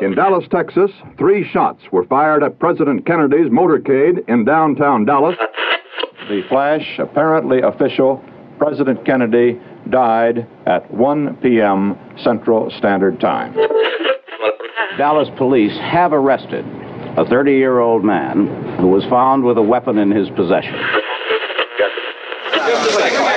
[0.00, 0.90] in Dallas, Texas.
[1.18, 5.36] Three shots were fired at President Kennedy's motorcade in downtown Dallas.
[6.28, 8.24] The flash, apparently official,
[8.58, 11.98] President Kennedy died at 1 p.m.
[12.22, 13.54] Central Standard Time.
[14.96, 16.64] Dallas police have arrested
[17.16, 18.46] a 30 year old man
[18.78, 20.74] who was found with a weapon in his possession.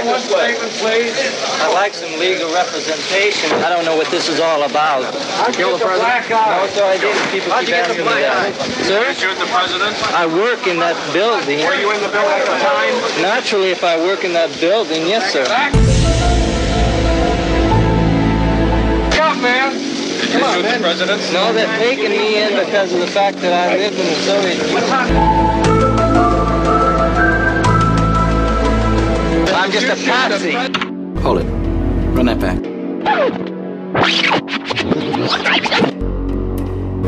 [0.07, 3.51] I'd like some legal representation.
[3.59, 5.03] I don't know what this is all about.
[5.03, 6.29] I Kill the president?
[6.29, 7.31] No, sir, I didn't.
[7.31, 8.55] People keep asking me that.
[8.87, 9.03] Sir?
[9.19, 9.95] You're the president?
[10.15, 11.59] I work in that building.
[11.65, 12.95] Were you in the building at the time?
[13.21, 15.43] Naturally, if I work in that building, yes, sir.
[19.11, 19.73] Yeah, man.
[19.73, 21.21] Did you shoot the president?
[21.33, 24.57] No, they're taking me in because of the fact that I lived in the Soviet
[24.67, 25.46] Union.
[29.79, 30.51] Just a patsy.
[31.21, 31.45] Hold it.
[32.15, 32.57] Run that back.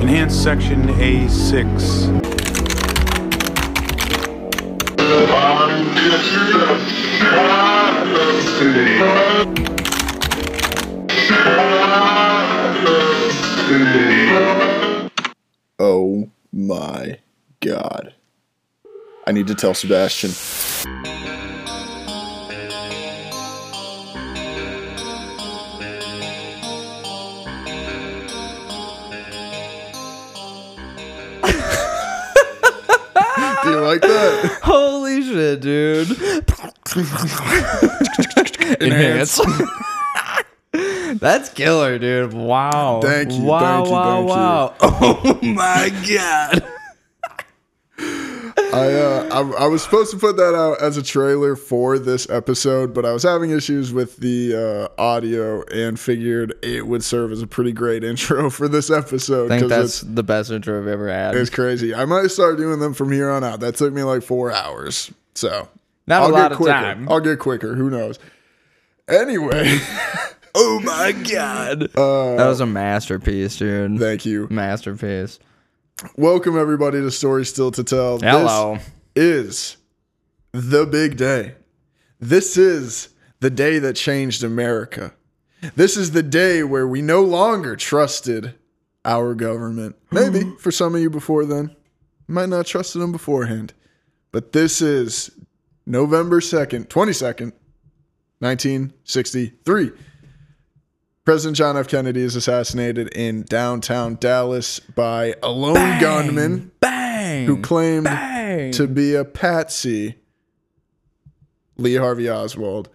[0.01, 2.19] Enhanced Section A6.
[15.79, 17.19] Oh my
[17.61, 18.13] god.
[19.25, 20.31] I need to tell Sebastian.
[33.69, 34.59] Do you like that?
[34.63, 36.09] Holy shit, dude.
[38.81, 39.39] Enhance.
[41.19, 42.33] That's killer, dude.
[42.33, 42.99] Wow.
[43.01, 44.35] Thank you, Wow, thank you, wow, thank you.
[44.35, 44.73] wow.
[44.81, 46.63] Oh my god.
[48.71, 52.29] I, uh, I I was supposed to put that out as a trailer for this
[52.29, 57.31] episode, but I was having issues with the uh, audio and figured it would serve
[57.31, 59.51] as a pretty great intro for this episode.
[59.51, 61.35] I think that's the best intro I've ever had.
[61.35, 61.95] it's crazy.
[61.95, 63.59] I might start doing them from here on out.
[63.61, 65.67] That took me like four hours, so
[66.05, 66.71] Not a I'll lot get of quicker.
[66.73, 67.09] time.
[67.09, 67.73] I'll get quicker.
[67.75, 68.19] Who knows?
[69.07, 69.79] Anyway,
[70.55, 71.83] oh my god.
[71.97, 73.99] uh, that was a masterpiece, dude.
[73.99, 74.47] thank you.
[74.51, 75.39] Masterpiece.
[76.15, 78.19] Welcome everybody to Story Still to Tell.
[78.19, 78.77] Hello.
[79.15, 79.77] This is
[80.53, 81.55] the big day.
[82.21, 83.09] This is
[83.41, 85.13] the day that changed America.
[85.75, 88.55] This is the day where we no longer trusted
[89.03, 89.97] our government.
[90.09, 90.55] Maybe mm-hmm.
[90.55, 91.75] for some of you before then,
[92.27, 93.73] you might not trusted them beforehand.
[94.31, 95.31] But this is
[95.85, 97.51] November 2nd, 22nd,
[98.39, 99.91] 1963.
[101.25, 101.87] President John F.
[101.87, 107.45] Kennedy is assassinated in downtown Dallas by a lone gunman Bang.
[107.45, 108.71] who claimed Bang.
[108.71, 110.15] to be a patsy,
[111.77, 112.89] Lee Harvey Oswald.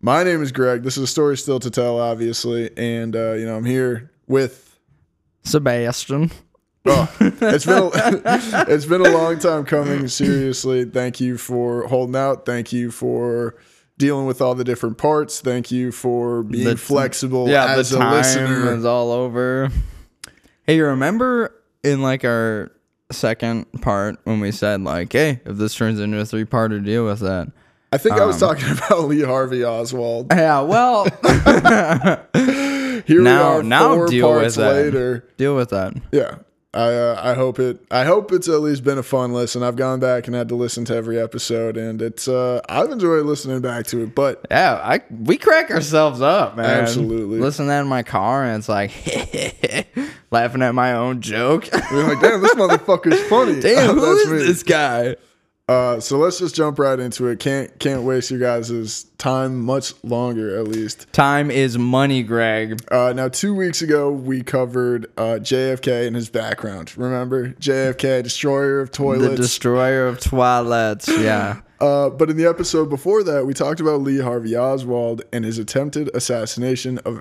[0.00, 0.82] My name is Greg.
[0.82, 4.64] This is a story still to tell, obviously, and uh, you know I'm here with.
[5.44, 6.30] Sebastian.
[6.84, 7.90] Oh, it's been a,
[8.68, 10.08] it's been a long time coming.
[10.08, 12.44] Seriously, thank you for holding out.
[12.46, 13.56] Thank you for
[13.98, 15.40] dealing with all the different parts.
[15.40, 18.74] Thank you for being The- flexible Yeah, as the a time listener.
[18.74, 19.70] is all over.
[20.64, 22.70] Hey, you remember in like our
[23.10, 27.04] second part when we said like, hey, if this turns into a three parter, deal
[27.04, 27.50] with that.
[27.90, 30.26] I think I was Um, talking about Lee Harvey Oswald.
[30.30, 31.04] Yeah, well,
[33.06, 35.22] Here now we are, now deal with parts that.
[35.38, 35.94] Deal with that.
[36.12, 36.36] Yeah.
[36.74, 39.62] I uh, I hope it I hope it's at least been a fun listen.
[39.62, 43.24] I've gone back and had to listen to every episode and it's uh I've enjoyed
[43.24, 46.66] listening back to it, but Yeah, I we crack ourselves up, man.
[46.82, 47.38] Absolutely.
[47.40, 48.90] Listen to that in my car, and it's like
[50.30, 51.68] laughing at my own joke.
[51.90, 53.60] we're like, damn, this motherfucker's funny.
[53.60, 54.38] Damn, who That's is me.
[54.38, 55.16] this guy?
[55.68, 57.38] Uh, so let's just jump right into it.
[57.40, 61.12] Can't can't waste you guys' time much longer, at least.
[61.12, 62.80] Time is money, Greg.
[62.90, 66.96] Uh, now, two weeks ago, we covered uh, JFK and his background.
[66.96, 71.06] Remember JFK, destroyer of toilets, The destroyer of toilets.
[71.08, 71.60] Yeah.
[71.80, 75.58] Uh, but in the episode before that, we talked about Lee Harvey Oswald and his
[75.58, 77.20] attempted assassination of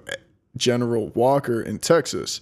[0.56, 2.42] General Walker in Texas.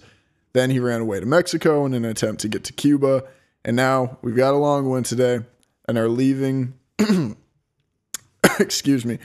[0.52, 3.24] Then he ran away to Mexico in an attempt to get to Cuba.
[3.64, 5.40] And now we've got a long one today
[5.88, 6.74] and are leaving,
[8.60, 9.18] excuse me,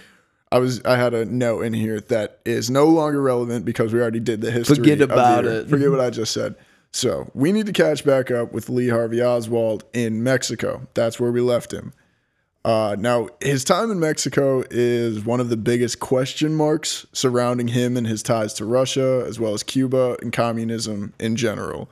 [0.52, 4.02] I was I had a note in here that is no longer relevant because we
[4.02, 4.76] already did the history.
[4.76, 5.70] Forget about it.
[5.70, 6.56] Forget what I just said.
[6.92, 10.88] So we need to catch back up with Lee Harvey Oswald in Mexico.
[10.94, 11.94] That's where we left him.
[12.64, 17.98] Uh, now his time in Mexico is one of the biggest question marks surrounding him
[17.98, 21.90] and his ties to Russia, as well as Cuba and communism in general.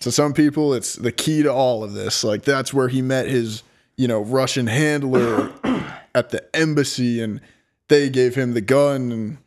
[0.00, 2.22] To some people, it's the key to all of this.
[2.22, 3.62] Like that's where he met his,
[3.98, 5.52] you know, Russian handler
[6.14, 7.42] at the embassy, and
[7.88, 9.38] they gave him the gun, and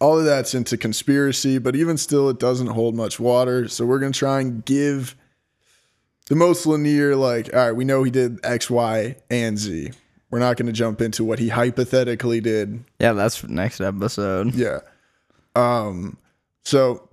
[0.00, 1.56] all of that's into conspiracy.
[1.58, 3.68] But even still, it doesn't hold much water.
[3.68, 5.16] So we're gonna try and give
[6.28, 7.16] the most linear.
[7.16, 9.92] Like, all right, we know he did X, Y, and Z.
[10.30, 14.54] We're not gonna jump into what he hypothetically did Yeah, that's next episode.
[14.54, 14.80] yeah.
[15.56, 16.16] Um.
[16.64, 17.08] So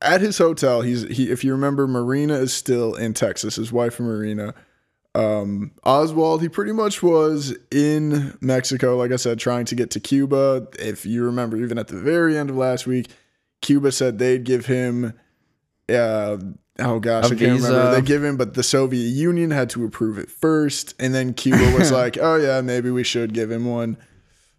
[0.00, 1.30] at his hotel, he's he.
[1.30, 3.56] If you remember, Marina is still in Texas.
[3.56, 4.54] His wife, Marina.
[5.14, 10.00] Um, Oswald, he pretty much was in Mexico, like I said, trying to get to
[10.00, 10.68] Cuba.
[10.78, 13.08] If you remember, even at the very end of last week,
[13.60, 15.12] Cuba said they'd give him,
[15.88, 16.38] uh,
[16.78, 17.94] oh gosh, A I can't remember.
[17.94, 21.72] They give him, but the Soviet Union had to approve it first, and then Cuba
[21.76, 23.98] was like, oh yeah, maybe we should give him one.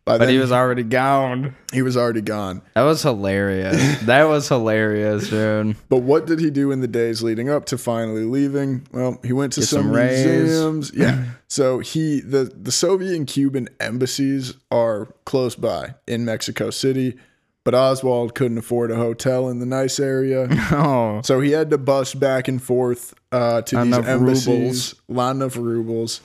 [0.06, 1.56] By But then, he was already gone.
[1.72, 2.62] he was already gone.
[2.76, 4.00] That was hilarious.
[4.06, 5.78] that was hilarious, dude.
[5.88, 8.86] But what did he do in the days leading up to finally leaving?
[8.92, 10.92] Well, he went to Get some, some museums.
[10.96, 11.24] Yeah.
[11.48, 17.16] so he the the Soviet and Cuban embassies are close by in Mexico City,
[17.64, 20.50] but Oswald couldn't afford a hotel in the nice area.
[20.74, 24.48] Oh, So he had to bus back and forth uh, to Not these embassies.
[24.48, 24.96] rubles.
[25.08, 26.20] Lot enough rubles.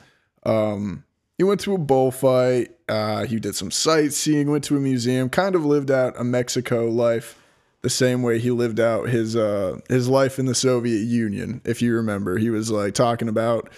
[0.45, 1.05] Um,
[1.37, 2.73] he went to a bullfight.
[2.89, 4.51] Uh, he did some sightseeing.
[4.51, 5.29] Went to a museum.
[5.29, 7.39] Kind of lived out a Mexico life,
[7.83, 11.61] the same way he lived out his uh, his life in the Soviet Union.
[11.65, 13.69] If you remember, he was like talking about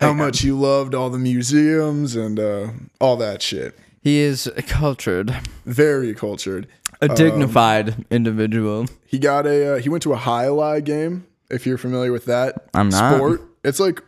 [0.00, 2.68] how much he loved all the museums and uh,
[3.00, 3.78] all that shit.
[4.02, 5.34] he is cultured,
[5.64, 6.68] Very cultured.
[7.00, 8.86] a dignified individual.
[9.06, 11.26] He got a uh, he went to a jai alai game.
[11.50, 13.14] If you're familiar with that I'm not.
[13.16, 14.02] sport, it's like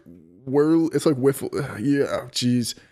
[0.44, 0.88] whirl.
[0.93, 1.50] It's like wiffle.
[1.81, 2.75] Yeah, jeez.
[2.76, 2.82] Oh,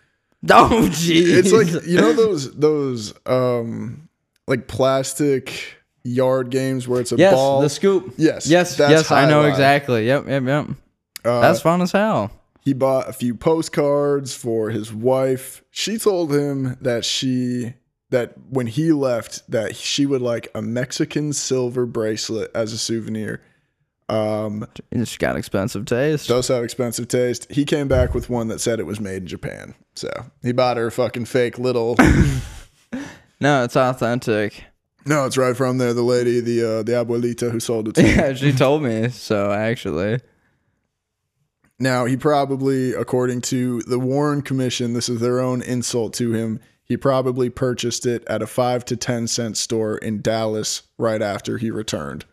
[0.45, 1.37] jeez.
[1.37, 4.09] It's like you know those those um
[4.47, 7.61] like plastic yard games where it's a yes, ball.
[7.61, 8.13] the scoop.
[8.17, 9.11] Yes, yes, that's yes.
[9.11, 9.49] I know highlight.
[9.49, 10.07] exactly.
[10.07, 10.67] Yep, yep, yep.
[11.25, 12.31] Uh, That's fun as hell.
[12.61, 15.63] he bought a few postcards for his wife.
[15.71, 17.73] She told him that she
[18.11, 23.41] that when he left that she would like a Mexican silver bracelet as a souvenir.
[24.09, 26.27] Um, It's got expensive taste.
[26.29, 27.45] does have expensive taste.
[27.51, 29.75] He came back with one that said it was made in Japan.
[29.95, 30.09] So
[30.41, 31.95] he bought her a fucking fake little.
[33.39, 34.63] No, it's authentic.
[35.05, 35.93] no, it's right from there.
[35.93, 38.09] The lady, the uh, the abuelita who sold it to me.
[38.15, 39.51] Yeah, she told me so.
[39.51, 40.21] Actually,
[41.77, 46.59] Now he probably, according to the Warren Commission, this is their own insult to him.
[46.83, 51.59] He probably purchased it at a five to ten cent store in Dallas right after
[51.59, 52.25] he returned.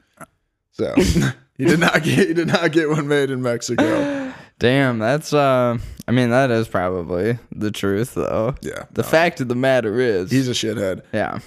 [0.73, 0.95] So
[1.57, 4.33] he did not get he did not get one made in Mexico.
[4.59, 4.99] damn.
[4.99, 5.79] That's uh.
[6.07, 8.55] I mean, that is probably the truth, though.
[8.61, 9.09] Yeah, The no.
[9.09, 11.01] fact of the matter is, He's a shithead.
[11.15, 11.39] yeah.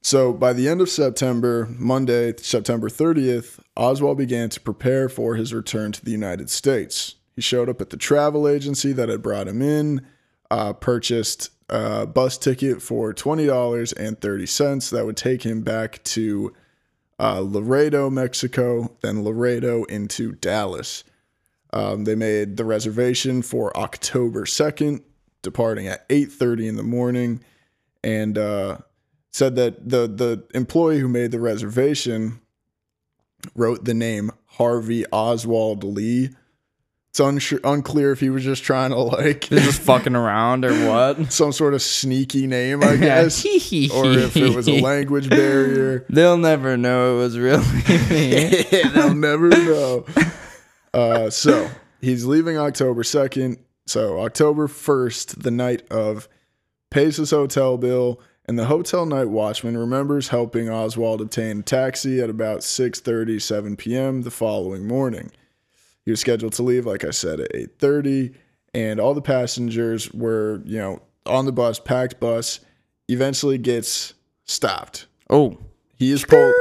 [0.00, 5.52] So by the end of September, Monday, September 30th, Oswald began to prepare for his
[5.52, 7.16] return to the United States.
[7.36, 10.06] He showed up at the travel agency that had brought him in,
[10.50, 16.52] uh, purchased a bus ticket for $20.30 that would take him back to
[17.18, 21.04] uh, Laredo, Mexico, then Laredo into Dallas.
[21.72, 25.02] Um, they made the reservation for October 2nd,
[25.42, 27.40] departing at 8:30 in the morning,
[28.02, 28.78] and uh,
[29.30, 32.40] said that the the employee who made the reservation
[33.54, 36.30] wrote the name Harvey Oswald Lee.
[37.18, 41.32] It's unsure, unclear if he was just trying to like just fucking around or what?
[41.32, 43.44] some sort of sneaky name, I guess,
[43.92, 46.06] or if it was a language barrier.
[46.08, 47.66] They'll never know it was really
[48.08, 48.62] me.
[48.94, 50.06] They'll never know.
[50.94, 51.68] Uh, so
[52.00, 53.58] he's leaving October 2nd.
[53.86, 56.28] So October 1st, the night of,
[56.92, 62.20] pays his hotel bill, and the hotel night watchman remembers helping Oswald obtain a taxi
[62.20, 64.22] at about 6:30, 7 p.m.
[64.22, 65.32] the following morning.
[66.08, 68.32] He was scheduled to leave, like I said, at 8:30,
[68.72, 72.60] and all the passengers were, you know, on the bus, packed bus.
[73.08, 74.14] Eventually gets
[74.46, 75.04] stopped.
[75.28, 75.58] oh,
[75.96, 76.54] He is pulled.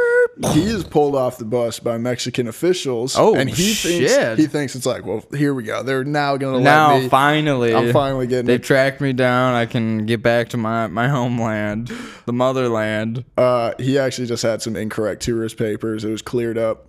[0.51, 3.16] He is pulled off the bus by Mexican officials.
[3.18, 4.10] Oh, and he shit.
[4.10, 5.82] thinks he thinks it's like, well, here we go.
[5.82, 7.10] They're now gonna now let me.
[7.10, 8.48] finally, I'm finally getting.
[8.48, 9.54] They've tracked me down.
[9.54, 11.89] I can get back to my, my homeland,
[12.25, 13.24] the motherland.
[13.38, 16.04] Uh, he actually just had some incorrect tourist papers.
[16.04, 16.87] It was cleared up,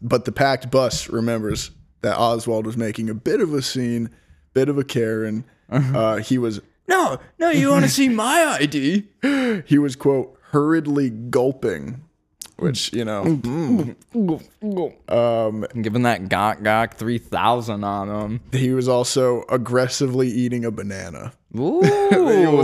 [0.00, 1.70] but the packed bus remembers
[2.02, 4.10] that Oswald was making a bit of a scene,
[4.54, 5.44] bit of a Karen.
[5.68, 5.98] Uh-huh.
[5.98, 9.08] Uh, he was No, no, you want to see my ID?
[9.66, 12.02] He was quote hurriedly gulping,
[12.56, 13.22] which you know.
[15.08, 18.40] Um, giving that Gok Gok three thousand on him.
[18.52, 21.32] He was also aggressively eating a banana.
[21.58, 21.82] Ooh,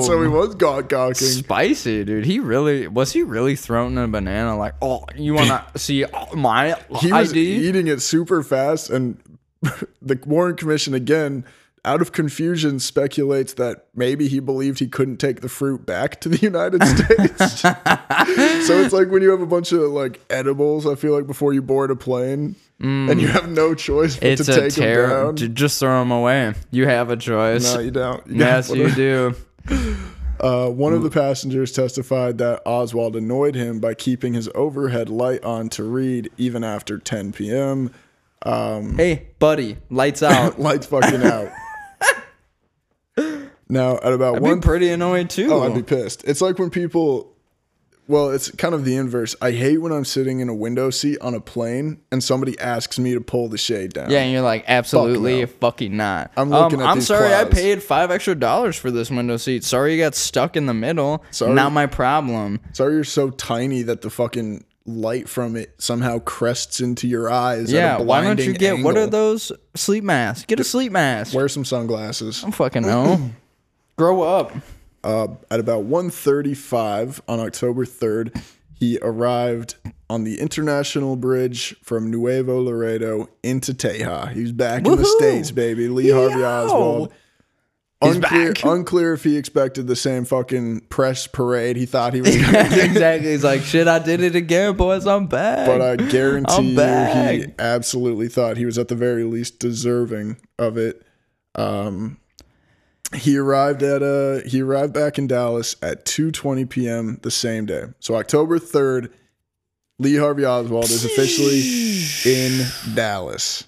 [0.03, 1.27] so he was gawk gawking.
[1.27, 2.27] spicy, dude.
[2.27, 3.13] He really was.
[3.13, 7.87] He really throwing a banana like, oh, you want to see my He was eating
[7.87, 9.19] it super fast, and
[10.03, 11.45] the Warren Commission again,
[11.85, 16.29] out of confusion, speculates that maybe he believed he couldn't take the fruit back to
[16.29, 17.61] the United States.
[18.67, 20.87] so it's like when you have a bunch of like edibles.
[20.87, 24.47] I feel like before you board a plane, and you have no choice but it's
[24.47, 25.09] to take them terror.
[25.25, 25.37] down.
[25.37, 26.55] J- Just throw them away.
[26.71, 27.75] You have a choice.
[27.75, 28.27] No, you don't.
[28.27, 29.35] You yes, you do.
[30.41, 35.45] Uh, one of the passengers testified that Oswald annoyed him by keeping his overhead light
[35.45, 37.93] on to read even after 10 p.m.
[38.45, 40.59] Hey, buddy, lights out.
[40.59, 41.49] Lights fucking out.
[43.73, 45.49] Now, at about I'd one, be pretty annoyed too.
[45.51, 46.25] oh, I'd be pissed.
[46.25, 47.35] It's like when people,
[48.07, 49.35] well, it's kind of the inverse.
[49.41, 52.99] I hate when I'm sitting in a window seat on a plane and somebody asks
[52.99, 54.11] me to pull the shade down.
[54.11, 55.47] yeah, and you're like, absolutely no.
[55.47, 56.33] fucking not.
[56.37, 59.39] I'm looking um, at I'm these sorry, I paid five extra dollars for this window
[59.39, 59.65] seat.
[59.65, 61.25] Sorry, you got stuck in the middle.
[61.31, 61.55] Sorry.
[61.55, 62.61] Not my problem.
[62.75, 67.73] Sorry, you're so tiny that the fucking light from it somehow crests into your eyes.
[67.73, 70.45] Yeah, why don't you get what are those sleep masks?
[70.45, 71.35] Get a sleep mask.
[71.35, 72.41] Wear some sunglasses.
[72.41, 73.31] I don't fucking know.
[73.97, 74.53] Grow up.
[75.05, 78.41] Uh, at about 1.35 on October 3rd,
[78.73, 79.75] he arrived
[80.09, 84.27] on the international bridge from Nuevo Laredo into Teja.
[84.33, 85.89] He was back in the States, baby.
[85.89, 86.47] Lee Harvey Yo!
[86.47, 87.13] Oswald.
[88.03, 88.65] He's Unclear, back.
[88.65, 92.85] unclear if he expected the same fucking press parade he thought he was going to
[92.85, 93.31] exactly.
[93.31, 95.07] He's like, shit, I did it again, boys.
[95.07, 95.67] I'm back.
[95.67, 100.77] But I guarantee you, he absolutely thought he was at the very least deserving of
[100.77, 101.03] it.
[101.55, 102.19] Um,
[103.15, 107.19] he arrived at uh he arrived back in Dallas at 2:20 p.m.
[107.23, 107.85] the same day.
[108.01, 109.13] So October 3rd,
[109.99, 111.63] Lee Harvey Oswald is officially
[112.25, 113.65] in Dallas.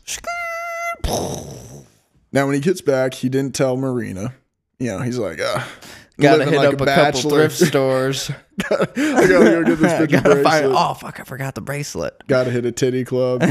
[2.33, 4.35] Now, when he gets back, he didn't tell Marina.
[4.79, 5.69] You know, he's like, ah,
[6.19, 8.31] Gotta hit like up a, couple thrift stores.
[8.71, 10.67] I gotta go get this a Gotta find.
[10.69, 11.19] Oh fuck!
[11.21, 12.27] I forgot the bracelet.
[12.29, 13.43] got to hit a titty club.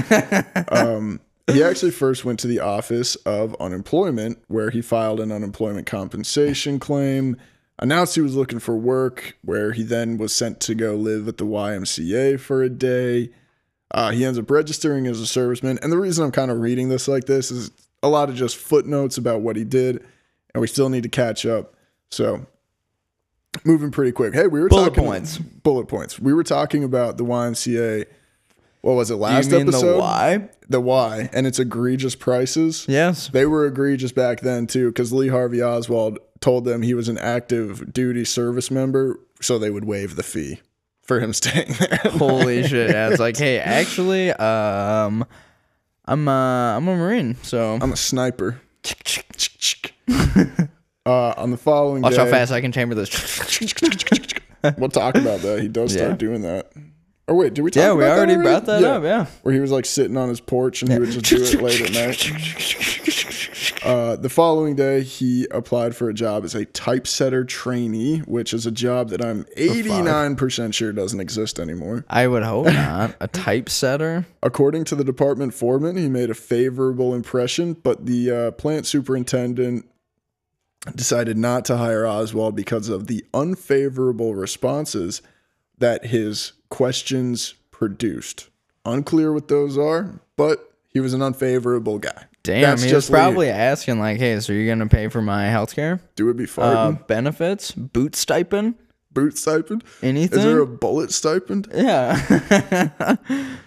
[0.70, 1.20] um,
[1.52, 6.80] he actually first went to the Office of Unemployment, where he filed an unemployment compensation
[6.80, 7.36] claim,
[7.80, 11.38] announced he was looking for work, where he then was sent to go live at
[11.38, 13.32] the YMCA for a day.
[13.92, 15.82] Uh, he ends up registering as a serviceman.
[15.84, 17.72] And the reason I'm kind of reading this like this is
[18.02, 20.04] a lot of just footnotes about what he did,
[20.54, 21.76] and we still need to catch up.
[22.10, 22.46] So,
[23.66, 24.34] moving pretty quick.
[24.34, 25.38] Hey, we were Bullet talking points.
[25.38, 26.20] Bullet points.
[26.20, 28.06] We were talking about the YMCA.
[28.84, 29.94] What was it last you mean episode?
[29.94, 30.50] the why?
[30.68, 32.86] The why, and it's egregious prices.
[32.90, 33.30] Yes.
[33.30, 37.18] They were egregious back then too, because Lee Harvey Oswald told them he was an
[37.18, 40.60] active duty service member, so they would waive the fee
[41.02, 41.98] for him staying there.
[42.12, 42.90] Holy shit!
[42.90, 45.26] Yeah, it's like, hey, actually, um,
[46.04, 48.60] I'm uh, I'm a marine, so I'm a sniper.
[51.06, 53.10] uh, on the following watch day, how fast I can chamber this.
[54.78, 55.62] we'll talk about that.
[55.62, 56.70] He does start doing that.
[57.28, 57.88] Or wait, did we talk about?
[57.90, 59.28] Yeah, we that already brought that up, yeah.
[59.44, 61.82] Where he was like sitting on his porch and he would just do it late
[61.82, 63.30] at night.
[63.84, 68.66] Uh, the following day, he applied for a job as a typesetter trainee, which is
[68.66, 72.06] a job that I'm 89% sure doesn't exist anymore.
[72.10, 73.16] I would hope not.
[73.20, 74.26] A typesetter.
[74.42, 79.86] According to the department foreman, he made a favorable impression, but the uh, plant superintendent
[80.96, 85.22] decided not to hire Oswald because of the unfavorable responses
[85.78, 88.50] that his questions produced.
[88.84, 92.26] Unclear what those are, but he was an unfavorable guy.
[92.42, 96.00] Damn, That's he was probably asking like, "Hey, so you're gonna pay for my healthcare,
[96.16, 98.74] Do it be uh, benefits, boot stipend,
[99.12, 99.84] Boot stipend?
[100.02, 101.68] anything?" Is there a bullet stipend?
[101.74, 103.18] yeah.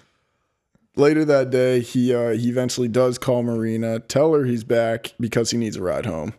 [0.96, 5.52] Later that day, he uh, he eventually does call Marina, tell her he's back because
[5.52, 6.34] he needs a ride home.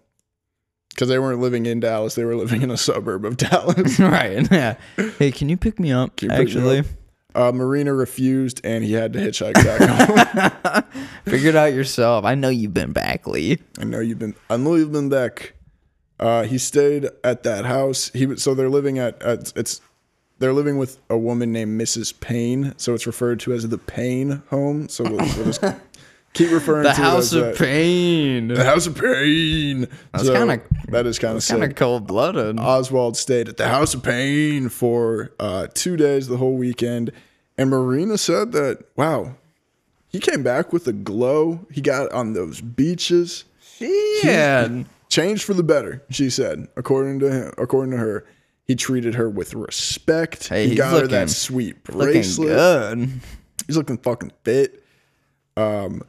[0.97, 3.99] Because they weren't living in Dallas, they were living in a suburb of Dallas.
[3.99, 4.51] right.
[4.51, 4.77] Yeah.
[5.19, 6.15] Hey, can you pick me up?
[6.15, 6.85] Pick me Actually, up?
[7.35, 10.83] Uh, Marina refused, and he had to hitchhike back home.
[11.25, 12.25] figure it out yourself.
[12.25, 13.59] I know you've been back, Lee.
[13.79, 14.33] I know you've been.
[14.49, 15.53] I know you've been back.
[16.19, 18.09] Uh, he stayed at that house.
[18.15, 19.81] He was- so they're living at, at it's
[20.39, 22.19] they're living with a woman named Mrs.
[22.19, 22.73] Paine.
[22.77, 24.89] So it's referred to as the Paine home.
[24.89, 25.61] So we'll, we'll just
[26.33, 27.57] keep referring to The to House it of that.
[27.57, 28.47] Pain.
[28.49, 29.87] The House of Pain.
[30.13, 32.59] That's So kinda- that is kind of Kind of cold blooded.
[32.59, 37.11] Oswald stayed at the House of Pain for uh, two days, the whole weekend.
[37.57, 39.35] And Marina said that, wow,
[40.09, 41.65] he came back with a glow.
[41.71, 43.43] He got on those beaches.
[43.79, 44.83] Yeah.
[45.09, 46.03] changed for the better.
[46.09, 48.25] She said, according to him, according to her,
[48.65, 50.49] he treated her with respect.
[50.49, 52.47] Hey, he got her that sweet Looking bracelet.
[52.49, 53.09] good.
[53.65, 54.83] He's looking fucking fit.
[55.55, 56.03] Um,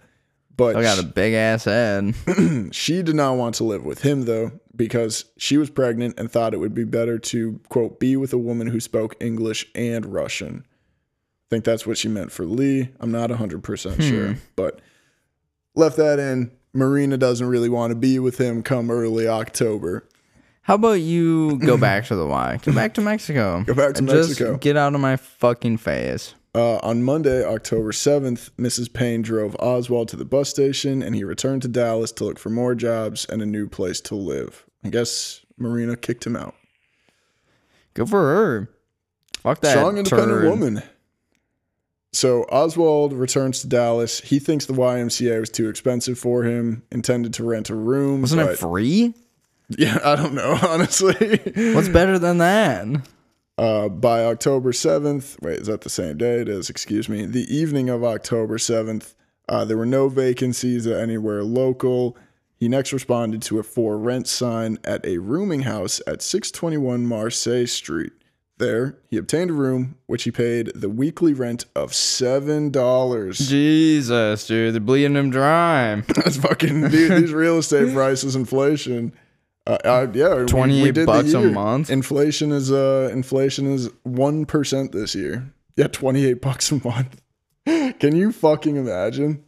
[0.58, 2.14] but I got a big ass head.
[2.72, 6.52] she did not want to live with him though because she was pregnant and thought
[6.52, 10.66] it would be better to quote be with a woman who spoke English and Russian.
[10.66, 12.90] I think that's what she meant for Lee.
[13.00, 14.02] I'm not 100% hmm.
[14.02, 14.80] sure, but
[15.74, 16.50] left that in.
[16.74, 20.06] Marina doesn't really want to be with him come early October.
[20.62, 22.58] How about you go back to the Y?
[22.62, 23.62] Go back to Mexico.
[23.64, 24.58] Go back to And just Mexico.
[24.58, 26.34] Get out of my fucking face.
[26.58, 28.92] Uh, on Monday, October 7th, Mrs.
[28.92, 32.50] Paine drove Oswald to the bus station and he returned to Dallas to look for
[32.50, 34.66] more jobs and a new place to live.
[34.84, 36.56] I guess Marina kicked him out.
[37.94, 38.70] Good for her.
[39.34, 39.70] Fuck that.
[39.70, 40.50] Strong, independent turd.
[40.50, 40.82] woman.
[42.12, 44.18] So Oswald returns to Dallas.
[44.18, 48.22] He thinks the YMCA was too expensive for him, intended to rent a room.
[48.22, 49.14] Wasn't it free?
[49.76, 51.12] Yeah, I don't know, honestly.
[51.74, 52.86] What's better than that?
[53.58, 56.40] Uh, by October 7th, wait, is that the same day?
[56.40, 57.26] It is, excuse me.
[57.26, 59.14] The evening of October 7th,
[59.48, 62.16] uh, there were no vacancies at anywhere local.
[62.56, 67.70] He next responded to a for rent sign at a rooming house at 621 Marsalis
[67.70, 68.12] Street.
[68.58, 73.48] There, he obtained a room, which he paid the weekly rent of $7.
[73.48, 75.96] Jesus, dude, they're bleeding him dry.
[76.06, 79.12] That's fucking, dude, these real estate prices, inflation.
[79.68, 81.90] Uh, uh, yeah, we- we 28 did the bucks a month?
[81.90, 85.52] Inflation is uh, inflation is one percent this year.
[85.76, 87.20] Yeah, twenty eight bucks a month.
[88.00, 89.44] Can you fucking imagine?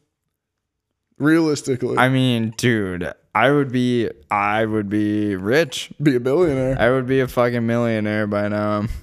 [1.18, 5.90] Realistically, I mean, dude, I would be, I would be rich.
[6.02, 6.76] be a billionaire.
[6.80, 8.84] I would be a fucking millionaire by now.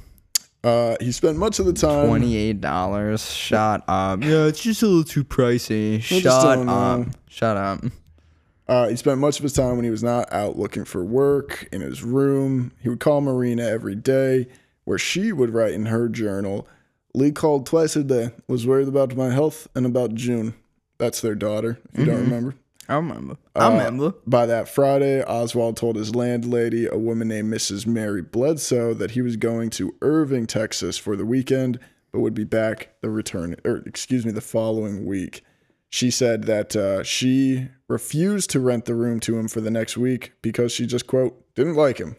[0.64, 2.08] Uh, he spent much of the time.
[2.08, 3.32] Twenty-eight dollars.
[3.32, 4.22] Shut up.
[4.22, 6.00] Yeah, it's just a little too pricey.
[6.00, 6.66] just Shut up.
[6.66, 7.06] know.
[7.30, 7.84] Shut up.
[8.68, 11.68] Uh, he spent much of his time when he was not out looking for work
[11.72, 12.72] in his room.
[12.82, 14.48] He would call Marina every day,
[14.84, 16.68] where she would write in her journal.
[17.14, 18.32] Lee called twice a day.
[18.48, 20.54] Was worried about my health and about June.
[20.98, 21.80] That's their daughter.
[21.94, 22.56] If you don't remember.
[22.90, 23.38] I remember.
[23.56, 24.14] I Uh, remember.
[24.26, 27.86] By that Friday, Oswald told his landlady, a woman named Mrs.
[27.86, 31.80] Mary Bledsoe, that he was going to Irving, Texas for the weekend,
[32.12, 35.44] but would be back the return, or excuse me, the following week.
[35.90, 39.98] She said that uh, she refused to rent the room to him for the next
[39.98, 42.16] week because she just quote didn't like him.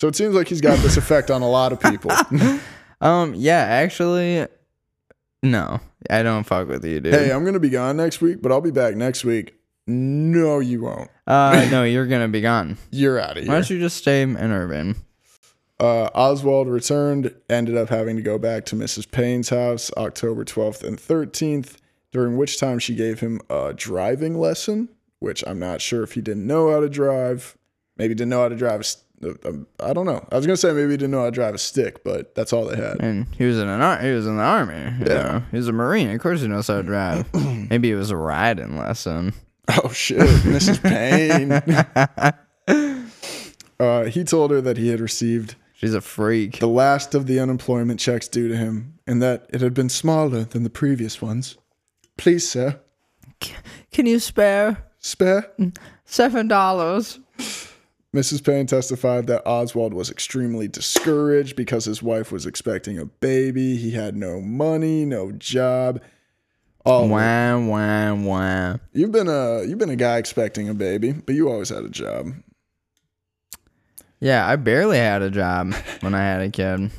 [0.00, 2.10] So it seems like he's got this effect on a lot of people.
[3.00, 4.44] Um, yeah, actually,
[5.40, 5.78] no,
[6.10, 7.14] I don't fuck with you, dude.
[7.14, 9.54] hey, I'm gonna be gone next week, but I'll be back next week.
[9.86, 11.08] No, you won't.
[11.28, 12.76] uh, no, you're gonna be gone.
[12.90, 13.52] You're out of here.
[13.52, 14.96] Why don't you just stay in Irving?
[15.78, 19.08] Uh, Oswald returned, ended up having to go back to Mrs.
[19.08, 21.76] Paine's house October 12th and 13th,
[22.12, 26.20] during which time she gave him a driving lesson, which I'm not sure if he
[26.20, 27.56] didn't know how to drive.
[27.96, 28.84] Maybe didn't know how to drive a
[29.80, 30.24] I don't know.
[30.30, 32.36] I was going to say maybe he didn't know how to drive a stick, but
[32.36, 33.00] that's all they had.
[33.00, 34.74] And he was in an he was in the army.
[35.00, 35.22] You Yeah.
[35.22, 35.42] know?
[35.50, 36.10] he was a marine.
[36.10, 37.26] Of course, he knows how to drive.
[37.70, 39.32] Maybe it was a riding lesson.
[39.84, 40.18] Oh, shit.
[40.20, 40.80] Mrs.
[40.82, 41.52] Paine.
[43.80, 46.58] uh, he told her that he had received She's a freak.
[46.58, 50.44] the last of the unemployment checks due to him and that it had been smaller
[50.44, 51.56] than the previous ones.
[52.18, 52.78] Please, sir.
[53.90, 55.50] Can you spare Spare?
[55.58, 57.18] Mm, seven dollars?
[58.14, 58.44] Mrs.
[58.44, 63.76] Paine testified that Oswald was extremely discouraged because his wife was expecting a baby.
[63.76, 66.00] He had no money, no job.
[66.86, 68.76] Oh, Wah wah wah.
[68.92, 71.90] you've been a you've been a guy expecting a baby, but you always had a
[71.90, 72.32] job.
[74.20, 76.90] Yeah, I barely had a job when I had a kid.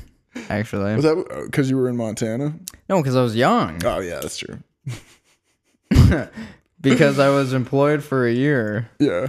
[0.48, 2.54] Actually, Was that because you were in Montana?
[2.88, 3.84] no, because I was young.
[3.84, 4.58] Oh yeah, that's true.
[6.80, 8.88] Because I was employed for a year.
[8.98, 9.28] Yeah.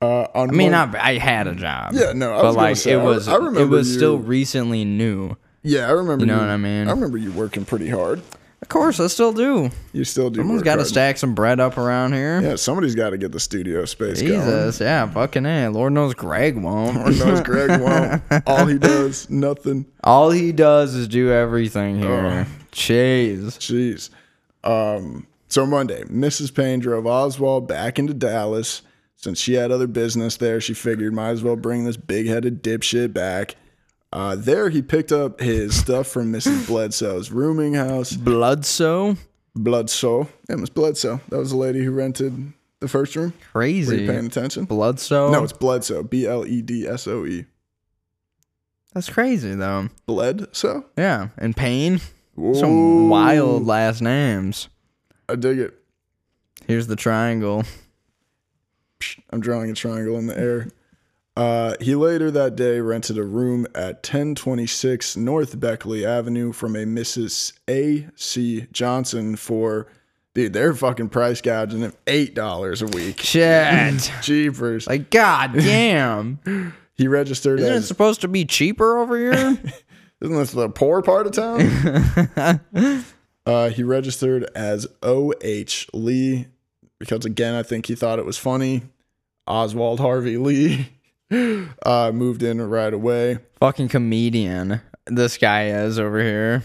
[0.00, 1.92] Uh, on I mean, not I had a job.
[1.92, 3.28] Yeah, no, I but was like say, it I- was.
[3.28, 5.36] I remember it was you- still recently new.
[5.62, 6.24] yeah, I remember.
[6.24, 6.88] You know what I mean?
[6.88, 8.22] I remember you working pretty hard.
[8.62, 9.70] Of course, I still do.
[9.92, 10.40] You still do.
[10.40, 12.40] Someone's got to stack some bread up around here.
[12.40, 14.32] Yeah, somebody's got to get the studio space going.
[14.40, 15.68] Jesus, yeah, fucking a.
[15.68, 16.96] Lord knows Greg won't.
[16.96, 18.22] Lord knows Greg won't.
[18.46, 19.84] All he does, nothing.
[20.02, 22.46] All he does is do everything here.
[22.72, 23.42] Jeez.
[23.58, 24.10] Jeez.
[24.64, 26.54] Um, so Monday, Mrs.
[26.54, 28.82] Paine drove Oswald back into Dallas.
[29.16, 32.62] Since she had other business there, she figured might as well bring this big headed
[32.62, 33.54] dipshit back.
[34.12, 36.66] Uh, there, he picked up his stuff from Mrs.
[36.66, 38.12] Bledsoe's rooming house.
[38.12, 39.16] Bloodso?
[39.54, 40.28] Bledsoe.
[40.48, 41.20] Yeah, Miss Bledsoe.
[41.28, 43.32] That was the lady who rented the first room.
[43.52, 43.94] Crazy.
[43.94, 44.66] Were you paying attention?
[44.66, 45.30] Bloodso?
[45.30, 46.02] No, it's Bledsoe.
[46.02, 47.46] B L E D S O E.
[48.92, 49.88] That's crazy, though.
[50.06, 50.84] Bledsoe?
[50.98, 51.28] Yeah.
[51.38, 52.00] And Pain?
[52.38, 54.68] Ooh, Some wild last names.
[55.28, 55.74] I dig it.
[56.66, 57.64] Here's the triangle.
[59.30, 60.68] I'm drawing a triangle in the air.
[61.36, 66.80] Uh, he later that day rented a room at 1026 North Beckley Avenue from a
[66.84, 67.54] Mrs.
[67.68, 68.06] A.
[68.16, 68.66] C.
[68.70, 69.86] Johnson for,
[70.34, 73.20] dude, they're fucking price gouging him $8 a week.
[73.20, 74.12] Shit.
[74.22, 74.86] Jeepers.
[74.86, 76.38] like, god damn.
[76.94, 79.58] he registered Isn't it as, supposed to be cheaper over here?
[80.22, 82.60] isn't this the poor part of town?
[83.46, 85.88] uh, he registered as O.H.
[85.92, 86.46] Lee
[86.98, 88.82] because, again, I think he thought it was funny.
[89.46, 90.88] Oswald Harvey Lee
[91.84, 93.38] uh, moved in right away.
[93.58, 94.80] Fucking comedian.
[95.06, 96.62] This guy is over here.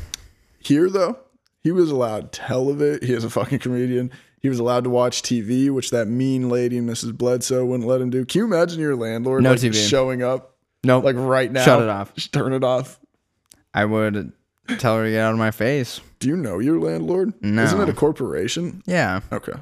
[0.60, 1.18] Here, though,
[1.64, 3.08] he was allowed television.
[3.08, 4.12] He is a fucking comedian.
[4.40, 7.18] He was allowed to watch TV, which that mean lady, Mrs.
[7.18, 8.24] Bledsoe, wouldn't let him do.
[8.24, 9.90] Can you imagine your landlord No like, TV.
[9.90, 11.04] showing up Nope.
[11.04, 11.66] like right now?
[11.66, 12.14] Shut it off.
[12.14, 13.00] Just turn it off.
[13.78, 14.34] I would
[14.80, 16.02] tell her to get out of my face.
[16.18, 17.32] Do you know your landlord?
[17.44, 17.62] No.
[17.64, 18.82] Isn't it a corporation?
[18.88, 19.22] Yeah.
[19.32, 19.54] Okay.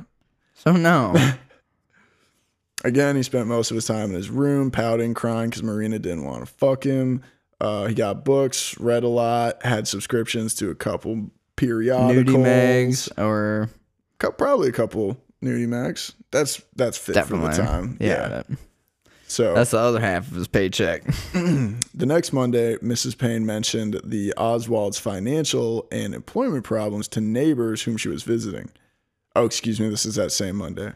[0.53, 1.13] So no.
[2.85, 6.23] Again, he spent most of his time in his room, pouting, crying because Marina didn't
[6.23, 7.23] want to fuck him.
[7.59, 12.25] Uh, he got books, read a lot, had subscriptions to a couple periodicals.
[12.35, 13.69] Nudie mags or
[14.19, 16.13] probably a couple nudie mags.
[16.31, 17.51] That's that's fit definitely.
[17.55, 17.97] for the time.
[17.99, 18.27] Yeah.
[18.29, 18.47] that-
[19.35, 21.03] So That's the other half of his paycheck.
[21.33, 23.17] the next Monday, Mrs.
[23.17, 28.71] Paine mentioned the Oswald's financial and employment problems to neighbors whom she was visiting.
[29.35, 30.93] Oh, excuse me, this is that same Monday.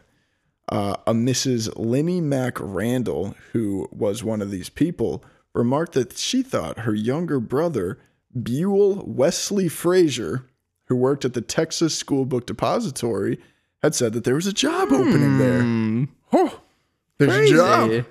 [0.70, 1.68] Uh, a Mrs.
[1.76, 5.22] Linnie Mae Randle, who was one of these people,
[5.52, 7.98] remarked that she thought her younger brother,
[8.42, 10.46] Buell Wesley Frazier,
[10.86, 13.38] who worked at the Texas School Book Depository,
[13.82, 16.08] had said that there was a job opening there.
[16.32, 16.60] Oh,
[17.18, 18.06] there's a job.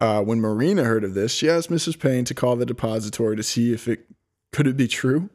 [0.00, 1.98] Uh, when Marina heard of this, she asked Mrs.
[1.98, 4.06] Paine to call the depository to see if it
[4.52, 5.28] could it be true.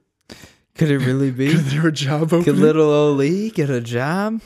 [0.76, 1.50] Could it really be?
[1.52, 4.42] Could there a job Could little old Lee get a job?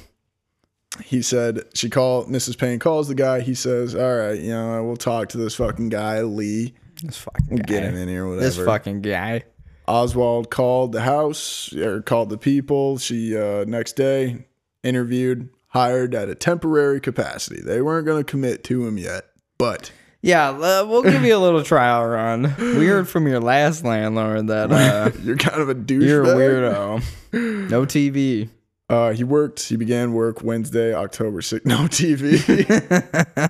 [1.04, 2.28] he said she called.
[2.28, 2.58] Mrs.
[2.58, 3.42] Paine calls the guy.
[3.42, 6.74] He says, "All right, you know, we'll talk to this fucking guy, Lee.
[7.04, 7.66] This fucking We'll guy.
[7.74, 9.44] get him in here, whatever." This fucking guy.
[9.88, 12.98] Oswald called the house or called the people.
[12.98, 14.46] She uh, next day
[14.84, 17.62] interviewed, hired at a temporary capacity.
[17.62, 19.26] They weren't going to commit to him yet,
[19.58, 22.54] but Yeah, uh, we'll give you a little trial run.
[22.78, 26.02] We heard from your last landlord that uh, you're kind of a douchebag.
[26.02, 27.70] you're a weirdo.
[27.70, 28.50] No TV.
[28.90, 29.64] Uh, he worked.
[29.64, 31.66] He began work Wednesday, October 6th.
[31.66, 33.50] No TV.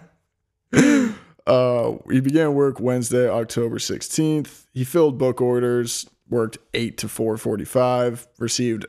[1.47, 4.65] uh, he began work Wednesday, October 16th.
[4.73, 8.86] He filled book orders, worked 8 to 445, received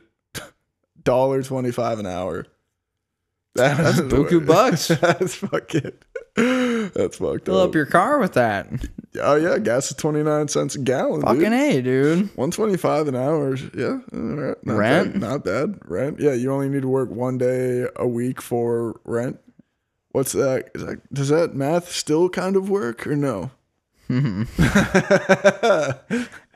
[1.03, 2.45] $1.25 an hour.
[3.55, 4.87] That's buku bucks.
[4.87, 5.91] That's fucking.
[6.93, 7.45] That's fucked up.
[7.45, 7.69] Fill up.
[7.69, 8.67] up your car with that.
[9.21, 11.21] oh yeah, gas is 29 cents a gallon.
[11.21, 11.53] Fucking dude.
[11.53, 12.19] A, dude.
[12.35, 13.55] 125 an hour.
[13.75, 13.99] Yeah.
[14.13, 15.13] all right, Not Rent?
[15.13, 15.79] Bad, not bad.
[15.85, 16.19] Rent.
[16.19, 16.33] Yeah.
[16.33, 19.39] You only need to work one day a week for rent.
[20.11, 20.69] What's that?
[20.73, 23.51] Is that does that math still kind of work or no?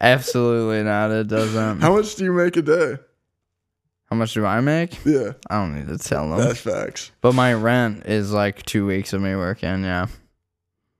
[0.01, 1.11] Absolutely not.
[1.11, 1.81] It doesn't.
[1.81, 2.97] How much do you make a day?
[4.09, 5.03] How much do I make?
[5.05, 5.33] Yeah.
[5.49, 6.39] I don't need to tell them.
[6.39, 7.11] That's facts.
[7.21, 9.83] But my rent is like two weeks of me working.
[9.83, 10.07] Yeah,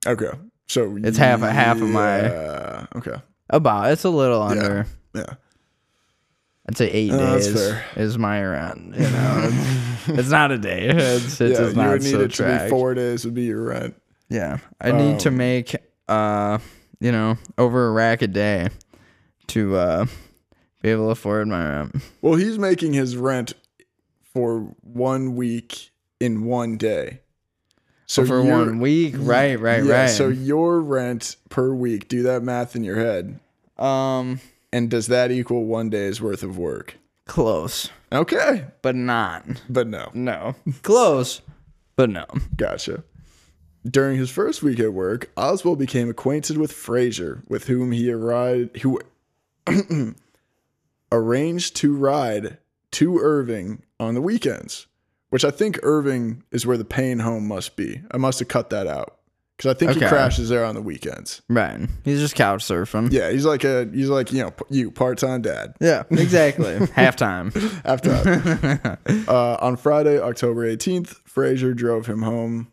[0.06, 0.32] Okay.
[0.68, 2.86] So It's half- a half of my- Yeah.
[2.96, 3.16] Okay.
[3.50, 3.92] about.
[3.92, 4.86] It's a little under.
[5.14, 5.34] Yeah.
[6.68, 8.96] I'd say eight that's days is my rent.
[8.96, 9.50] You know,
[10.08, 10.88] it's, it's not a day.
[10.88, 11.58] It's, it yeah.
[11.58, 13.96] does You would need it to be four days would be your rent.
[14.30, 15.76] Yeah, I need to Um, make
[16.08, 16.60] uh,
[17.02, 18.70] you know, over a rack a day
[19.48, 20.06] to uh
[20.82, 21.96] be able to afford my rent.
[22.22, 23.54] Well, he's making his rent
[24.34, 27.20] for one week in one day.
[28.06, 30.10] So for one week, right, right, yeah, right.
[30.10, 33.40] So your rent per week, do that math in your head.
[33.78, 34.40] um,
[34.72, 36.98] And does that equal one day's worth of work?
[37.26, 38.66] close, Okay.
[38.82, 39.46] but not.
[39.70, 40.10] But no.
[40.14, 41.42] No, close,
[41.96, 42.26] but no.
[42.58, 43.04] Gotcha.
[43.90, 48.78] During his first week at work, Oswald became acquainted with Frazier, with whom he arrived,
[48.82, 49.00] who
[51.12, 52.58] arranged to ride
[52.92, 54.88] to Irving on the weekends,
[55.34, 58.04] which I think Irving is where the Paine home must be.
[58.12, 59.18] I must have cut that out
[59.58, 61.42] because I think he crashes there on the weekends.
[61.50, 63.12] Right, he's just couch surfing.
[63.12, 65.74] Yeah, he's like a he's like you know you part time dad.
[65.82, 66.76] Yeah, exactly.
[66.96, 67.52] Halftime.
[67.84, 72.72] After uh, on Friday, October 18th, Frazier drove him home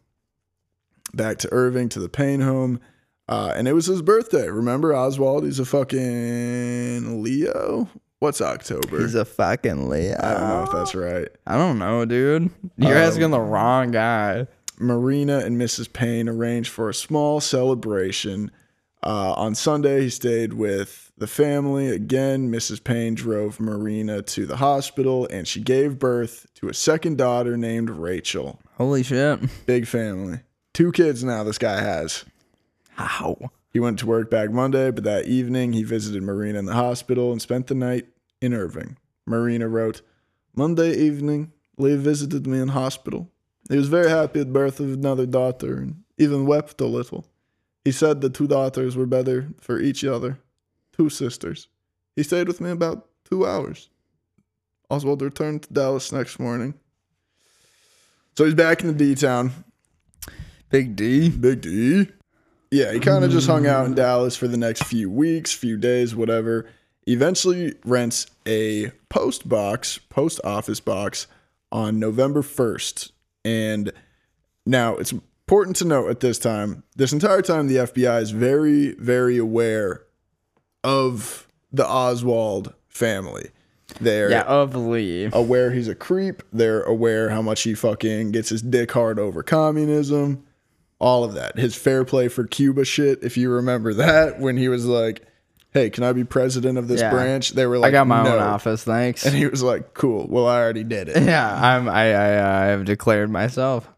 [1.15, 2.79] back to Irving to the Paine home.
[3.27, 4.51] Uh, and it was his birthday.
[4.51, 5.45] Remember Oswald?
[5.45, 7.89] He's a fucking Leo.
[8.21, 9.01] What's October?
[9.01, 10.17] He's a fucking Leo.
[10.23, 11.29] I don't know if that's right.
[11.47, 12.51] I don't know, dude.
[12.77, 14.47] You're Um, asking the wrong guy.
[14.79, 15.93] Marina and Mrs.
[15.93, 18.51] Paine arranged for a small celebration.
[19.03, 21.89] Uh, on Sunday, he stayed with the family.
[21.89, 22.85] Again, Mrs.
[22.85, 27.89] Paine drove Marina to the hospital and she gave birth to a second daughter named
[27.89, 28.61] Rachel.
[28.77, 29.41] Holy shit.
[29.67, 30.41] Big family.
[30.75, 32.25] Two kids now, this guy has.
[32.97, 33.51] How?
[33.71, 37.31] He went to work back Monday, but that evening he visited Marina in the hospital
[37.31, 38.07] and spent the night
[38.41, 38.97] in Irving.
[39.27, 40.03] Marina wrote,
[40.55, 43.31] Monday evening, Lee visited me in hospital.
[43.69, 47.27] He was very happy at the birth of another daughter and even wept a little.
[47.85, 50.41] He said the two daughters were better for each other,
[50.93, 51.69] two sisters.
[52.17, 53.89] He stayed with me about two hours.
[54.91, 56.75] Oswald returned to Dallas next morning.
[58.37, 59.53] So he's back in the D town.
[60.69, 61.29] Big D.
[61.29, 62.09] Big D.
[62.71, 65.77] Yeah, he kind of just hung out in Dallas for the next few weeks, few
[65.77, 66.67] days, whatever.
[67.07, 71.27] Eventually rents a post box, post office box
[71.73, 73.11] on November 1st.
[73.45, 73.93] And
[74.65, 78.95] now it's important to note at this time, this entire time, the FBI is very,
[78.95, 80.03] very aware
[80.85, 83.51] of the Oswald family.
[84.01, 85.29] They're Yeah, of Lee.
[85.33, 86.45] aware he's a creep.
[86.53, 90.45] They're aware how much he fucking gets his dick hard over communism.
[91.01, 91.59] All of that.
[91.59, 95.27] His fair play for Cuba shit, if you remember that, when he was like,
[95.73, 97.11] hey, can I be president of this Yeah.
[97.11, 97.51] branch?
[97.53, 98.35] They were like, I got my no.
[98.37, 99.25] own office, thanks.
[99.25, 100.27] And he was like, cool.
[100.29, 101.23] Well, I already did it.
[101.23, 101.89] yeah, I'm.
[101.89, 103.89] I, I uh, I have declared myself.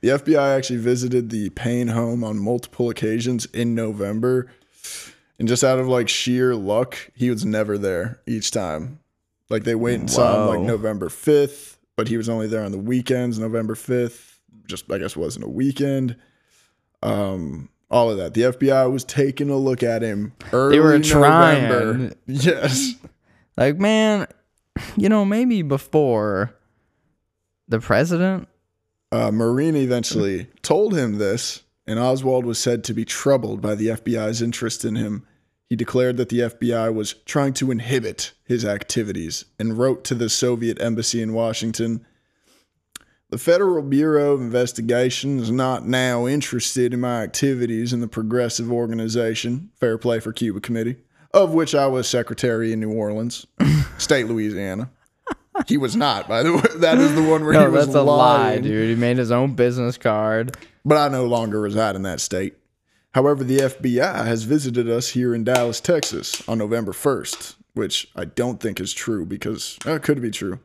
[0.00, 4.48] The FBI actually visited the Paine home on multiple occasions in November.
[5.38, 9.00] And just out of like sheer luck, he was never there each time.
[9.50, 12.72] Like they went and saw him like November 5th, but he was only there on
[12.72, 13.38] the weekends.
[13.38, 16.16] November 5th, just I guess wasn't a weekend.
[17.06, 18.34] Um, all of that.
[18.34, 21.92] The FBI was taking a look at him early They were November.
[21.94, 22.14] trying.
[22.26, 22.94] Yes.
[23.56, 24.26] Like, man,
[24.96, 26.54] you know, maybe before
[27.68, 28.48] the president.
[29.12, 33.86] Uh, Marine eventually told him this, and Oswald was said to be troubled by the
[33.88, 35.24] FBI's interest in him.
[35.70, 40.28] He declared that the FBI was trying to inhibit his activities and wrote to the
[40.28, 42.04] Soviet embassy in Washington
[43.36, 48.72] The Federal Bureau of Investigation is not now interested in my activities in the Progressive
[48.72, 50.96] Organization, Fair Play for Cuba Committee,
[51.34, 53.46] of which I was secretary in New Orleans,
[53.98, 54.90] state Louisiana.
[55.68, 56.62] He was not, by the way.
[56.76, 58.88] That is the one where he was that's a lie, lying dude.
[58.88, 60.56] He made his own business card.
[60.86, 62.54] but I no longer reside in that state.
[63.12, 68.24] However, the FBI has visited us here in Dallas, Texas on November 1st, which I
[68.24, 70.58] don't think is true because uh, it could be true.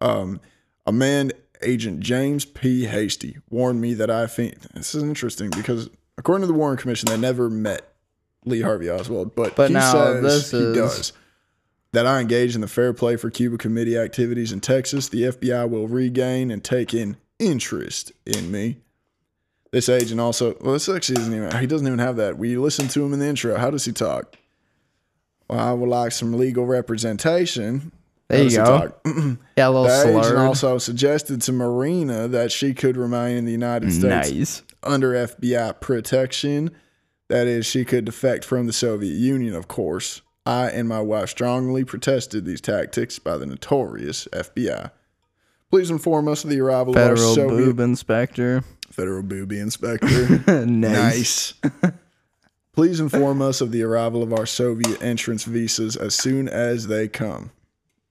[0.00, 0.40] Um,
[0.86, 2.86] a man, Agent James P.
[2.86, 5.88] Hosty, warned me that I think this is interesting because
[6.18, 7.92] according to the Warren Commission, they never met
[8.44, 11.12] Lee Harvey Oswald, but, But he now says this he is- does.
[11.92, 15.64] That I engage in the Fair Play for Cuba Committee activities in Texas, the FBI
[15.70, 18.76] will regain and take in interest in me.
[19.72, 22.36] This agent also, well, this actually isn't even, he doesn't even have that.
[22.38, 23.56] We listen to him in the intro.
[23.56, 24.36] How does he talk?
[25.48, 27.92] Well, I would like some legal representation.
[28.28, 28.92] There you go.
[29.56, 33.52] Yeah, a little The agent also suggested to Marina that she could remain in the
[33.52, 34.62] United States nice.
[34.82, 36.72] under FBI protection.
[37.28, 40.20] That is, she could defect from the Soviet Union, of course.
[40.44, 44.90] I and my wife strongly protested these tactics by the notorious FBI.
[45.70, 48.62] Please inform us of the arrival of our Soviet boob inspector.
[48.90, 50.38] federal booby inspector.
[50.66, 51.54] nice.
[51.62, 51.92] nice.
[52.72, 57.08] Please inform us of the arrival of our Soviet entrance visas as soon as they
[57.08, 57.50] come.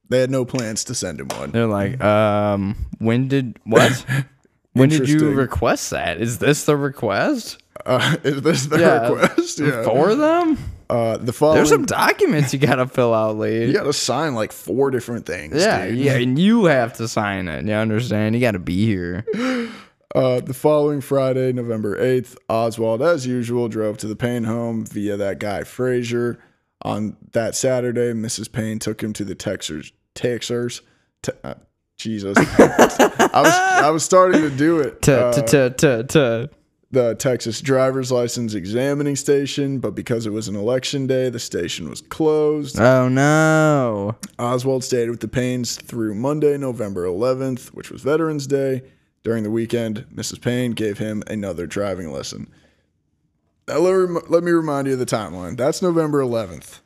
[0.10, 1.52] They had no plans to send him one.
[1.52, 4.06] They're like, um, when did what?
[4.74, 5.36] when did you Interesting.
[5.36, 6.22] request that?
[6.22, 9.10] Is this the request Uh, is this the Yeah.
[9.10, 9.60] request?
[9.60, 9.84] Yeah.
[9.84, 10.58] for them?
[10.90, 11.56] Uh, the following.
[11.58, 13.66] There's some documents you gotta fill out, Lee.
[13.66, 15.56] you got to sign like four different things.
[15.56, 15.98] yeah, dude.
[15.98, 17.66] yeah, and you have to sign it.
[17.66, 18.36] You understand?
[18.36, 19.26] You gotta be here.
[20.14, 25.18] Uh, the following Friday, November 8th, Oswald, as usual, drove to the Paine home via
[25.18, 26.40] that guy Frazier.
[26.82, 28.52] On that Saturday, Mrs.
[28.52, 29.92] Paine took him to the Texers.
[30.14, 30.82] Texers.
[31.24, 31.56] Te- uh,
[31.98, 32.38] Jesus.
[32.38, 35.02] I was I was starting to do it.
[35.04, 36.50] To Uh, to to to.
[36.92, 41.90] the Texas driver's license examining station, but because it was an election day, the station
[41.90, 42.80] was closed.
[42.80, 44.16] Oh no.
[44.38, 48.84] Oswald stayed with the Paines through Monday, November 11th, which was Veterans Day.
[49.24, 50.40] During the weekend, Mrs.
[50.40, 52.48] Paine gave him another driving lesson.
[53.68, 55.58] Now, let, rem- let me remind you of the timeline.
[55.58, 56.80] That's November 11th.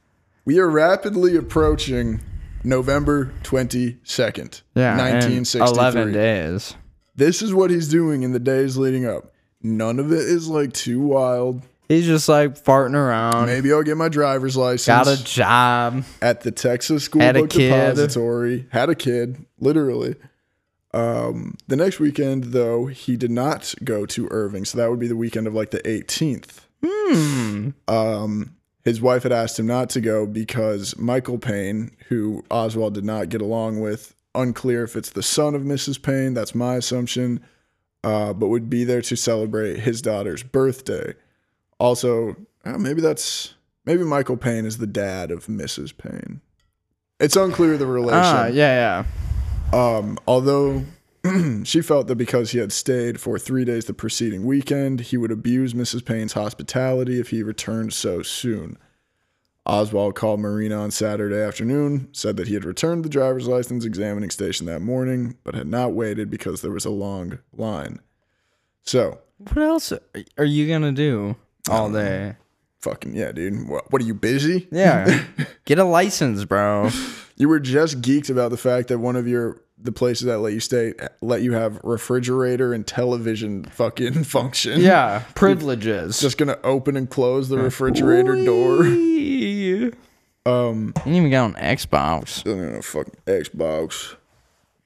[0.45, 2.21] We are rapidly approaching
[2.63, 4.91] November 22nd, Yeah.
[4.91, 5.61] and 1963.
[5.67, 6.75] Eleven days.
[7.15, 9.33] This is what he's doing in the days leading up.
[9.61, 11.61] None of it is like too wild.
[11.89, 13.47] He's just like farting around.
[13.47, 14.85] Maybe I'll get my driver's license.
[14.87, 16.03] Got a job.
[16.21, 17.49] at the Texas School Had Book.
[17.49, 18.67] Depository.
[18.71, 20.15] Had a kid, literally.
[20.93, 25.07] Um, the next weekend, though, he did not go to Irving, so that would be
[25.07, 26.61] the weekend of like the 18th.
[26.85, 27.69] Hmm.
[27.87, 33.05] Um, his wife had asked him not to go because Michael Paine, who Oswald did
[33.05, 36.01] not get along with, unclear if it's the son of Mrs.
[36.01, 37.41] Paine, that's my assumption,
[38.03, 41.13] uh, but would be there to celebrate his daughter's birthday.
[41.79, 43.53] Also, maybe that's
[43.85, 45.95] maybe Michael Paine is the dad of Mrs.
[45.95, 46.41] Paine.
[47.19, 48.15] It's unclear the relation.
[48.15, 49.03] Ah, yeah,
[49.73, 49.97] yeah.
[49.97, 50.83] Um, although
[51.63, 55.31] she felt that because he had stayed for three days the preceding weekend, he would
[55.31, 56.03] abuse Mrs.
[56.05, 58.77] Paine's hospitality if he returned so soon.
[59.65, 64.29] Oswald called Marina on Saturday afternoon, said that he had returned the driver's license examining
[64.31, 67.99] station that morning, but had not waited because there was a long line.
[68.83, 69.93] So, What else
[70.37, 71.35] are you gonna do
[71.69, 72.35] all um, day?
[72.79, 73.67] fucking yeah, dude.
[73.67, 74.67] What, what are you busy?
[74.71, 75.23] Yeah,
[75.65, 76.89] get a license, bro.
[77.37, 80.53] You were just geeked about the fact that one of your the places that let
[80.53, 84.81] you stay let you have refrigerator and television fucking function.
[84.81, 86.19] Yeah, privileges.
[86.19, 88.83] Just gonna open and close the refrigerator door.
[88.85, 89.93] You
[90.45, 92.43] Um, didn't even got an Xbox.
[92.83, 94.15] fucking Xbox.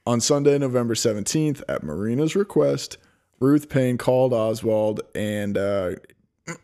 [0.06, 2.98] On Sunday, November 17th, at Marina's request,
[3.40, 5.92] Ruth Paine called Oswald and uh,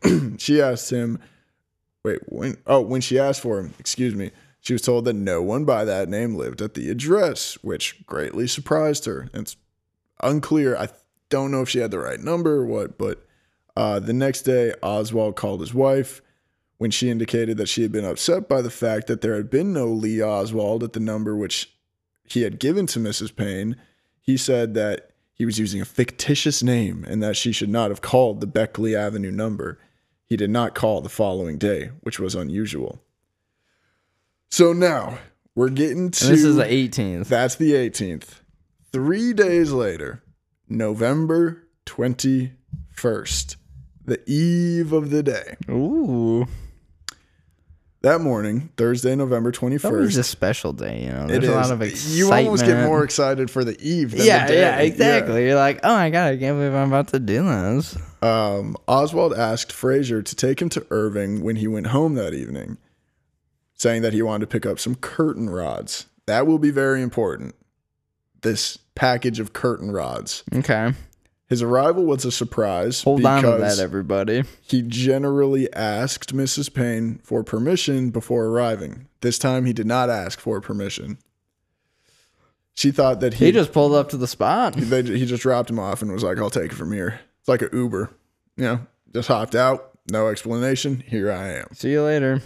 [0.38, 1.20] she asked him,
[2.04, 4.32] wait, when, oh, when she asked for him, excuse me,
[4.70, 8.46] she was told that no one by that name lived at the address, which greatly
[8.46, 9.28] surprised her.
[9.34, 9.58] It's
[10.22, 10.78] unclear.
[10.78, 10.90] I
[11.30, 13.26] don't know if she had the right number or what, but
[13.76, 16.22] uh, the next day, Oswald called his wife
[16.78, 19.74] when she indicated that she had been upset by the fact that there had been
[19.74, 21.74] no Lee Oswald at the number which
[22.26, 23.36] he had given to Mrs.
[23.36, 23.76] Paine.
[24.22, 28.02] He said that he was using a fictitious name and that she should not have
[28.02, 29.80] called the Beckley Avenue number.
[30.28, 33.02] He did not call the following day, which was unusual.
[34.50, 35.20] So now
[35.56, 37.28] we're getting to And this is the 18th.
[37.28, 38.42] that's the 18th.
[38.92, 40.24] Three days later,
[40.68, 43.56] November 21st,
[44.06, 45.56] the eve of the day.
[45.70, 46.48] Ooh,
[48.02, 49.82] That morning, Thursday, November 21st.
[49.82, 50.20] that was 21st.
[50.20, 51.04] a special day.
[51.04, 52.18] You know, there's a lot of excitement.
[52.18, 54.60] You almost get more excited for the eve than Yeah, the day.
[54.60, 55.46] yeah, exactly.
[55.46, 57.96] You're like, oh my god, I can't believe I'm about to do this.
[58.24, 62.78] Um, Oswald asked Frazier to take him to Irving when he went home that evening,
[63.80, 66.06] saying that he wanted to pick up some curtain rods.
[66.28, 67.56] That will be very important.
[68.42, 70.44] This package of curtain rods.
[70.54, 70.94] Okay,
[71.48, 73.02] His arrival was a surprise.
[73.04, 74.44] hold on to that, everybody.
[74.62, 76.72] He generally asked Mrs.
[76.74, 79.08] Paine for permission before arriving.
[79.22, 81.18] This time he did not ask for permission.
[82.76, 84.74] She thought that he, He just pulled up to the spot.
[84.78, 87.20] they, he just dropped him off and was like, I'll take it from here.
[87.40, 88.10] It's like an Uber.
[88.56, 88.80] You know,
[89.14, 91.04] just hopped out, no explanation.
[91.06, 91.68] Here I am.
[91.74, 92.42] See you later.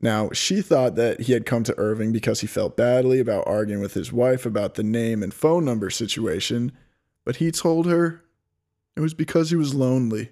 [0.00, 3.80] Now, she thought that he had come to Irving because he felt badly about arguing
[3.82, 6.72] with his wife about the name and phone number situation,
[7.24, 8.22] but he told her
[8.96, 10.30] it was because he was lonely.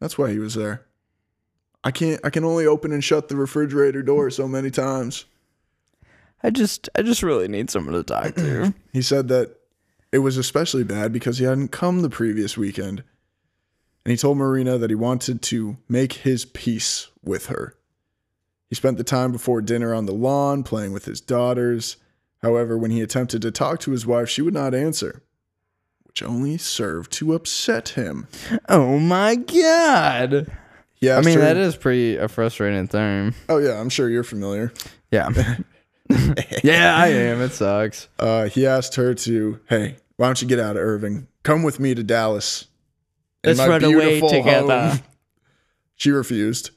[0.00, 0.84] That's why he was there.
[1.82, 5.24] I can't I can only open and shut the refrigerator door so many times.
[6.42, 8.74] I just, I just really need someone to talk to.
[8.92, 9.56] He said that
[10.12, 13.02] it was especially bad because he hadn't come the previous weekend.
[14.04, 17.74] And he told Marina that he wanted to make his peace with her.
[18.74, 21.96] He spent the time before dinner on the lawn playing with his daughters.
[22.42, 25.22] However, when he attempted to talk to his wife, she would not answer,
[26.02, 28.26] which only served to upset him.
[28.68, 30.50] oh my god.
[30.98, 33.32] Yeah, I mean, her, that is pretty a frustrating thing.
[33.48, 34.72] Oh yeah, I'm sure you're familiar.
[35.12, 35.28] Yeah.
[36.64, 37.42] yeah, I am.
[37.42, 38.08] It sucks.
[38.18, 41.28] Uh, he asked her to, hey, why don't you get out of Irving?
[41.44, 42.66] Come with me to Dallas.
[43.44, 44.88] Let's run away together.
[44.88, 45.00] home."
[45.94, 46.70] She refused.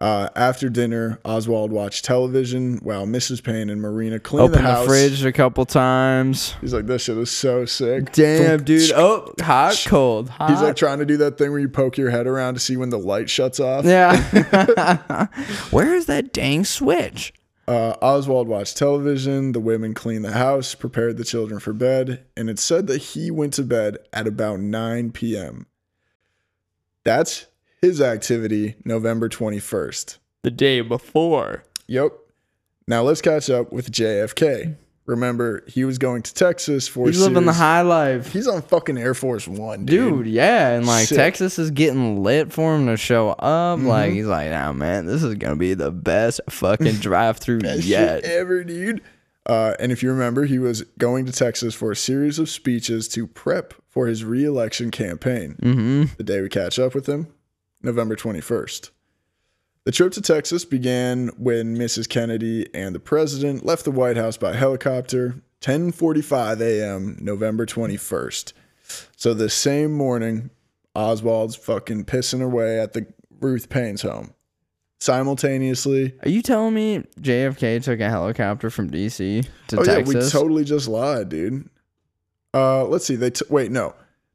[0.00, 3.42] Uh, after dinner, Oswald watched television while Mrs.
[3.42, 6.54] Paine and Marina cleaned Open the the, fridge a couple times.
[6.60, 8.12] He's like, this shit is so sick.
[8.12, 8.92] Damn, dude.
[8.92, 10.50] Oh, hot, cold, hot.
[10.50, 12.76] He's like trying to do that thing where you poke your head around to see
[12.76, 13.84] when the light shuts off.
[13.84, 15.26] yeah.
[15.70, 17.32] Where is that dang switch?
[17.66, 22.48] Uh, Oswald watched television, the women cleaned the house, prepared the children for bed, and
[22.48, 25.66] it said that he went to bed at about 9 p.m.
[27.02, 27.47] That's
[27.80, 30.18] his activity November 21st.
[30.42, 31.64] The day before.
[31.86, 32.12] Yep.
[32.86, 34.76] Now let's catch up with JFK.
[35.08, 38.30] Remember, he was going to Texas for He's living the high life.
[38.30, 40.24] He's on fucking Air Force One, dude.
[40.24, 41.16] Dude, yeah, and like Sick.
[41.16, 43.78] Texas is getting lit for him to show up.
[43.78, 43.88] Mm-hmm.
[43.88, 48.22] Like he's like, nah, man, this is gonna be the best fucking drive through yet.
[48.24, 49.00] ever, dude.
[49.46, 53.08] Uh, and if you remember, he was going to Texas for a series of speeches
[53.08, 55.56] to prep for his reelection campaign.
[55.62, 56.04] Mm-hmm.
[56.18, 57.28] The day we catch up with him,
[57.82, 58.90] November 21st.
[59.84, 62.08] The trip to Texas began when Mrs.
[62.08, 68.52] Kennedy and the president left the White House by helicopter, 10:45 a.m., November 21st.
[69.16, 70.50] So the same morning,
[70.94, 73.06] Oswald's fucking pissing away at the
[73.40, 74.34] Ruth Paine's home.
[75.00, 80.14] Simultaneously, Are you telling me JFK took a helicopter from DC to oh Texas?
[80.14, 81.68] yeah, we totally just lied, dude.
[82.52, 83.14] Uh, let's see.
[83.14, 83.94] They t- wait, no,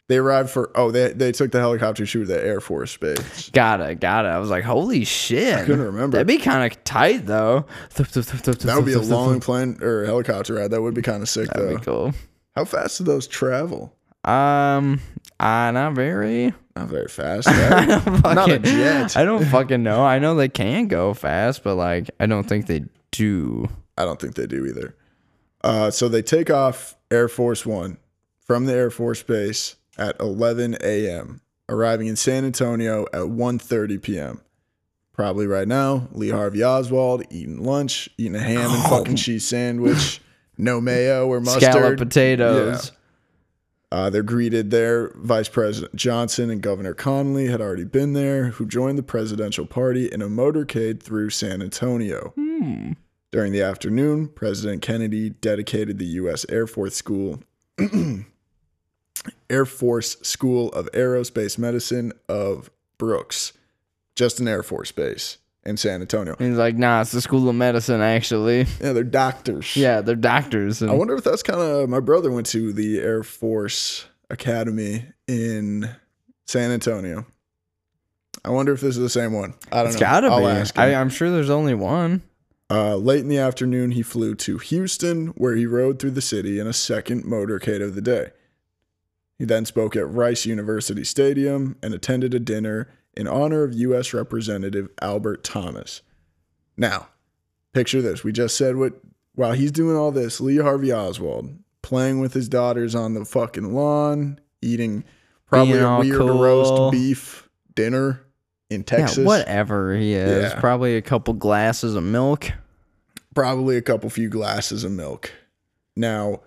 [0.10, 3.50] They arrived for oh they they took the helicopter shoot to the Air Force Base.
[3.52, 4.30] Got it, got it.
[4.30, 5.56] I was like, holy shit.
[5.56, 6.18] I couldn't remember.
[6.18, 7.66] That'd be kind of tight though.
[7.96, 10.72] That would be a long plane or helicopter ride.
[10.72, 11.78] That would be kind of sick That'd though.
[11.78, 12.14] be cool.
[12.56, 13.96] How fast do those travel?
[14.26, 15.00] Um,
[15.40, 16.54] uh, not very.
[16.76, 17.48] Not very fast.
[17.50, 17.88] I right?
[17.88, 19.18] don't Not a fucking, jet.
[19.18, 20.04] I don't fucking know.
[20.04, 23.70] I know they can go fast, but like, I don't think they do.
[23.98, 24.96] I don't think they do either.
[25.64, 27.98] Uh, so they take off Air Force One
[28.40, 34.42] from the Air Force Base at 11 a.m., arriving in San Antonio at 1:30 p.m.
[35.14, 40.20] Probably right now, Lee Harvey Oswald eating lunch, eating a ham and fucking cheese sandwich,
[40.58, 42.92] no mayo or mustard, Scallop potatoes.
[42.92, 42.98] Yeah.
[43.94, 45.12] Uh, they're greeted there.
[45.18, 50.08] Vice President Johnson and Governor Connolly had already been there, who joined the presidential party
[50.12, 52.34] in a motorcade through San Antonio.
[53.32, 56.44] During the afternoon, President Kennedy dedicated the U.S.
[56.50, 57.44] Air Force School,
[59.50, 63.54] Air Force School of Aerospace Medicine of Brooks,
[64.16, 66.36] just an Air Force base in San Antonio.
[66.40, 68.66] He's like, nah, it's the School of Medicine, actually.
[68.82, 69.76] Yeah, they're doctors.
[69.76, 70.82] Yeah, they're doctors.
[70.82, 75.06] And I wonder if that's kind of my brother went to the Air Force Academy
[75.28, 75.90] in
[76.46, 77.26] San Antonio.
[78.44, 79.54] I wonder if this is the same one.
[79.72, 80.00] I don't it's know.
[80.02, 80.46] gotta I'll be.
[80.48, 80.84] ask him.
[80.84, 82.24] I, I'm sure there's only one.
[82.70, 86.60] Uh, late in the afternoon, he flew to Houston, where he rode through the city
[86.60, 88.32] in a second motorcade of the day.
[89.44, 94.14] He then spoke at Rice University Stadium and attended a dinner in honor of U.S.
[94.14, 96.02] Representative Albert Thomas.
[96.78, 97.10] Now,
[97.74, 98.24] picture this.
[98.24, 98.94] We just said what,
[99.36, 103.74] while he's doing all this, Lee Harvey Oswald playing with his daughters on the fucking
[103.74, 105.04] lawn, eating
[105.48, 106.42] probably Being a weird cool.
[106.42, 108.22] roast beef dinner
[108.70, 109.18] in Texas.
[109.18, 110.54] Yeah, whatever he is.
[110.54, 110.60] Yeah.
[110.62, 112.50] Probably a couple glasses of milk.
[113.36, 115.34] probably a couple few glasses of milk.
[115.98, 116.44] Now,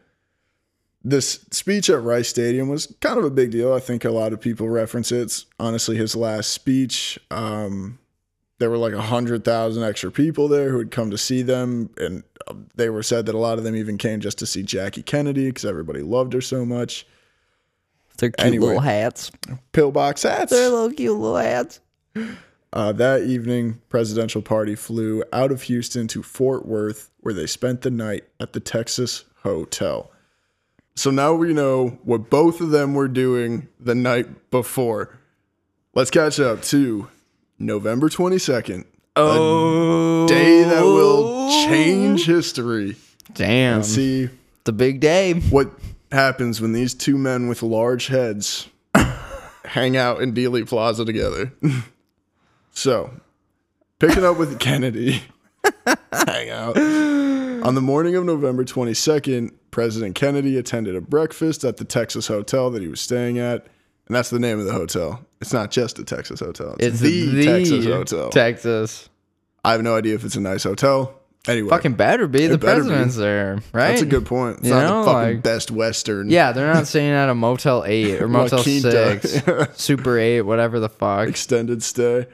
[1.08, 3.72] this speech at Rice Stadium was kind of a big deal.
[3.72, 5.20] I think a lot of people reference it.
[5.20, 7.16] It's honestly his last speech.
[7.30, 8.00] Um,
[8.58, 11.90] there were like a hundred thousand extra people there who had come to see them,
[11.96, 14.64] and uh, they were said that a lot of them even came just to see
[14.64, 17.06] Jackie Kennedy because everybody loved her so much.
[18.18, 18.66] They're cute Anyway.
[18.66, 19.30] little hats.
[19.72, 20.50] Pillbox hats.
[20.50, 21.80] They're little cute little hats.
[22.72, 27.82] Uh, that evening, presidential party flew out of Houston to Fort Worth, where they spent
[27.82, 30.10] the night at the Texas Hotel.
[30.96, 35.18] So now we know what both of them were doing the night before.
[35.94, 37.08] Let's catch up to
[37.58, 38.84] November 22nd,
[39.14, 42.96] Oh, day that will change history.
[43.34, 44.28] Damn, And see
[44.64, 45.34] the big day.
[45.34, 45.70] what
[46.12, 48.68] happens when these two men with large heads
[49.64, 51.52] hang out in Dealey Plaza together.
[52.72, 53.10] so,
[53.98, 55.22] picking up with Kennedy,
[56.12, 56.76] hang out.
[57.66, 62.70] On the morning of November 22nd, President Kennedy attended a breakfast at the Texas hotel
[62.70, 63.66] that he was staying at.
[64.06, 65.26] And that's the name of the hotel.
[65.40, 66.76] It's not just a Texas hotel.
[66.78, 68.30] It's, It's the, Texas hotel.
[68.30, 69.08] Texas.
[69.64, 71.18] I have no idea if it's a nice hotel.
[71.48, 72.46] Anyway, Fucking better be.
[72.46, 72.88] The better be.
[72.88, 73.88] president's there, right?
[73.88, 74.58] that's a good point.
[74.58, 76.30] It's You not know, the fucking like- best Western.
[76.30, 79.42] Yeah, they're not staying at a Motel 8 or Motel 6,
[79.80, 81.28] Super 8, whatever the fuck.
[81.28, 82.26] extended stay.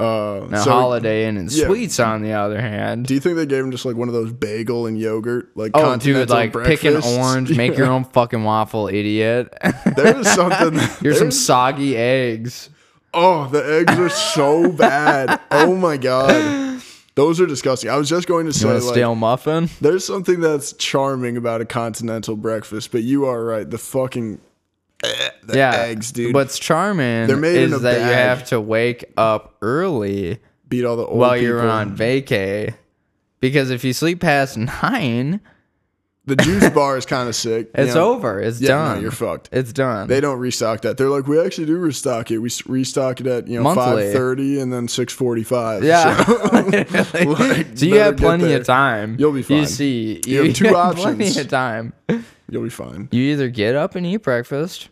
[0.00, 1.66] Uh, Now, so Holiday Inn and yeah.
[1.66, 3.06] Suites, on the other hand.
[3.06, 5.72] Do you think they gave him just like one of those bagel and yogurt, like
[5.74, 9.52] Oh, dude, like pick an orange, make your own fucking waffle, idiot.
[9.96, 10.78] There's something.
[11.00, 12.70] Here's some soggy eggs.
[13.12, 15.40] Oh, the eggs are so bad.
[15.50, 16.80] Oh my god,
[17.16, 17.90] those are disgusting.
[17.90, 19.68] I was just going to say, want a like, stale muffin?
[19.80, 23.68] there's something that's charming about a continental breakfast, but you are right.
[23.68, 24.40] The fucking
[25.02, 26.34] Eh, the yeah, eggs, dude.
[26.34, 30.84] What's charming They're made in is a that you have to wake up early beat
[30.84, 31.46] all the old while people.
[31.46, 32.74] you're on vacay.
[33.40, 35.40] Because if you sleep past nine,
[36.30, 37.70] The juice bar is kind of sick.
[37.74, 38.12] it's know?
[38.14, 38.40] over.
[38.40, 39.02] It's Yeah, no, done.
[39.02, 39.48] you're fucked.
[39.50, 40.06] It's done.
[40.08, 40.96] They don't restock that.
[40.96, 42.38] They're like, we actually do restock it.
[42.38, 45.82] We restock it at you know five thirty and then six forty five.
[45.82, 46.22] yeah.
[46.24, 49.16] So, like, so you have plenty of time.
[49.18, 49.56] You'll be fine.
[49.58, 51.36] You see, You have two Plenty options.
[51.36, 51.92] of time.
[52.48, 53.08] You'll be fine.
[53.10, 54.88] You either get up and eat breakfast,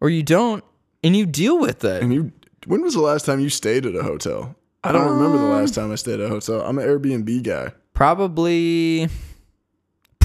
[0.00, 0.62] or you don't,
[1.02, 2.02] and you deal with it.
[2.02, 2.32] And you,
[2.66, 4.54] when was the last time you stayed at a hotel?
[4.84, 6.60] I don't remember the last um, time I stayed at a hotel.
[6.60, 7.72] I'm an Airbnb guy.
[7.94, 9.08] Probably,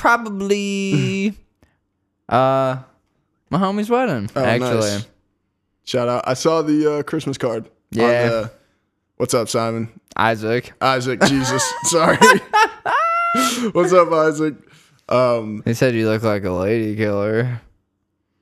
[0.07, 1.33] probably,
[2.29, 2.77] uh,
[3.49, 4.29] my homie's wedding.
[4.37, 5.07] Oh, actually, nice.
[5.83, 6.23] Shout out!
[6.25, 7.65] I saw the uh, Christmas card.
[7.65, 8.29] on Yeah.
[8.29, 8.51] the-
[9.17, 9.89] what's up, Simon?
[10.15, 10.71] Isaac.
[10.81, 11.19] Isaac.
[11.27, 11.61] Jesus.
[11.83, 12.17] Sorry.
[13.73, 14.55] what's up, Isaac?
[15.09, 17.61] Um, He said you look like a lady killer.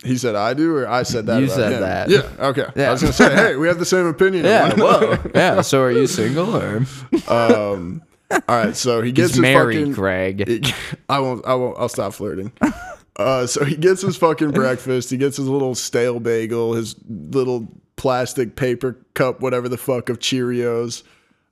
[0.03, 1.41] he said I do, or I said that.
[1.41, 1.81] You said him?
[1.81, 2.09] that.
[2.09, 2.21] Yeah.
[2.39, 2.65] Okay.
[2.75, 2.89] Yeah.
[2.89, 4.45] I was gonna say, hey, we have the same opinion.
[4.45, 4.73] Yeah.
[4.75, 5.17] Whoa.
[5.33, 5.61] yeah.
[5.61, 6.85] So are you single or
[7.27, 8.03] Um.
[8.31, 8.75] All right.
[8.75, 9.93] So he gets he's his married, fucking.
[9.93, 10.73] Greg?
[11.09, 11.45] I won't.
[11.45, 11.77] I won't.
[11.77, 12.51] I'll stop flirting.
[13.17, 15.09] Uh, so he gets his fucking breakfast.
[15.09, 20.19] He gets his little stale bagel, his little plastic paper cup, whatever the fuck of
[20.19, 21.03] Cheerios.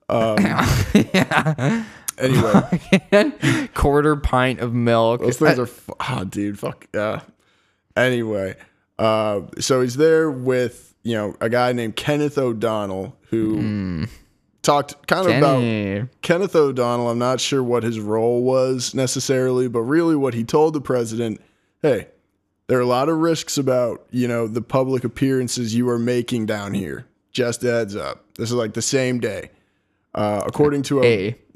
[0.10, 0.38] Um,
[2.20, 5.22] Anyway, Quarter pint of milk.
[5.22, 5.66] those things are.
[5.66, 7.22] Fu- oh, dude, fuck yeah.
[7.98, 8.56] Anyway,
[9.00, 14.06] uh, so he's there with you know a guy named Kenneth O'Donnell who
[14.64, 15.62] talked kind of about
[16.22, 20.74] Kenneth O'Donnell, I'm not sure what his role was necessarily, but really what he told
[20.74, 21.40] the president,
[21.82, 22.08] hey,
[22.68, 26.46] there are a lot of risks about, you know, the public appearances you are making
[26.48, 27.06] down here.
[27.32, 28.24] Just a heads up.
[28.38, 29.52] This is like the same day.
[30.16, 31.36] Uh, according to Hey.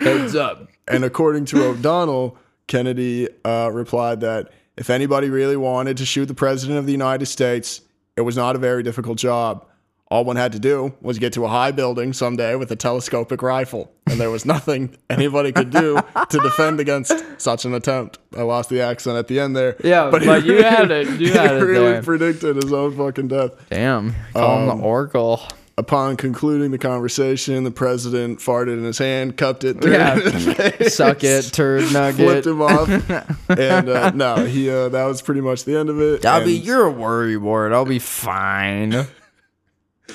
[0.00, 0.68] Heads up.
[0.88, 2.36] and according to O'Donnell,
[2.66, 7.26] Kennedy uh, replied that if anybody really wanted to shoot the president of the United
[7.26, 7.82] States,
[8.16, 9.66] it was not a very difficult job.
[10.12, 13.40] All one had to do was get to a high building someday with a telescopic
[13.40, 15.98] rifle, and there was nothing anybody could do
[16.28, 18.18] to defend against such an attempt.
[18.36, 19.74] I lost the accent at the end there.
[19.82, 21.08] Yeah, but he you had it.
[21.08, 22.02] You he had really there.
[22.02, 23.52] predicted his own fucking death.
[23.70, 24.14] Damn.
[24.34, 25.40] Call him Um, the Oracle.
[25.78, 30.18] Upon concluding the conversation, the president farted in his hand, cupped it, threw Yeah.
[30.22, 30.94] it face.
[30.96, 32.46] Suck it, turd flipped nugget.
[32.46, 33.48] him off.
[33.48, 36.20] and uh, no, he uh, that was pretty much the end of it.
[36.20, 37.72] Dobby, And you're a worry ward.
[37.72, 39.06] I'll be fine.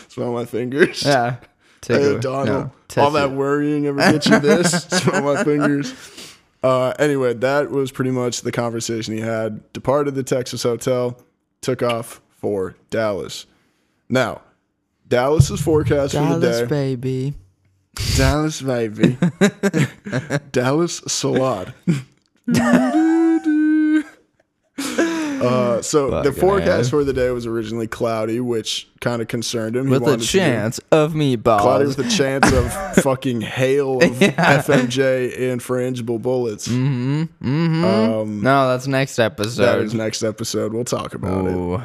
[0.10, 1.04] Smell my fingers.
[1.04, 1.38] Yeah.
[1.88, 4.84] Hey, O'Donnell, no, all that worrying ever get you this?
[4.90, 5.94] smell my fingers.
[6.62, 9.72] Uh, anyway, that was pretty much the conversation he had.
[9.72, 11.18] Departed the Texas hotel,
[11.62, 13.46] took off for Dallas.
[14.10, 14.42] Now,
[15.08, 16.66] Dallas's forecast for the Dallas, day.
[16.66, 17.34] baby.
[18.18, 19.18] Dallas, baby.
[20.52, 21.74] Dallas salad.
[25.42, 29.86] Uh, so the forecast for the day was originally cloudy, which kind of concerned him.
[29.86, 31.62] He With a wanted to do- chance of meatballs.
[31.62, 32.74] Cloudy with a chance of
[33.04, 36.68] fucking hail of FMJ and frangible bullets.
[36.68, 37.86] Mm-hmm.
[37.86, 39.64] Um, no, that's next episode.
[39.64, 40.74] that is next episode.
[40.74, 41.52] We'll talk about it.
[41.54, 41.82] Ooh.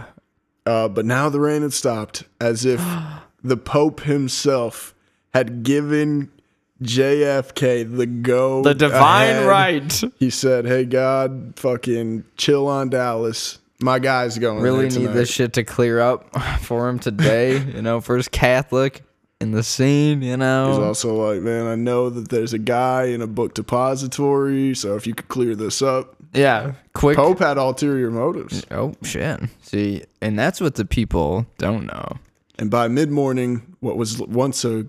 [0.65, 2.81] Uh, but now the rain had stopped, as if
[3.43, 4.95] the Pope himself
[5.35, 6.31] had given
[6.83, 8.63] JFK the go.
[8.63, 9.47] The divine ahead.
[9.47, 10.03] right.
[10.19, 13.59] He said, "Hey God, fucking chill on Dallas.
[13.81, 17.59] My guy's going Really there need this shit to clear up for him today.
[17.59, 19.03] you know, first Catholic
[19.41, 20.23] in the scene.
[20.23, 23.55] You know, He's also like, man, I know that there's a guy in a book
[23.55, 26.15] depository, so if you could clear this up.
[26.33, 27.17] yeah, quick.
[27.17, 28.65] Pope had ulterior motives.
[28.71, 29.41] Oh shit!
[29.63, 32.19] See, and that's what the people don't know.
[32.59, 34.87] And by mid morning, what was once a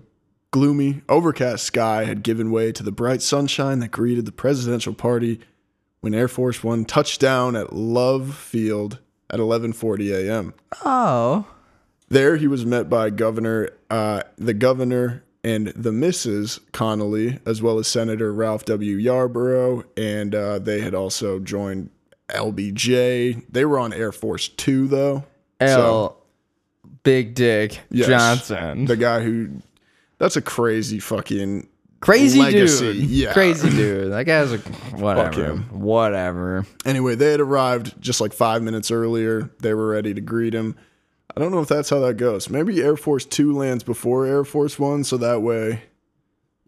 [0.54, 5.40] gloomy, overcast sky had given way to the bright sunshine that greeted the presidential party
[6.00, 10.54] when Air Force One touched down at Love Field at 11:40 a.m.
[10.84, 11.44] Oh,
[12.08, 16.60] There, he was met by Governor, uh, the governor, and the Mrs.
[16.70, 18.94] Connolly, as well as Senator Ralph W.
[18.96, 21.90] Yarborough, and uh, they had also joined
[22.28, 23.42] LBJ.
[23.50, 25.24] They were on Air Force Two, though.
[25.58, 26.18] L.
[27.02, 28.06] Big Dick Yes.
[28.08, 28.84] Johnson.
[28.86, 29.48] the guy who,
[30.18, 31.68] that's a crazy fucking
[32.00, 32.92] Crazy legacy.
[33.00, 33.10] dude.
[33.10, 33.32] Yeah.
[33.32, 34.12] Crazy dude.
[34.12, 34.58] That guy's a
[34.96, 35.56] whatever.
[35.70, 36.66] Whatever.
[36.84, 39.50] Anyway, they had arrived just like five minutes earlier.
[39.60, 40.76] They were ready to greet him.
[41.34, 42.50] I don't know if that's how that goes.
[42.50, 45.82] Maybe Air Force Two lands before Air Force One, so that way,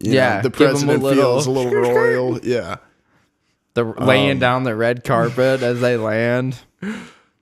[0.00, 2.40] you know, Yeah, the a president little- feels a little royal.
[2.40, 2.76] Yeah,
[3.74, 6.58] The laying Um, down the red carpet as they land.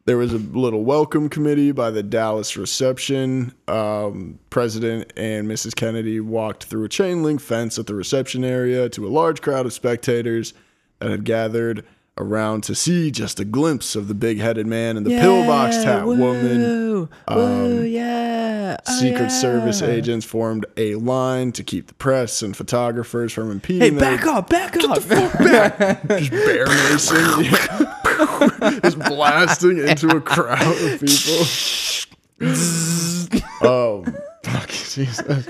[0.07, 3.55] there was a little welcome committee by the Dallas reception.
[3.67, 5.75] Um, President and Mrs.
[5.75, 9.65] Kennedy walked through a chain link fence at the reception area to a large crowd
[9.65, 10.53] of spectators
[10.99, 11.87] that had gathered
[12.17, 16.07] around to see just a glimpse of the big headed man and the pillbox hat
[16.07, 17.09] woman.
[17.27, 18.77] Um, yeah.
[18.85, 23.97] Secret Service agents formed a line to keep the press and photographers from Hey, impeding
[23.97, 24.99] their back up, back up.
[25.01, 28.04] just bear macing,
[28.83, 31.47] just blasting into a crowd of people.
[33.63, 34.05] oh,
[34.45, 35.49] fuck, Jesus.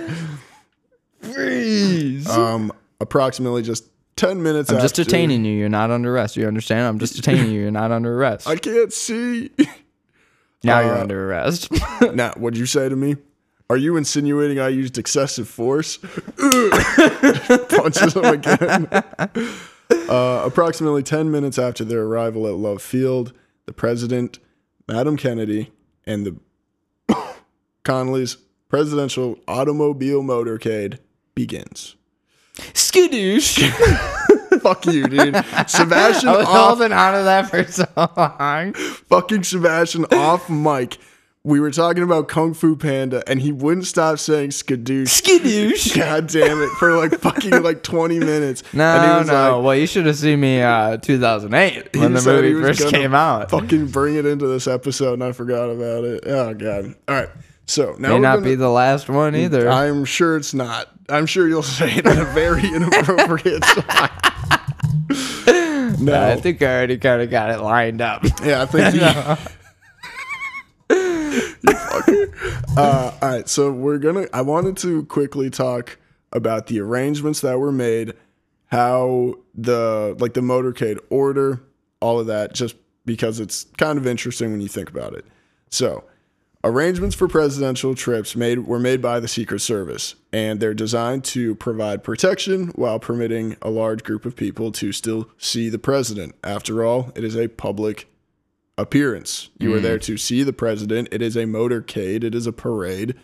[1.20, 2.28] Freeze.
[2.28, 3.86] Um, approximately just
[4.16, 4.70] ten minutes.
[4.70, 5.52] I'm just detaining you.
[5.52, 6.36] You're not under arrest.
[6.36, 6.86] You understand?
[6.86, 7.60] I'm just detaining you.
[7.60, 8.46] You're not under arrest.
[8.48, 9.50] I can't see.
[10.62, 11.70] now you're uh, under arrest.
[12.14, 13.16] now, what'd you say to me?
[13.70, 15.96] Are you insinuating I used excessive force?
[17.68, 18.88] Punches him again.
[19.90, 23.32] Uh, approximately 10 minutes after their arrival at Love Field,
[23.66, 24.38] the president,
[24.88, 25.72] Madam Kennedy,
[26.06, 27.14] and the
[27.84, 28.36] Connolly's
[28.68, 30.98] presidential automobile motorcade
[31.34, 31.96] begins.
[32.56, 33.70] Skadoosh.
[34.60, 35.34] Fuck you, dude.
[35.66, 38.72] Sebastian I was off, holding on to that for so long.
[38.72, 40.98] fucking Sebastian off mic
[41.46, 45.22] we were talking about Kung Fu Panda, and he wouldn't stop saying skadoosh.
[45.22, 45.94] Skadoosh.
[45.96, 46.70] God damn it!
[46.78, 48.62] For like fucking like twenty minutes.
[48.62, 49.56] and he No, was no.
[49.58, 53.50] like- well, you should have seen me uh 2008 when the movie first came out.
[53.50, 56.24] Fucking bring it into this episode, and I forgot about it.
[56.26, 56.94] Oh god.
[57.08, 57.28] All right.
[57.66, 59.68] So now May not gonna- be the last one either.
[59.68, 60.88] I'm sure it's not.
[61.10, 64.10] I'm sure you'll say it in a very inappropriate time.
[66.02, 66.26] no.
[66.26, 68.22] I think I already kind of got it lined up.
[68.42, 69.00] Yeah, I think You
[71.34, 72.30] fucker.
[72.76, 74.26] Uh, all right, so we're gonna.
[74.32, 75.96] I wanted to quickly talk
[76.32, 78.14] about the arrangements that were made,
[78.66, 81.62] how the like the motorcade order,
[82.00, 82.74] all of that, just
[83.06, 85.24] because it's kind of interesting when you think about it.
[85.70, 86.04] So,
[86.64, 91.54] arrangements for presidential trips made were made by the Secret Service, and they're designed to
[91.54, 96.34] provide protection while permitting a large group of people to still see the president.
[96.42, 98.08] After all, it is a public
[98.76, 99.50] appearance.
[99.58, 100.02] You are there mm.
[100.02, 101.08] to see the president.
[101.12, 102.24] It is a motorcade.
[102.24, 103.14] It is a parade.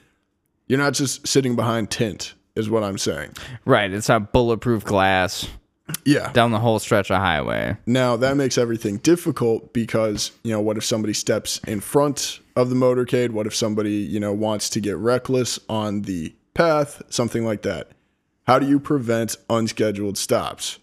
[0.68, 3.32] You're not just sitting behind tint, is what I'm saying.
[3.64, 5.48] right, it's not bulletproof glass
[6.04, 6.30] Yeah.
[6.32, 7.76] down the whole stretch of highway.
[7.86, 12.70] Now that makes everything difficult because, you know, what if somebody steps in front of
[12.70, 13.30] the motorcade?
[13.30, 17.02] What if somebody, you know, wants to get reckless on the path?
[17.08, 17.90] Something like that.
[18.46, 20.78] How do you prevent unscheduled stops?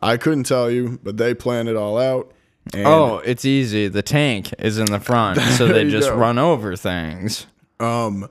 [0.00, 2.32] I couldn't tell you, but they plan it all out.
[2.74, 3.88] And oh, it's easy.
[3.88, 6.16] The tank is in the front, so they just go.
[6.16, 7.46] run over things.
[7.80, 8.28] Um,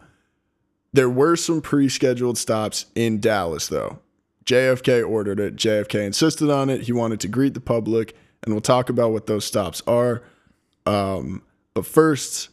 [0.93, 3.99] there were some pre-scheduled stops in Dallas, though.
[4.45, 5.55] JFK ordered it.
[5.55, 6.81] JFK insisted on it.
[6.81, 10.23] He wanted to greet the public, and we'll talk about what those stops are.
[10.85, 12.49] Um, but first,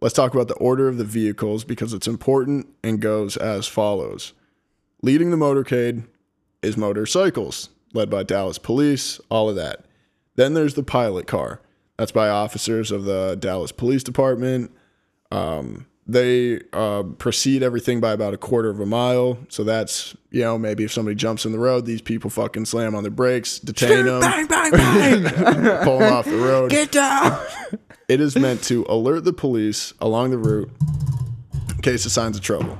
[0.00, 4.32] let's talk about the order of the vehicles because it's important and goes as follows.
[5.02, 6.04] Leading the motorcade
[6.62, 9.85] is motorcycles, led by Dallas police, all of that.
[10.36, 11.60] Then there's the pilot car.
[11.98, 14.70] That's by officers of the Dallas Police Department.
[15.30, 19.38] Um, they uh, proceed everything by about a quarter of a mile.
[19.48, 22.94] So that's, you know, maybe if somebody jumps in the road, these people fucking slam
[22.94, 25.22] on their brakes, detain them, Bang, bang, bang!
[25.84, 26.70] pull them off the road.
[26.70, 27.44] Get down!
[28.08, 30.70] It is meant to alert the police along the route
[31.70, 32.78] in case of signs of trouble.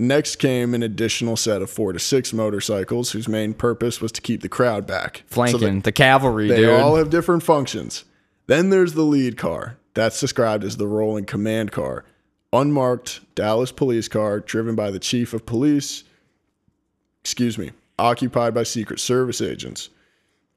[0.00, 4.22] Next came an additional set of four to six motorcycles whose main purpose was to
[4.22, 5.18] keep the crowd back.
[5.18, 6.70] So they- Flanking the cavalry, they dude.
[6.70, 8.04] all have different functions.
[8.46, 9.76] Then there's the lead car.
[9.92, 12.04] That's described as the rolling command car.
[12.52, 16.04] Unmarked Dallas police car driven by the chief of police,
[17.22, 19.90] excuse me, occupied by Secret Service agents.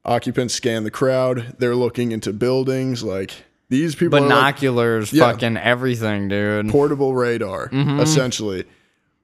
[0.05, 1.55] Occupants scan the crowd.
[1.59, 3.03] They're looking into buildings.
[3.03, 3.31] Like
[3.69, 5.31] these people are like Binoculars, Yeah.
[5.31, 6.69] fucking everything, dude.
[6.69, 7.99] portable radar, Mm-hmm.
[7.99, 8.63] essentially.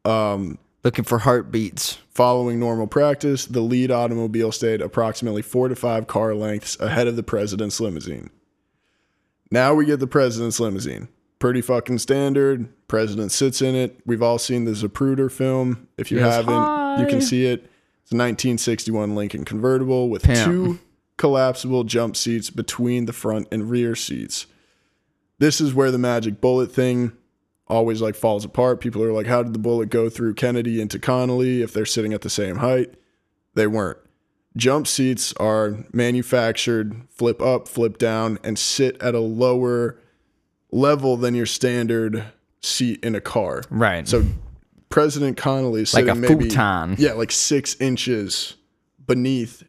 [0.09, 1.99] Um, looking for heartbeats.
[2.09, 7.15] Following normal practice, the lead automobile stayed approximately four to five car lengths ahead of
[7.15, 8.29] the president's limousine.
[9.51, 11.07] Now we get the president's limousine.
[11.39, 12.67] Pretty fucking standard.
[12.87, 13.99] President sits in it.
[14.05, 15.87] We've all seen the Zapruder film.
[15.97, 17.61] If you Yes, haven't, you can see it.
[18.03, 20.79] It's a 1961 Lincoln convertible with two
[21.17, 24.47] collapsible jump seats between the front and rear seats.
[25.37, 27.13] This is where the magic bullet thing
[27.69, 28.81] always like falls apart.
[28.81, 32.13] People are like, how did the bullet go through Kennedy into Connolly if they're sitting
[32.13, 32.93] at the same height?
[33.53, 33.97] They weren't.
[34.57, 39.97] Jump seats are manufactured, flip up, flip down, and sit at a lower
[40.71, 42.25] level than your standard
[42.61, 43.61] seat in a car.
[43.69, 44.07] Right.
[44.07, 44.25] So
[44.89, 46.95] President Connolly is Like sitting a maybe futon.
[46.97, 48.55] yeah, like six inches
[49.05, 49.63] beneath.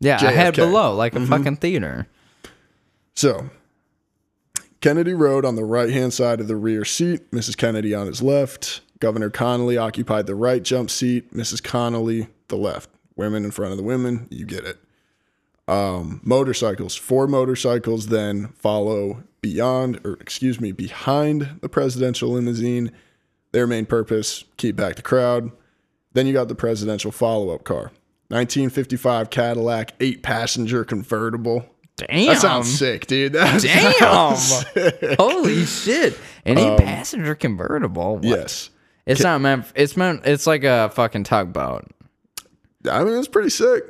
[0.00, 1.28] yeah, a head below, like a Mm-hmm.
[1.30, 2.06] fucking theater.
[3.14, 3.50] So
[4.84, 7.56] Kennedy rode on the right hand side of the rear seat, Mrs.
[7.56, 8.82] Kennedy on his left.
[9.00, 11.62] Governor Connolly occupied the right jump seat, Mrs.
[11.62, 12.90] Connolly the left.
[13.16, 14.76] Women in front of the women, you get it.
[15.66, 22.92] Um, motorcycles, four motorcycles then follow beyond, or excuse me, behind the presidential limousine.
[23.52, 25.50] Their main purpose, keep back the crowd.
[26.12, 27.90] Then you got the presidential follow up car.
[28.28, 31.73] 1955 Cadillac eight passenger convertible.
[31.96, 32.26] Damn.
[32.26, 33.32] That sounds sick, dude.
[33.34, 34.36] That Damn.
[34.36, 35.16] sick.
[35.18, 36.18] Holy shit.
[36.44, 38.16] Any passenger convertible.
[38.16, 38.24] What?
[38.24, 38.70] Um, Yes.
[39.06, 41.84] It's not meant it's meant it's like a fucking tugboat.
[42.90, 43.84] I mean, it's pretty sick.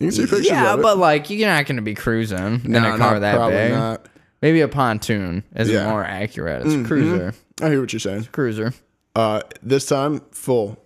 [0.00, 0.82] You can see pictures Yeah, of it.
[0.82, 3.72] but like you're not gonna be cruising in a car that probably big.
[3.72, 4.06] not.
[4.42, 5.80] Maybe a pontoon is Yeah.
[5.80, 5.90] Mm-hmm.
[5.90, 6.66] more accurate.
[6.66, 7.34] It's a cruiser.
[7.62, 8.24] I hear what you're saying.
[8.32, 8.72] Cruiser.
[9.14, 10.76] Uh, this time, full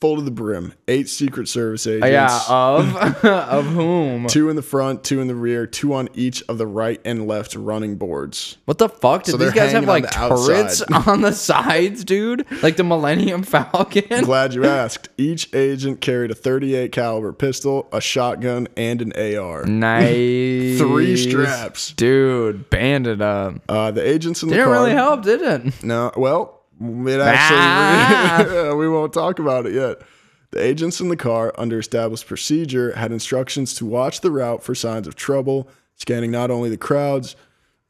[0.00, 0.72] full to the brim.
[0.88, 2.04] Eight Secret Service agents.
[2.04, 4.26] Oh, yeah, of of whom?
[4.26, 7.26] Two in the front, two in the rear, two on each of the right and
[7.26, 8.56] left running boards.
[8.66, 9.24] What the fuck?
[9.24, 11.08] Did So these guys have like turrets outside.
[11.08, 12.46] on the sides, dude?
[12.62, 14.24] Like the Millennium Falcon?
[14.24, 15.08] Glad you asked.
[15.16, 19.64] Each agent carried a 38 caliber pistol, a shotgun, and an AR.
[19.66, 20.78] Nice.
[20.78, 21.92] Three straps.
[21.92, 23.54] Dude, banded up.
[23.68, 24.74] Uh, the agents in the Didn't car.
[24.74, 25.82] really help, did it?
[25.82, 28.74] No, well, it actually.
[28.76, 30.02] we won't talk about it yet.
[30.50, 34.74] The agents in the car, under established procedure, had instructions to watch the route for
[34.74, 37.36] signs of trouble, scanning not only the crowds,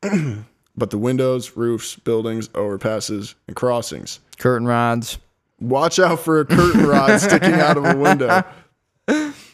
[0.76, 4.20] but the windows, roofs, buildings, overpasses, and crossings.
[4.38, 5.18] Curtain rods.
[5.60, 8.44] Watch out for a curtain rod sticking out of a window.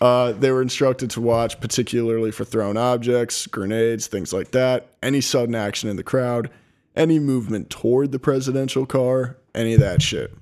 [0.01, 5.21] Uh, they were instructed to watch particularly for thrown objects, grenades, things like that, any
[5.21, 6.51] sudden action in the crowd,
[6.97, 10.33] any movement toward the presidential car, any of that shit.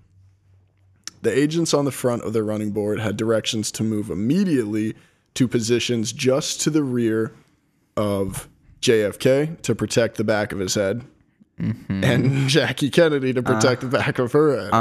[1.23, 4.95] The agents on the front of the running board had directions to move immediately
[5.35, 7.33] to positions just to the rear
[7.97, 8.49] of
[8.81, 11.05] JFK to protect the back of his head.
[11.59, 14.73] And Jackie Kennedy to protect the back of her head.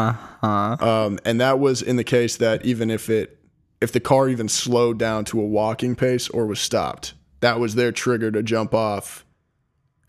[0.81, 3.37] Um, and that was in the case that even if it
[3.81, 7.75] if the car even slowed down to a walking pace or was stopped, that was
[7.75, 9.25] their trigger to jump off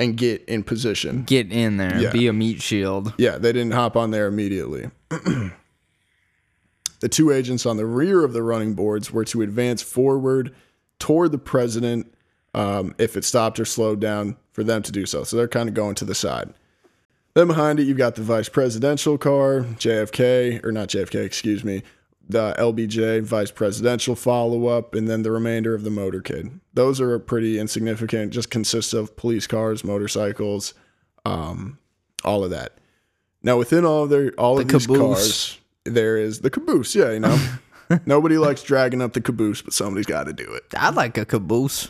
[0.01, 1.25] and get in position.
[1.25, 2.01] Get in there.
[2.01, 2.11] Yeah.
[2.11, 3.13] Be a meat shield.
[3.19, 4.91] Yeah, they didn't hop on there immediately.
[5.09, 5.53] the
[7.09, 10.55] two agents on the rear of the running boards were to advance forward
[10.99, 12.13] toward the president
[12.55, 15.23] um, if it stopped or slowed down for them to do so.
[15.23, 16.53] So they're kind of going to the side.
[17.35, 21.85] Then behind it, you've got the vice presidential car, JFK, or not JFK, excuse me,
[22.31, 26.61] the LBJ vice presidential follow up, and then the remainder of the motorcade.
[26.75, 30.75] Those are pretty insignificant, just consists of police cars, motorcycles,
[31.25, 31.79] um,
[32.25, 32.79] all of that.
[33.43, 34.99] Now, within all of their all of The these caboose.
[35.01, 36.95] cars, there is the caboose.
[36.95, 37.39] Yeah, you know,
[38.07, 40.65] nobody likes dragging up the caboose, but somebody's got to do it.
[40.77, 41.89] I like a caboose.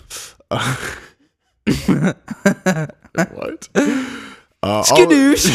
[3.12, 3.68] What?
[4.62, 5.46] Uh, Skadoosh.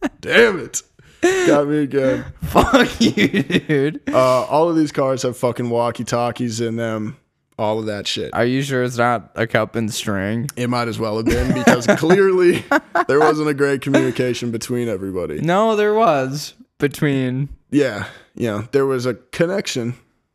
[0.20, 0.82] damn it,
[1.22, 2.24] got me again.
[2.42, 4.02] Fuck you, dude.
[4.08, 7.16] Uh, all of these cars have fucking walkie talkies in them.
[7.58, 8.32] All of that shit.
[8.34, 10.48] Are you sure it's not a cup and string?
[10.56, 12.64] It might as well have been because clearly
[13.08, 15.40] there wasn't a great communication between everybody.
[15.40, 17.48] No, there was between.
[17.70, 18.06] Yeah,
[18.36, 19.94] yeah, there was a connection,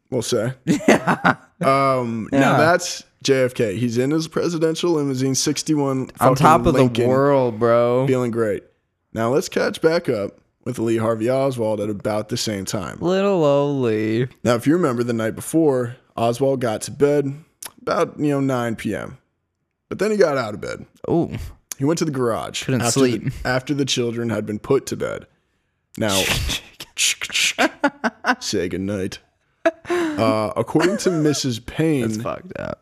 [0.09, 0.53] we'll say.
[0.65, 1.37] Yeah.
[1.61, 2.57] Um, Now Yeah.
[2.57, 3.77] that's JFK.
[3.77, 8.05] He's in his presidential limousine, 61 On top of Lincoln, the world, bro.
[8.05, 8.63] feeling great.
[9.13, 12.97] Now let's catch back up with Lee Harvey Oswald at about the same time.
[12.99, 14.27] Little Oli.
[14.43, 17.33] Now, if you remember the night before, Oswald got to bed
[17.81, 19.17] about, you know, 9 p.m.
[19.89, 20.85] But then he got out of bed.
[21.07, 21.31] Oh,
[21.77, 23.23] He went to the garage Couldn't after sleep.
[23.23, 25.27] The, after the children had been put to bed.
[25.97, 26.23] Now,
[28.39, 29.19] say goodnight.
[29.65, 31.65] Uh, according to Mrs.
[31.65, 32.23] Paine,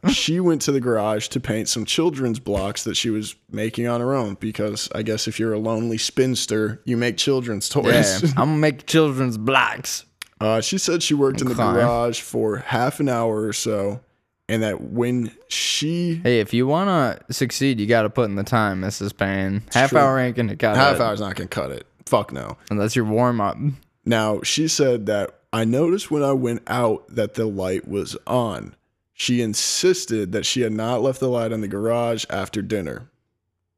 [0.09, 4.01] she went to the garage to paint some children's blocks that she was making on
[4.01, 8.23] her own because I guess if you're a lonely spinster, you make children's toys.
[8.23, 8.29] Yeah.
[8.37, 10.05] I'm gonna make children's blocks.
[10.39, 14.01] Uh, she said she worked in the garage for half an hour or so,
[14.49, 18.81] and that when she Hey, if you wanna succeed, you gotta put in the time,
[18.81, 19.15] Mrs.
[19.15, 19.61] Paine.
[19.71, 19.99] Half true.
[19.99, 20.97] hour ain't gonna cut half it.
[20.97, 21.85] Half hour's not gonna cut it.
[22.05, 22.57] Fuck no.
[22.69, 23.57] Unless you're warm up.
[24.03, 28.75] Now, she said that I noticed when I went out that the light was on.
[29.13, 33.09] She insisted that she had not left the light in the garage after dinner.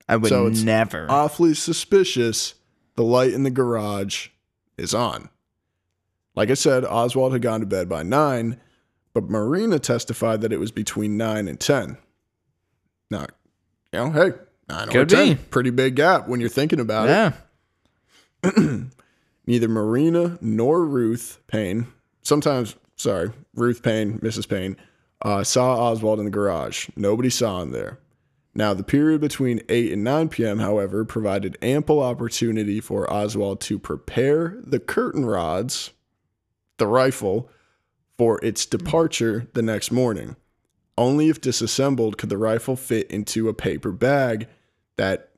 [0.07, 1.07] I would So it's never.
[1.09, 2.53] Awfully suspicious
[2.95, 4.30] the light in the garage
[4.78, 5.30] is on.
[6.36, 8.59] Like I said, Oswald had gone to bed by 9,
[9.13, 11.97] but Marina testified that it was between 9 and 10.
[13.11, 13.28] Now,
[13.91, 14.32] you know, hey,
[14.69, 15.36] 9 or 10, be.
[15.36, 17.34] pretty big gap when you're thinking about
[18.43, 18.53] it.
[19.45, 21.87] neither Marina nor Ruth Paine,
[22.21, 24.47] sometimes, sorry, Ruth Paine, Mrs.
[24.47, 24.77] Paine,
[25.21, 26.89] uh, saw Oswald in the garage.
[26.95, 27.99] Nobody saw him there.
[28.55, 33.79] Now, the period between 8 and 9 p.m., however, provided ample opportunity for Oswald to
[33.79, 35.91] prepare the curtain rods,
[36.77, 37.49] the rifle,
[38.17, 40.35] for its departure the next morning.
[40.95, 44.47] Only if disassembled could the rifle fit into a paper bag
[44.97, 45.29] that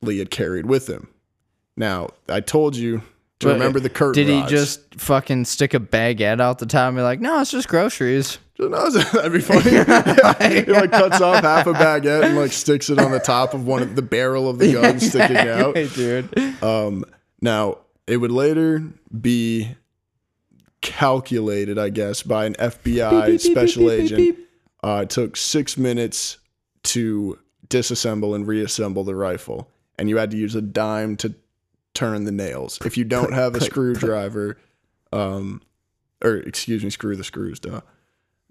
[0.00, 1.08] Lee had carried with him.
[1.76, 3.02] Now, I told you
[3.40, 4.50] to But, remember the curtain Did he rods.
[4.50, 8.38] just fucking stick a baguette out the top and be like, no, it's just groceries?
[8.58, 9.70] No, that'd be funny.
[10.64, 13.66] He like cuts off half a baguette and like sticks it on the top of
[13.66, 15.76] one of the barrel of the gun sticking out.
[15.76, 16.62] Hey, dude.
[16.62, 17.04] Um,
[17.42, 18.82] now it would later
[19.20, 19.76] be
[20.80, 24.38] calculated, I guess, by an FBI special agent.
[24.82, 26.38] Uh, it took six minutes
[26.84, 29.68] to disassemble and reassemble the rifle,
[29.98, 31.34] and you had to use a dime to
[31.96, 32.78] turn the nails.
[32.84, 34.56] If you don't have a screwdriver,
[35.12, 35.62] um,
[36.22, 37.80] or excuse me, screw the screws, duh.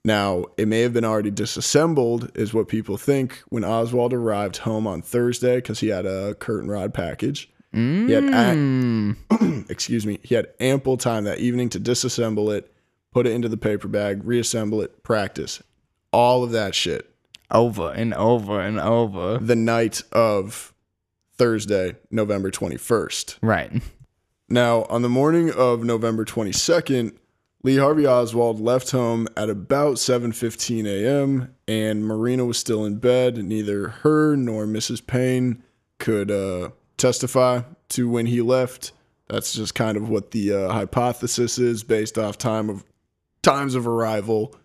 [0.04, 4.86] Now, it may have been already disassembled, is what people think, when Oswald arrived home
[4.86, 7.50] on Thursday because he had a curtain rod package.
[7.72, 9.16] He had, Mm.
[9.32, 12.72] a- excuse me, he had ample time that evening to disassemble it,
[13.12, 15.62] put it into the paper bag, reassemble it, practice,
[16.14, 17.10] all of that shit.
[17.52, 19.38] Over and over and over.
[19.40, 20.74] The night of
[21.38, 23.38] Thursday, November 21st.
[23.42, 23.82] Right.
[24.48, 27.18] Now, on the morning of November 22nd,
[27.64, 31.56] Lee Harvey Oswald left home at about 7:15 a.m.
[31.68, 33.38] and Marina was still in bed.
[33.38, 35.06] Neither her nor Mrs.
[35.06, 35.64] Paine
[35.98, 38.92] could uh, testify to when he left.
[39.28, 42.84] That's just kind of what the uh, hypothesis is based off time of
[43.42, 44.56] times of arrival,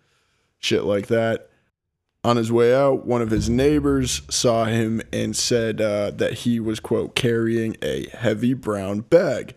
[0.59, 1.50] shit like that.
[2.23, 6.61] On his way out, one of his neighbors saw him and said uh, that he
[6.61, 9.55] was quote carrying a heavy brown bag.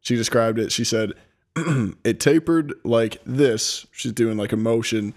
[0.00, 0.70] She described it.
[0.70, 1.14] She said,
[2.04, 3.86] it tapered like this.
[3.90, 5.14] She's doing like a motion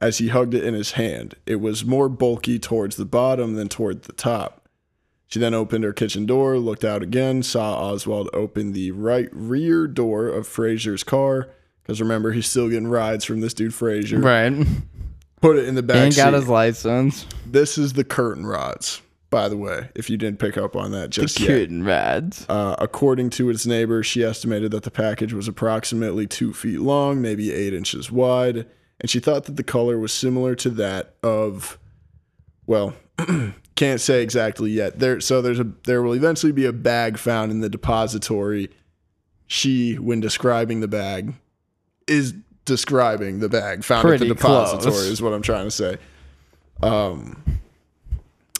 [0.00, 1.36] as he hugged it in his hand.
[1.46, 4.68] It was more bulky towards the bottom than toward the top.
[5.28, 9.86] She then opened her kitchen door, looked out again, saw Oswald open the right rear
[9.86, 11.50] door of Frazier's car.
[11.82, 14.18] Because remember, he's still getting rides from this dude Fraser.
[14.18, 14.52] Right.
[15.42, 16.34] Put it in the back got seat.
[16.34, 17.26] his license.
[17.46, 21.02] This is the curtain rods, by the way, if you didn't pick up on that
[21.12, 21.48] The just yet.
[21.48, 22.46] curtain rods.
[22.48, 27.20] Uh, according to its neighbor, she estimated that the package was approximately two feet long,
[27.20, 28.66] maybe eight inches wide,
[29.00, 31.78] and she thought that the color was similar to that of,
[32.66, 32.94] well,
[33.74, 35.00] can't say exactly yet.
[35.00, 38.70] There, so there's a there will eventually be a bag found in the depository.
[39.48, 41.34] She, when describing the bag,
[42.06, 42.32] is
[42.64, 44.82] describing the bag found at the depository.
[44.82, 45.06] close.
[45.06, 45.98] Is what I'm trying to say.
[46.82, 47.60] Um,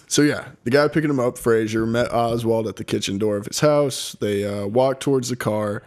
[0.07, 3.47] so yeah, the guy picking him up, Frazier, met Oswald at the kitchen door of
[3.47, 4.15] his house.
[4.21, 5.83] They uh, walked towards the car,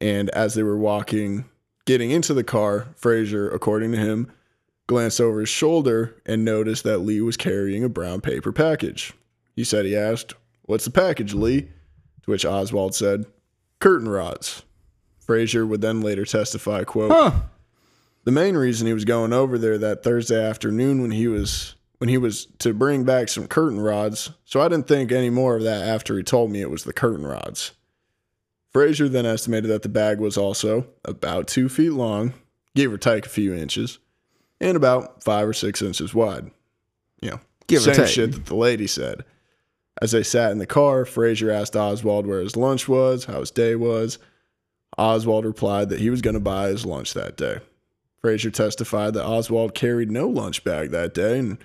[0.00, 1.44] and as they were walking,
[1.84, 4.32] getting into the car, Frazier, according to him,
[4.86, 9.12] glanced over his shoulder and noticed that Lee was carrying a brown paper package.
[9.54, 11.68] He said he asked, "What's the package, Lee?"
[12.22, 13.26] To which Oswald said,
[13.78, 14.62] "Curtain rods."
[15.30, 17.30] Frazier would then later testify, "quote." Huh.
[18.24, 22.08] the main reason he was going over there that Thursday afternoon when he was when
[22.08, 24.30] he was to bring back some curtain rods.
[24.44, 26.92] So I didn't think any more of that after he told me it was the
[26.92, 27.70] curtain rods.
[28.72, 32.34] Frazier then estimated that the bag was also about two feet long,
[32.74, 34.00] give or take a few inches,
[34.60, 36.50] and about five or six inches wide.
[37.22, 39.24] You know, Give or same shit that the lady said.
[40.02, 43.52] As they sat in the car, Frazier asked Oswald where his lunch was, how his
[43.52, 44.18] day was.
[45.00, 47.58] Oswald replied that he was going to buy his lunch that day.
[48.20, 51.56] Frazier testified that Oswald carried no lunch bag that day, and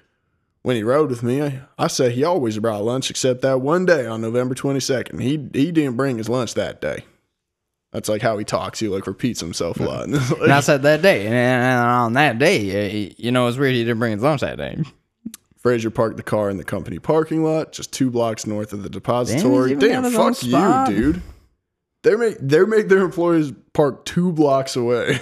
[0.62, 3.86] when he rode with me, I, I say he always brought lunch except that one
[3.86, 5.22] day on November 22nd.
[5.22, 7.04] He he didn't bring his lunch that day.
[7.92, 8.80] That's like how he talks.
[8.80, 10.10] He like repeats himself a lot.
[10.10, 13.84] Like, And I said that day, and on that day, you know, it's weird he
[13.84, 14.82] didn't bring his lunch that day.
[15.58, 18.90] Frazier parked the car in the company parking lot, just two blocks north of the
[18.90, 19.72] depository.
[19.72, 21.22] Damn, Damn, got his own fuck you, dude.
[22.06, 25.22] They make they make their employees park two blocks away.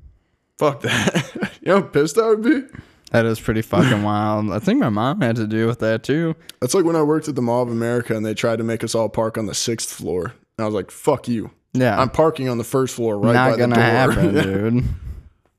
[0.58, 1.50] Fuck that.
[1.60, 2.62] you know how pissed I would be?
[3.10, 4.52] That is pretty fucking wild.
[4.52, 6.36] I think my mom had to do with that too.
[6.60, 8.84] That's like when I worked at the Mall of America and they tried to make
[8.84, 10.26] us all park on the sixth floor.
[10.56, 11.50] And I was like, fuck you.
[11.72, 14.12] Yeah, I'm parking on the first floor right not by gonna the door.
[14.12, 14.34] happen,
[14.74, 14.84] dude.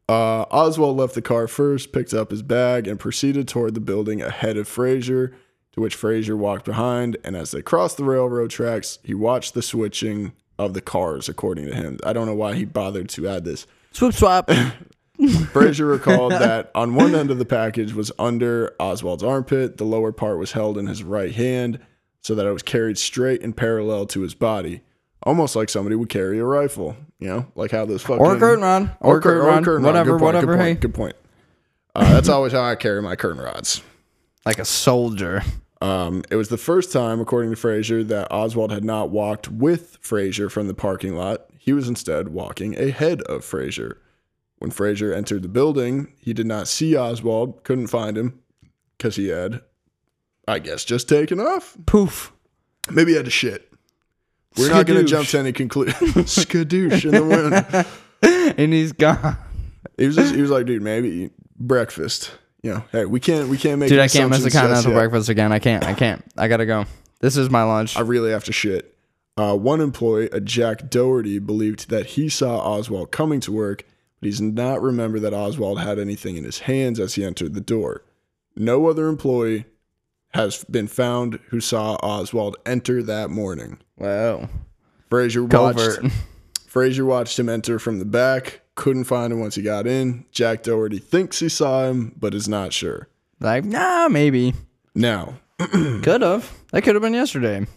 [0.07, 4.21] Uh, Oswald left the car first, picked up his bag, and proceeded toward the building
[4.21, 5.33] ahead of Frazier,
[5.73, 7.17] to which Frazier walked behind.
[7.25, 10.31] And as they crossed the railroad tracks, he watched the switching
[10.65, 11.99] of the cars, according to him.
[12.03, 13.67] I don't know why he bothered to add this.
[13.91, 14.49] Swoop swap.
[15.51, 20.11] Frazier recalled that on one end of the package was under Oswald's armpit, the lower
[20.11, 21.79] part was held in his right hand
[22.21, 24.81] so that it was carried straight and parallel to his body.
[25.23, 28.63] Almost like somebody would carry a rifle, you know, like how this fucking or curtain
[28.63, 28.97] rod.
[28.99, 29.63] Or, cur- curtain rod.
[29.63, 29.89] curtain rod.
[29.89, 30.53] Whatever, Good point, whatever.
[30.53, 30.69] Good hey.
[30.71, 30.79] point.
[30.81, 31.15] Good point.
[31.93, 33.83] Uh, that's always how I carry my curtain rods.
[34.45, 35.43] Like a soldier.
[35.81, 39.97] Um, it was the first time, according to Frazier, that Oswald had not walked with
[39.99, 41.47] Frazier from the parking lot.
[41.57, 43.97] He was instead walking ahead of Frazier.
[44.59, 48.39] When Frazier entered the building, he did not see Oswald, couldn't find him
[48.97, 49.61] because he had,
[50.47, 51.75] I guess, just taken off.
[51.87, 52.31] Poof.
[52.91, 53.73] Maybe he had to shit.
[54.57, 55.93] We're not going to jump to any conclusion.
[55.97, 57.87] Skadoosh in the wind.
[58.57, 59.37] And he's gone.
[59.97, 62.31] He was just, he was like, dude, maybe breakfast.
[62.63, 65.29] You know, hey, we can't we can't make Dude, I can't miss the continental breakfast
[65.29, 65.51] again.
[65.51, 65.83] I can't.
[65.83, 66.23] I can't.
[66.37, 66.85] I gotta go.
[67.19, 67.97] This is my lunch.
[67.97, 68.95] I really have to shit.
[69.37, 73.85] Uh, one employee, a Jack Dougherty, believed that he saw Oswald coming to work,
[74.19, 77.61] but he's not remember that Oswald had anything in his hands as he entered the
[77.61, 78.03] door.
[78.55, 79.65] No other employee
[80.33, 83.79] has been found who saw Oswald enter that morning.
[83.97, 84.49] Wow.
[85.09, 85.99] Frazier watched.
[86.71, 88.61] Frazier watched him enter from the back.
[88.75, 90.23] Couldn't find him once he got in.
[90.31, 93.09] Jack Dougherty thinks he saw him, but is not sure.
[93.41, 94.53] Like, nah, maybe.
[94.95, 96.49] Now, Could have.
[96.71, 97.67] That could have been yesterday.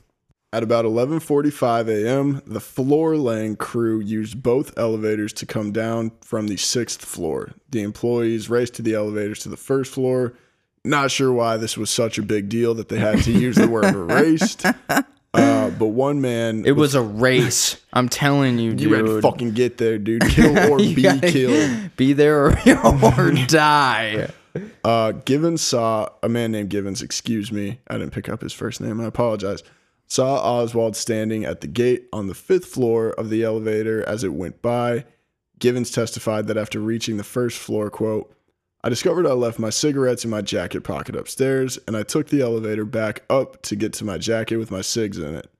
[0.53, 6.47] At about 11:45 a.m., the floor laying crew used both elevators to come down from
[6.47, 7.51] the 6th floor.
[7.71, 10.35] The employees raced to the elevators to the first floor.
[10.85, 13.67] Not sure why this was such a big deal that they had to use the
[13.67, 14.65] word raced.
[15.35, 17.77] Uh, but one man It was a race.
[17.93, 20.23] I'm telling you, you had to fucking get there, dude.
[20.29, 21.97] Kill or be killed.
[21.97, 22.51] Be there or,
[23.19, 24.29] or die.
[24.85, 27.81] Uh, Givens saw a man named Givens, excuse me.
[27.89, 29.01] I didn't pick up his first name.
[29.01, 29.63] I apologize.
[30.07, 34.35] Saw Oswald standing at the gate on the fifth floor of the elevator as it
[34.35, 35.05] went by.
[35.59, 38.33] Givens testified that after reaching the first floor, quote,
[38.85, 42.43] I discovered I left my cigarettes in my jacket pocket upstairs, and I took the
[42.43, 45.51] elevator back up to get to my jacket with my cigs in it.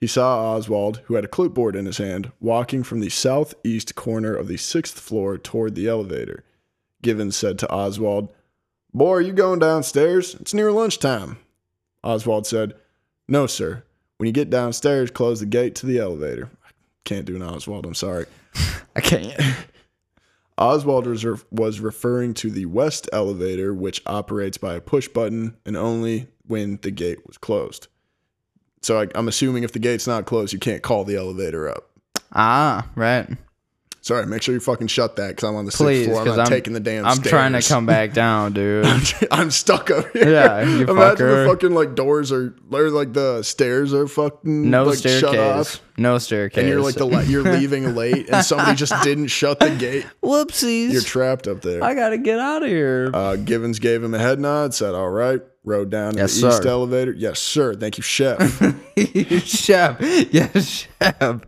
[0.00, 4.34] He saw Oswald, who had a clipboard in his hand, walking from the southeast corner
[4.34, 6.42] of the sixth floor toward the elevator.
[7.00, 8.28] Givens said to Oswald,
[8.92, 10.34] Boy, are you going downstairs?
[10.34, 11.38] It's near lunchtime.
[12.02, 12.74] Oswald said,
[13.28, 13.84] No, sir.
[14.16, 16.50] When you get downstairs, close the gate to the elevator.
[16.66, 16.70] I
[17.04, 18.26] can't do an Oswald, I'm sorry.
[18.96, 19.40] I can't.
[20.58, 26.26] Oswald was, referring to the west elevator, which operates by a push button and only
[26.46, 27.86] when the gate was closed.
[28.82, 31.90] So I, I'm assuming if the gate's not closed, you can't call the elevator up.
[32.32, 33.28] Ah, right.
[34.00, 36.20] Sorry, make sure you fucking shut that because I'm on the Please, sixth floor.
[36.22, 38.86] I'm not I'm taking the damn I'm trying to come back down, dude.
[39.30, 40.30] I'm stuck up here.
[40.32, 41.44] Yeah, you Imagine fucker.
[41.44, 45.74] the fucking like doors are, or like the stairs are fucking No like shut staircase.
[45.76, 46.58] off, No staircase.
[46.58, 50.06] and you're like the you're leaving late, and somebody just didn't shut the gate.
[50.22, 50.92] whoopsies.
[50.92, 51.82] You're trapped up there.
[51.82, 53.10] I gotta get out of here.
[53.12, 56.48] Uh, Givens gave him a head nod, said, "All right." Rode down to Yes, the
[56.48, 57.12] east elevator.
[57.12, 57.74] Yes, sir.
[57.74, 58.38] Thank you, chef.
[59.44, 59.98] chef.
[60.32, 61.40] Yes, chef.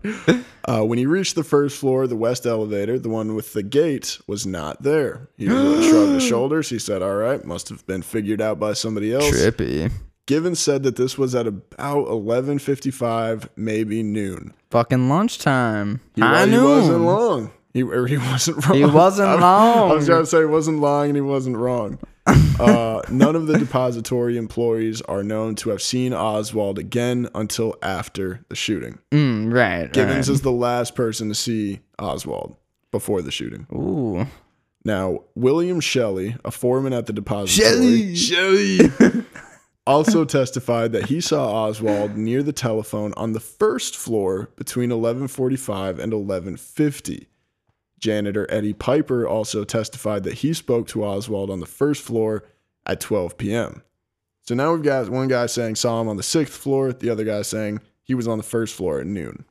[0.67, 4.19] uh, when he reached the first floor, the west elevator, the one with the gate,
[4.27, 5.29] was not there.
[5.39, 6.69] He shrugged his shoulders.
[6.69, 9.91] He said, "All right, must have been figured out by somebody else." Trippy.
[10.27, 14.55] Given said that this was at about 11:55, maybe noon.
[14.71, 16.01] Fucking lunchtime.
[16.15, 17.51] He, I wa- he wasn't long.
[17.73, 18.77] He, or he wasn't wrong.
[18.77, 21.99] He wasn't I- I was going to say he wasn't lying and he wasn't wrong.
[22.61, 28.45] uh, none of the depository employees are known to have seen Oswald again until after
[28.49, 28.99] the shooting.
[29.11, 29.91] Mm, right.
[29.93, 30.35] Givens right.
[30.35, 32.57] is the last person to see Oswald
[32.93, 33.67] before the shooting.
[33.73, 34.27] Ooh.
[34.85, 39.25] Now, William Shelley, a foreman at the depository, Shelley, Shelley,
[39.87, 45.99] also testified that he saw Oswald near the telephone on the first floor between 11:45
[45.99, 47.27] and 11:50.
[48.01, 52.45] Janitor Eddie Piper also testified that he spoke to Oswald on the first floor
[52.87, 53.83] at 12 p.m.
[54.43, 57.25] So now we've got one guy saying saw him on the sixth floor, the other
[57.25, 59.45] guy saying he was on the first floor at noon.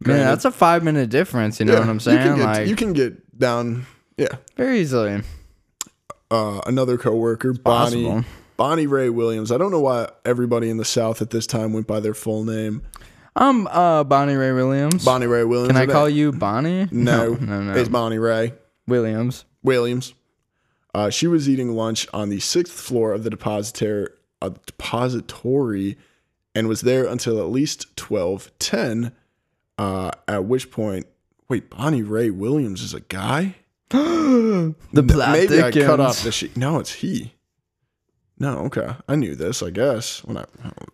[0.00, 1.58] Man, that's a five minute difference.
[1.58, 2.18] You know Yeah, what I'm You saying?
[2.18, 3.86] can, get, like you can get down,
[4.18, 4.28] yeah.
[4.56, 5.22] very easily.
[6.30, 8.24] uh, another coworker, Bonnie possible.
[8.58, 9.50] Bonnie Ray Williams.
[9.52, 12.42] I don't know why everybody in the South at this time went by their full
[12.44, 12.82] name.
[13.36, 15.04] Um, uh, Bonnie Ray Williams.
[15.04, 15.68] Bonnie Ray Williams.
[15.68, 16.88] Can I call you Bonnie?
[16.90, 17.74] No, no, no.
[17.74, 18.54] It's Bonnie Ray
[18.88, 19.44] Williams.
[19.62, 20.14] Williams.
[20.94, 24.08] Uh, she was eating lunch on the sixth floor of the depository,
[24.40, 25.98] uh, depository,
[26.54, 29.12] and was there until at least twelve ten.
[29.76, 31.06] Uh, at which point,
[31.50, 33.56] wait, Bonnie Ray Williams is a guy.
[34.92, 36.56] The plot Maybe I cut off the sheet.
[36.56, 37.34] No, it's he.
[38.38, 38.94] No, okay.
[39.08, 40.22] I knew this, I guess.
[40.24, 40.44] When I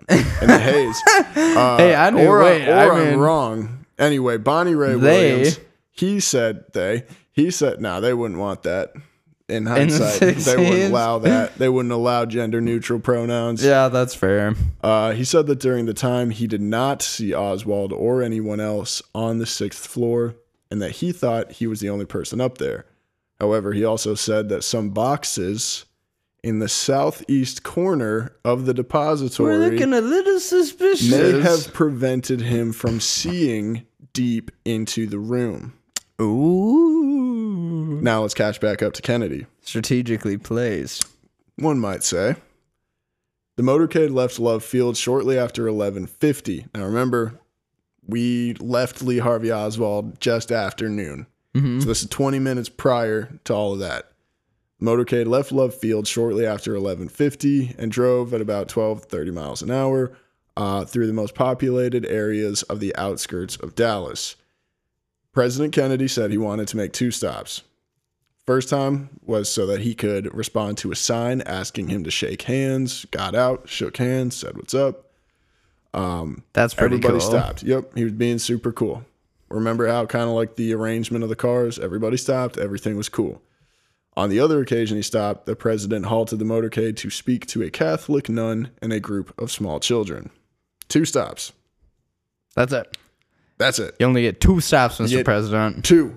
[0.09, 1.01] in the haze.
[1.57, 3.84] Uh, Hey, I knew- Or, wait, or I I'm mean- wrong.
[3.99, 5.59] Anyway, Bonnie Ray They- Williams.
[5.90, 7.05] He said they.
[7.32, 8.93] He said, "No, they wouldn't want that."
[9.49, 11.55] In the hindsight, they wouldn't allow that.
[11.59, 13.62] They wouldn't allow gender neutral pronouns.
[13.62, 14.55] Yeah, that's fair.
[14.82, 19.03] Uh, he said that during the time he did not see Oswald or anyone else
[19.14, 20.34] on the sixth floor,
[20.70, 22.86] and that he thought he was the only person up there.
[23.40, 25.84] However, he also said that some boxes
[26.43, 29.59] in the southeast corner of the depository.
[29.59, 31.11] We're looking a little suspicious.
[31.11, 35.74] may have prevented him from seeing deep into the room.
[36.20, 38.01] Ooh.
[38.03, 39.47] Now let's catch back up to Kennedy.
[39.62, 41.07] Strategically placed.
[41.57, 42.36] one might say.
[43.57, 46.68] The motorcade left Love Field shortly after 11:50.
[46.74, 47.38] Now remember,
[48.07, 51.26] we left Lee Harvey Oswald just after noon.
[51.55, 51.80] Mm-hmm.
[51.80, 54.11] So this is 20 minutes prior to all of that.
[54.83, 59.70] Motorcade left Love Field shortly after 11:50 and drove at about 12 30 miles an
[59.70, 60.12] hour
[60.57, 64.35] uh, through the most populated areas of the outskirts of Dallas.
[65.33, 67.62] President Kennedy said he wanted to make two stops.
[68.45, 72.43] First time was so that he could respond to a sign asking him to shake
[72.43, 73.05] hands.
[73.12, 75.07] Got out, shook hands, said what's up.
[76.53, 77.30] That's pretty Everybody cool.
[77.30, 77.62] stopped.
[77.62, 79.05] Yep, he was being super cool.
[79.49, 81.78] Remember how kind of like the arrangement of the cars?
[81.78, 82.59] Everybody stopped.
[82.59, 83.41] Everything was cool.
[84.16, 87.70] On the other occasion he stopped, the president halted the motorcade to speak to a
[87.70, 90.30] Catholic nun and a group of small children.
[90.88, 91.52] Two stops.
[92.54, 92.96] That's it.
[93.56, 93.94] That's it.
[93.98, 95.08] You only get two stops, Mr.
[95.08, 95.84] get- President.
[95.84, 96.14] Two.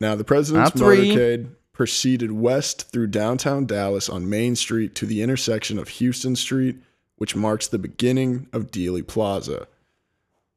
[0.00, 1.10] Now, the president's Not three.
[1.10, 6.76] motorcade proceeded west through downtown Dallas on Main Street to the intersection of Houston Street,
[7.16, 9.66] which marks the beginning of Dealey Plaza.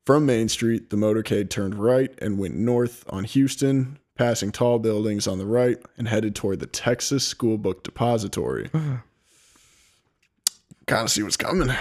[0.06, 5.26] From Main Street, the motorcade turned right and went north on Houston, passing tall buildings
[5.28, 8.70] on the right and headed toward the Texas School Book Depository.
[10.86, 11.70] kind of see what's coming.
[11.70, 11.76] The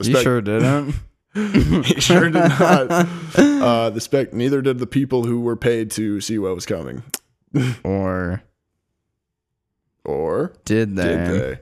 [0.00, 0.94] You spec- sure didn't.
[1.34, 2.90] he sure did not.
[3.38, 4.34] Uh, the spec.
[4.34, 7.02] Neither did the people who were paid to see what was coming.
[7.82, 8.42] or
[10.04, 11.04] Or did they?
[11.04, 11.58] did they?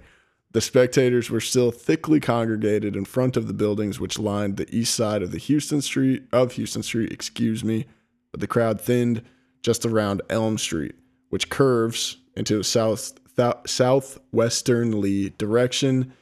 [0.53, 4.95] The spectators were still thickly congregated in front of the buildings which lined the east
[4.95, 7.87] side of the Houston Street of Houston Street, excuse me,
[8.35, 9.23] but the crowd thinned
[9.63, 10.97] just around Elm Street,
[11.29, 16.13] which curves into a south th- southwesternly direction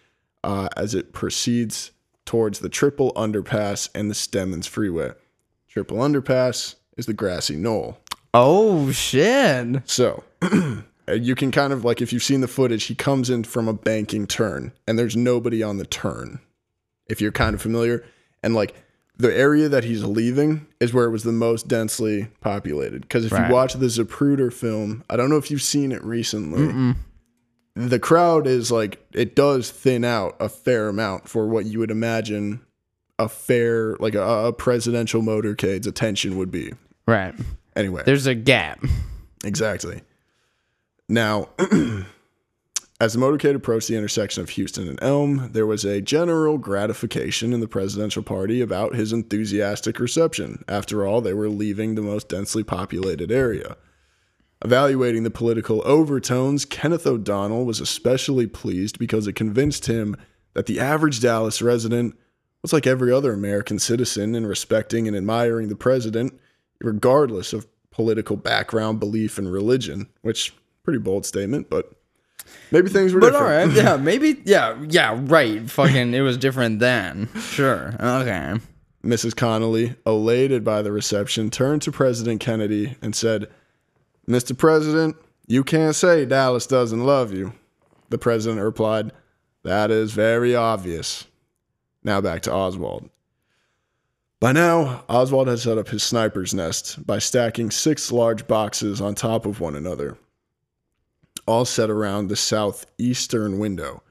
[0.45, 1.91] uh, as it proceeds
[2.27, 5.13] towards the Triple Underpass and the Stemmons Freeway.
[5.71, 7.97] Triple Underpass is the grassy knoll.
[8.35, 9.89] Oh shit.
[9.89, 10.23] So
[11.09, 13.73] you can kind of like if you've seen the footage, he comes in from a
[13.73, 16.41] banking turn and there's nobody on the turn.
[17.09, 18.05] If you're kind of familiar,
[18.43, 18.75] and like
[19.23, 23.03] the area that he's leaving is where it was the most densely populated.
[23.03, 23.49] Because if Right.
[23.49, 26.95] you watch the Zapruder film, I don't know if you've seen it recently.
[27.75, 31.91] The crowd is like it does thin out a fair amount for what you would
[31.91, 32.61] imagine
[33.19, 36.73] a fair like a, a presidential motorcade's attention would be.
[37.07, 37.35] Right.
[37.77, 38.85] Anyway, There's a gap.
[39.45, 40.03] Exactly.
[41.09, 41.49] Now,
[43.03, 47.53] as the motorcade approached the intersection of Houston and Elm, there was a general gratification
[47.53, 50.63] in the presidential party about his enthusiastic reception.
[50.69, 53.77] After all, they were leaving the most densely populated area.
[54.65, 60.15] Evaluating the political overtones, Kenneth O'Donnell was especially pleased because it convinced him
[60.55, 62.17] that the average Dallas resident
[62.63, 66.39] was like every other American citizen in respecting and admiring the president,
[66.81, 70.09] regardless of political background, belief, and religion.
[70.21, 71.97] Which pretty bold statement, but
[72.71, 73.61] maybe things were But different.
[73.61, 75.69] all right, yeah, maybe, yeah, yeah, right.
[75.71, 77.29] Fucking, it was different then.
[77.41, 77.95] Sure.
[78.01, 78.55] Okay.
[79.05, 79.35] Mrs.
[79.35, 83.49] Connolly, elated by the reception, turned to President Kennedy and said,
[84.29, 84.57] Mr.
[84.57, 85.17] President,
[85.49, 87.53] you can't say Dallas doesn't love you.
[88.11, 89.11] The president replied,
[89.65, 91.25] That is very obvious.
[92.05, 93.09] Now back to Oswald.
[94.39, 99.15] By now, Oswald had set up his sniper's nest by stacking six large boxes on
[99.15, 100.17] top of one another,
[101.47, 104.03] all set around the southeastern window.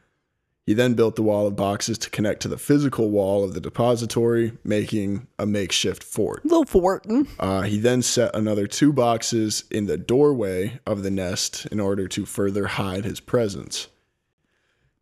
[0.66, 3.60] He then built the wall of boxes to connect to the physical wall of the
[3.60, 6.46] depository, making a makeshift fort.
[6.46, 7.06] Little fort.
[7.40, 12.08] Uh, he then set another two boxes in the doorway of the nest in order
[12.10, 13.88] to further hide his presence.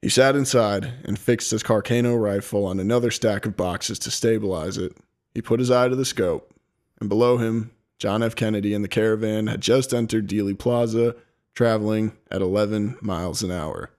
[0.01, 4.77] He sat inside and fixed his Carcano rifle on another stack of boxes to stabilize
[4.77, 4.95] it.
[5.35, 6.53] He put his eye to the scope,
[7.01, 8.33] and below him, John F.
[8.33, 11.15] Kennedy and the caravan had just entered Dealey Plaza,
[11.59, 13.91] traveling at 11 miles an hour.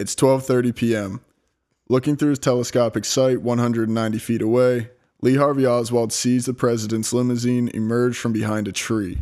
[0.00, 1.20] It's 12:30 p.m.
[1.88, 4.90] Looking through his telescopic sight 190 feet away,
[5.22, 9.18] Lee Harvey Oswald sees the president's limousine emerge from behind a tree.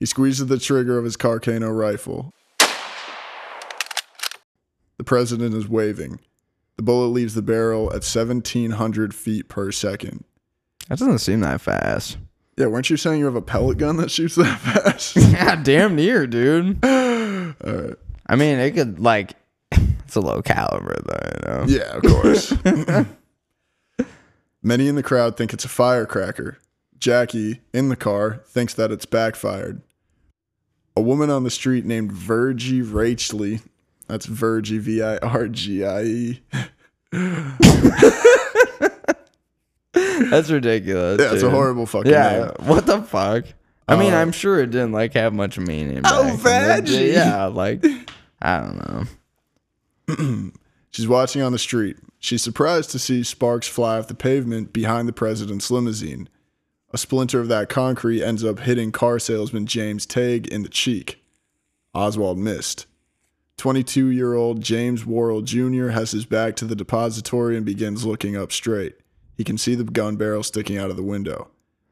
[0.00, 2.32] He squeezes the trigger of his Carcano rifle.
[4.98, 6.18] The president is waving.
[6.78, 10.24] The bullet leaves the barrel at 1,700 feet per second.
[10.88, 12.18] That doesn't seem that fast.
[12.56, 15.16] Yeah, weren't you saying you have a pellet gun that shoots that fast?
[15.32, 16.82] Yeah, damn near, dude.
[16.84, 16.90] All
[17.62, 17.94] right.
[18.28, 19.34] I mean, it could like,
[19.72, 21.30] it's a low caliber though.
[21.34, 21.64] You know?
[21.66, 22.54] Yeah, of course.
[24.62, 26.58] Many in the crowd think it's a firecracker.
[26.98, 29.82] Jackie, in the car, thinks that it's backfired.
[30.96, 33.60] A woman on the street named Virgie Rachley,
[34.08, 36.42] that's Virgie, V I R G I E.
[40.30, 41.20] That's ridiculous.
[41.20, 41.52] Yeah, it's a dude.
[41.52, 42.68] horrible fucking Yeah, name.
[42.68, 43.44] what the fuck?
[43.88, 46.02] I mean, Uh, I'm sure it didn't like have much meaning.
[46.04, 47.08] Oh, back in the day.
[47.10, 47.12] veggie.
[47.14, 47.84] Yeah, like
[48.42, 48.76] I don't
[50.08, 50.52] know.
[50.90, 51.96] She's watching on the street.
[52.18, 56.28] She's surprised to see sparks fly off the pavement behind the president's limousine.
[56.92, 61.22] A splinter of that concrete ends up hitting car salesman James Tague in the cheek.
[61.94, 62.86] Oswald missed.
[63.58, 65.88] 22 year old James Worrell Jr.
[65.88, 68.94] has his back to the depository and begins looking up straight.
[69.36, 71.48] He can see the gun barrel sticking out of the window.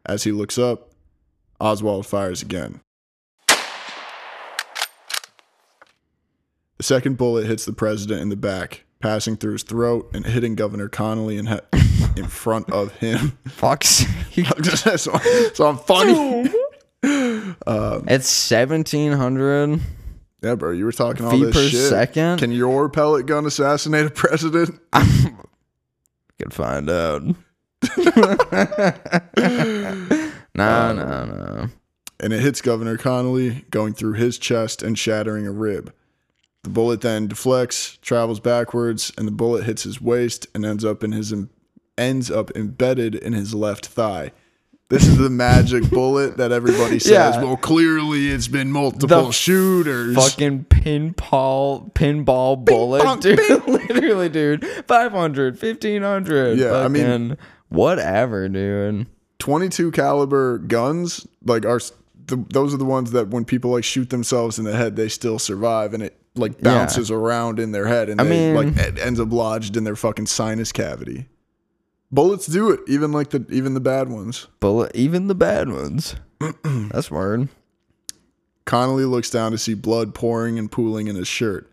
[0.06, 0.90] As he looks up,
[1.60, 2.80] Oswald fires again.
[6.78, 10.54] The second bullet hits the president in the back, passing through his throat and hitting
[10.56, 11.60] Governor Connolly in, he-
[12.16, 13.38] in front of him.
[13.46, 13.88] Fuck's
[14.32, 14.46] sake.
[14.98, 15.16] so,
[15.54, 16.50] so I'm funny.
[17.66, 19.78] Um, it's seventeen hundred.
[20.42, 21.90] Yeah, bro, you were talking all Feet this per shit.
[21.90, 22.38] second?
[22.38, 24.80] Can your pellet gun assassinate a president?
[26.40, 27.22] Could find out.
[30.54, 31.68] no, no, no.
[32.20, 35.92] and it hits Governor Connolly, going through his chest and shattering a rib.
[36.62, 41.04] The bullet then deflects, travels backwards, and the bullet hits his waist and ends up
[41.04, 41.34] in his
[41.96, 44.32] ends up embedded in his left thigh.
[44.90, 47.10] This is the magic bullet that everybody says.
[47.36, 47.42] Yeah.
[47.42, 50.14] Well, clearly it's been multiple The shooters.
[50.14, 53.38] Fucking pinball, pinball bullet, bonk, dude.
[53.68, 54.64] Literally, dude.
[54.86, 56.58] 500, 1500.
[56.58, 57.36] Yeah, I mean-
[57.68, 59.06] whatever, dude.
[59.40, 61.80] 22 caliber guns like are
[62.26, 65.08] the, those are the ones that when people like shoot themselves in the head they
[65.08, 68.98] still survive and it like bounces around in their head and I they mean- like
[68.98, 71.26] ends up lodged in their fucking sinus cavity
[72.12, 76.16] bullets do it even like the even the bad ones Bullet, even the bad ones.
[76.64, 77.48] That's word.
[78.64, 81.70] connolly looks down to see blood pouring and pooling in his shirt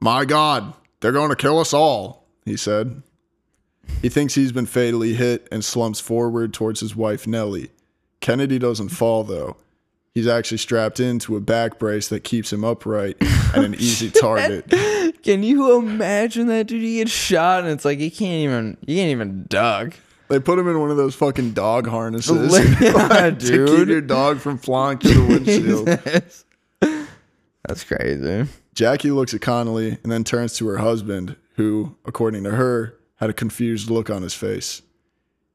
[0.00, 3.02] my god they're going to kill us all he said
[4.02, 7.70] he thinks he's been fatally hit and slumps forward towards his wife nellie
[8.20, 9.56] kennedy doesn't fall though
[10.14, 13.16] He's actually strapped into a back brace that keeps him upright
[13.54, 14.64] and an easy target.
[15.28, 16.80] Can you imagine that dude?
[16.80, 19.92] He gets shot and it's like he can't even, he can't even duck.
[20.28, 22.50] They put him in one of those fucking dog harnesses
[22.80, 25.90] Yeah, to keep your dog from flying through the
[26.80, 27.06] windshield.
[27.62, 28.48] That's crazy.
[28.72, 33.28] Jackie looks at Connolly and then turns to her husband, who, according to her, had
[33.28, 34.80] a confused look on his face.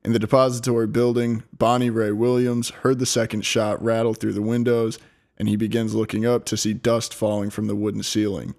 [0.06, 5.00] In the depository building, Bonnie Ray Williams heard the second shot rattle through the windows,
[5.36, 8.54] and he begins looking up to see dust falling from the wooden ceiling.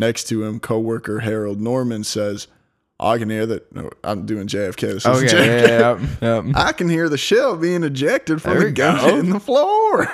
[0.00, 2.48] Next to him, co-worker Harold Norman says,
[2.98, 3.70] I can hear that.
[3.74, 4.80] No, I'm doing JFK.
[4.94, 5.26] This Okay.
[5.26, 5.68] JFK.
[5.68, 6.52] Yeah, yeah, yeah.
[6.56, 9.18] I can hear the shell being ejected from There the gun go.
[9.18, 10.08] in the floor.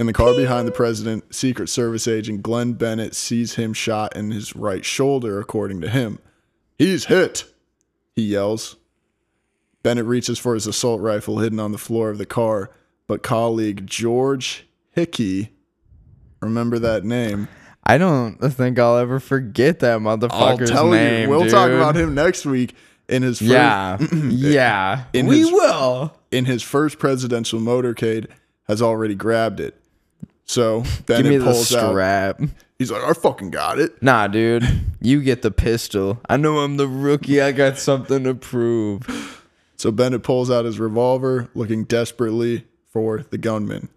[0.00, 4.30] In the car behind the president, Secret Service agent Glenn Bennett sees him shot in
[4.32, 6.18] his right shoulder, according to him.
[6.76, 7.44] He's hit,
[8.16, 8.76] he yells.
[9.84, 12.70] Bennett reaches for his assault rifle hidden on the floor of the car,
[13.06, 15.50] but colleague George Hickey,
[16.40, 17.48] remember that name,
[17.84, 21.28] I don't think I'll ever forget that I'll motherfucker's tell name.
[21.28, 22.74] you, we'll talk about him next week
[23.08, 23.96] in his first, Yeah,
[24.28, 25.04] yeah.
[25.12, 26.14] In we his- will.
[26.30, 28.26] in his first presidential motorcade
[28.68, 29.74] has already grabbed it.
[30.44, 31.90] So Give Bennett me the pulls out.
[31.90, 32.40] strap.
[32.78, 34.00] He's like, I fucking got it.
[34.02, 34.64] Nah, dude.
[35.00, 36.20] You get the pistol.
[36.28, 37.40] I know I'm the rookie.
[37.40, 39.44] I got something to prove.
[39.76, 43.88] So Bennett pulls out his revolver, looking desperately for the gunman.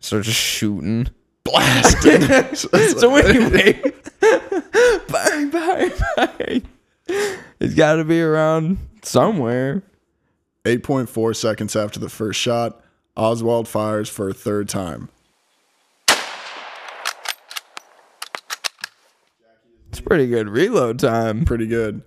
[0.00, 1.08] Starts just shooting.
[1.44, 2.56] Blasted.
[2.98, 3.80] so, anyway,
[5.08, 6.62] bang, bang, bang.
[7.58, 9.82] It's got to be around somewhere.
[10.64, 12.82] 8.4 seconds after the first shot,
[13.16, 15.08] Oswald fires for a third time.
[19.88, 21.44] It's pretty good reload time.
[21.44, 22.02] Pretty good.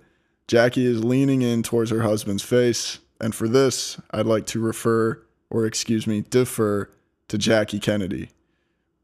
[0.46, 5.22] Jackie is leaning in towards her husband's face, and for this, I'd like to refer,
[5.50, 6.90] or excuse me, defer
[7.28, 8.30] to Jackie Kennedy.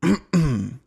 [0.32, 0.81] and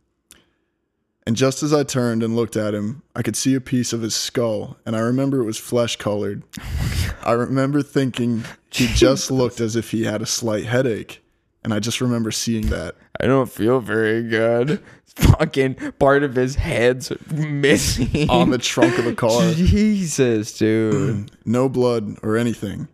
[1.31, 4.15] just as I turned and looked at him, I could see a piece of his
[4.15, 6.43] skull, and I remember it was flesh colored.
[7.23, 11.23] I remember thinking he just looked as if he had a slight headache,
[11.63, 12.95] and I just remember seeing that.
[13.19, 14.83] I don't feel very good.
[15.15, 19.51] Fucking part of his head's missing On the trunk of the car.
[19.53, 21.29] Jesus, dude.
[21.45, 22.87] no blood or anything.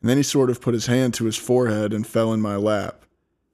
[0.00, 2.54] And then he sort of put his hand to his forehead and fell in my
[2.54, 3.04] lap.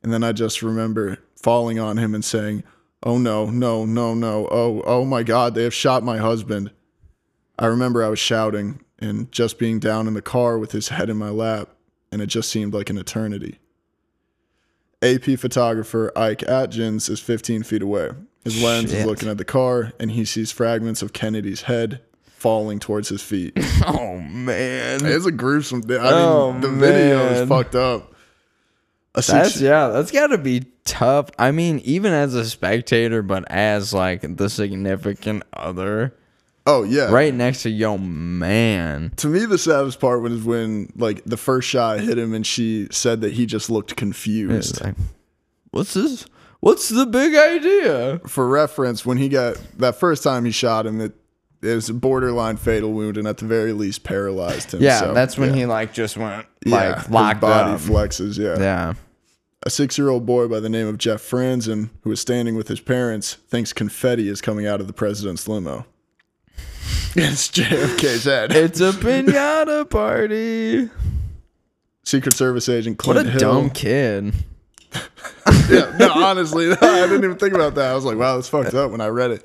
[0.03, 2.63] And then I just remember falling on him and saying,
[3.03, 4.49] Oh no, no, no, no.
[4.51, 6.71] Oh, oh my God, they have shot my husband.
[7.59, 11.11] I remember I was shouting and just being down in the car with his head
[11.11, 11.69] in my lap,
[12.13, 13.59] and it just seemed like an eternity.
[15.03, 18.11] AP photographer Ike Altgens is 15 feet away.
[18.45, 22.79] His lens is looking at the car, and he sees fragments of Kennedy's head falling
[22.79, 23.53] towards his feet.
[23.87, 25.01] oh man.
[25.05, 26.01] It's a gruesome thing.
[26.01, 28.12] I Oh, mean, the video is fucked up.
[29.15, 31.31] That's yeah, that's gotta be tough.
[31.39, 36.15] I mean, even as a spectator, but as like the significant other,
[36.67, 37.11] oh yeah.
[37.11, 39.13] right next to yo man.
[39.17, 42.89] To me, the saddest part was when like the first shot hit him, and she
[42.91, 44.83] said that he just looked confused.
[44.83, 44.95] Like,
[45.73, 46.27] what's this?
[46.61, 48.21] What's the big idea?
[48.27, 51.13] For reference, when he got that first time he shot him, it,
[51.63, 54.83] it was a borderline fatal wound, and at the very least paralyzed him.
[54.83, 55.55] Yeah, So, that's when yeah.
[55.57, 57.81] he like just went Yeah, like his locked body up.
[57.81, 58.39] flexes.
[58.39, 58.59] Yeah.
[58.59, 58.95] Yeah.
[59.65, 62.67] A six year old boy by the name of Jeff Franzen, who is standing with
[62.67, 65.87] his parents, thinks confetti is coming out of the president's limo.
[67.15, 68.53] It's JFK's head.
[68.53, 70.89] It's a pinata party.
[72.05, 73.39] Secret Service agent Clint What a Hill.
[73.39, 74.33] dumb kid.
[75.71, 76.75] yeah, no, honestly, I
[77.07, 77.91] didn't even think about that.
[77.91, 79.45] I was like, wow, that's fucked up when I read it.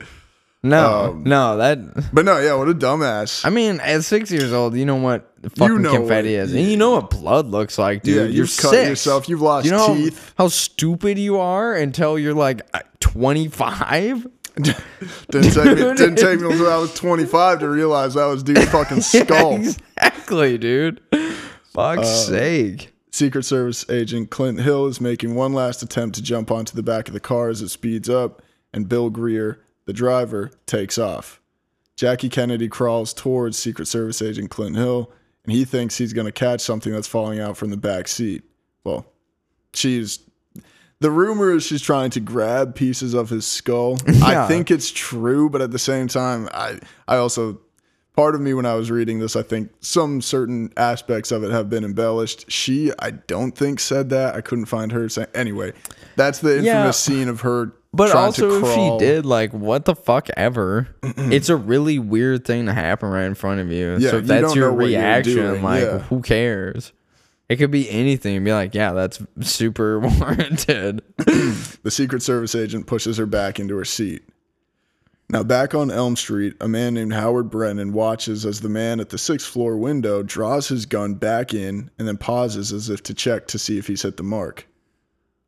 [0.69, 1.79] No, Um, no, that.
[2.13, 3.45] But no, yeah, what a dumbass.
[3.45, 6.63] I mean, at six years old, you know what fucking know confetti what- is, and
[6.65, 8.15] you know what blood looks like, dude.
[8.15, 8.89] Yeah, you're you've cut six.
[8.89, 10.33] yourself, you've lost you know teeth.
[10.37, 12.61] How, stupid you are until you're like
[12.99, 14.25] twenty five.
[14.57, 18.65] didn't take me didn't take me until I was 25 to realize that was dude's
[18.69, 19.53] fucking skull.
[19.53, 20.99] exactly, dude.
[21.73, 22.93] Fuck's Uh, sake.
[23.11, 27.07] Secret Service agent Clint Hill is making one last attempt to jump onto the back
[27.07, 28.41] of the car as it speeds up,
[28.73, 31.41] and Bill Greer, the driver, takes off.
[31.95, 35.11] Jackie Kennedy crawls towards Secret Service agent Clint Hill,
[35.43, 38.43] and he thinks he's going to catch something that's falling out from the back seat.
[38.83, 39.07] Well,
[39.73, 40.19] she's.
[40.99, 43.97] The rumor is she's trying to grab pieces of his skull.
[44.23, 47.59] I think it's true, but at the same time, I I also
[48.15, 51.51] part of me when I was reading this, I think some certain aspects of it
[51.51, 52.51] have been embellished.
[52.51, 54.33] She, I don't think said that.
[54.33, 55.27] I couldn't find her saying.
[55.35, 55.73] Anyway,
[56.15, 56.91] that's the infamous Yeah.
[56.91, 57.73] scene of her.
[57.97, 60.87] But also, if she did, like, what the fuck ever?
[61.01, 63.97] it's a really weird thing to happen right in front of you.
[63.97, 65.97] Yeah, so if you that's your know what you're reaction, like, yeah.
[65.99, 66.93] who cares?
[67.49, 68.43] It could be anything.
[68.43, 71.01] Be like, yeah, that's super warranted.
[71.17, 74.23] the Secret Service agent pushes her back into her seat.
[75.29, 79.09] Now, back on Elm Street, a man named Howard Brennan watches as the man at
[79.09, 83.13] the sixth floor window draws his gun back in and then pauses as if to
[83.15, 84.67] check to see if he's hit the mark.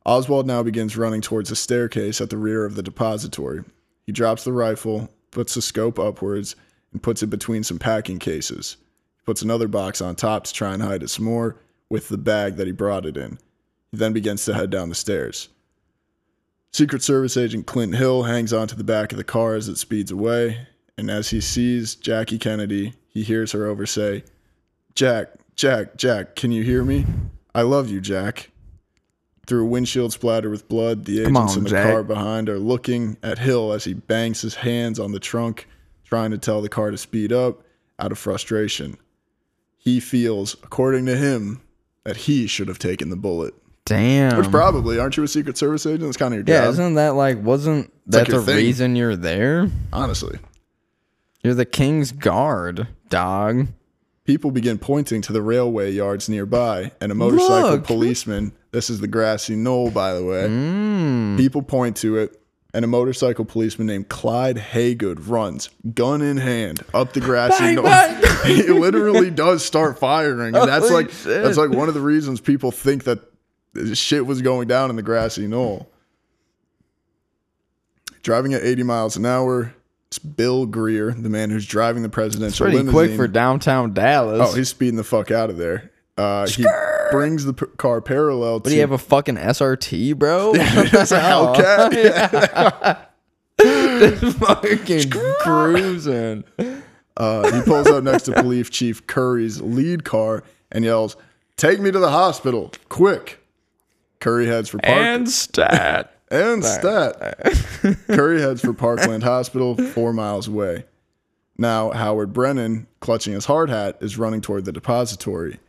[0.06, 3.64] Oswald now begins running towards a staircase at the rear of the depository.
[4.06, 6.56] He drops the rifle, puts the scope upwards,
[6.92, 8.78] and puts it between some packing cases.
[9.18, 11.58] He puts another box on top to try and hide it some more
[11.90, 13.38] with the bag that he brought it in.
[13.92, 15.50] He then begins to head down the stairs.
[16.72, 20.12] Secret Service agent Clint Hill hangs onto the back of the car as it speeds
[20.12, 20.68] away,
[20.98, 24.24] and as he sees Jackie Kennedy, he hears her over say,
[24.96, 27.06] Jack, Jack, Jack, can you hear me?
[27.56, 28.52] I love you, Jack.
[29.50, 31.92] Through a windshield splattered with blood, the Come agents on, in the Jack.
[31.92, 35.68] car behind are looking at Hill as he bangs his hands on the trunk,
[36.06, 37.64] trying to tell the car to speed up
[37.98, 38.96] out of frustration.
[39.78, 41.62] He feels, according to him,
[42.04, 43.56] that he should have taken the bullet.
[43.86, 44.38] Damn.
[44.38, 46.04] Which probably, aren't you a Secret Service agent?
[46.10, 46.74] It's kind of your yeah, job.
[46.74, 48.56] isn't that like, wasn't like that your the thing.
[48.58, 49.72] reason you're there?
[49.92, 50.38] honestly.
[51.44, 53.68] You're the king's guard, dog.
[54.26, 57.86] People begin pointing to the railway yards nearby, and a motorcycle Look.
[57.86, 58.52] policeman.
[58.72, 60.48] This is the grassy knoll, by the way.
[60.48, 61.38] Mm.
[61.38, 62.40] People point to it,
[62.74, 67.76] and a motorcycle policeman named Clyde Haygood runs, gun in hand, up the grassy Bang,
[67.76, 67.84] knoll.
[67.86, 68.24] bang.
[68.46, 71.44] he literally does start firing, and that's Holy like shit.
[71.44, 73.20] that's like one of the reasons people think that
[73.94, 75.90] shit was going down in the grassy knoll.
[78.22, 79.74] Driving at 80 miles an hour,
[80.08, 82.94] it's Bill Greer, the man who's driving the presidential Pretty limousine.
[82.94, 84.50] quick for downtown Dallas.
[84.52, 85.92] Oh, he's speeding the fuck out of there.
[86.18, 86.66] Uh, he
[87.12, 88.70] brings the p- car parallel to.
[88.70, 90.54] Do you have a fucking SRT, bro?
[90.92, 93.06] That's a Hellcat.
[94.34, 95.10] fucking
[95.42, 96.44] cruising.
[97.18, 101.18] Uh, he pulls up next to Police Chief Curry's lead car and yells,
[101.58, 103.40] "Take me to the hospital, quick!"
[104.20, 106.14] Curry heads for Park And stat.
[106.32, 107.38] and stat.
[108.08, 110.86] Curry heads for Parkland Hospital, four miles away.
[111.58, 115.60] Now Howard Brennan, clutching his hard hat, is running toward the depository.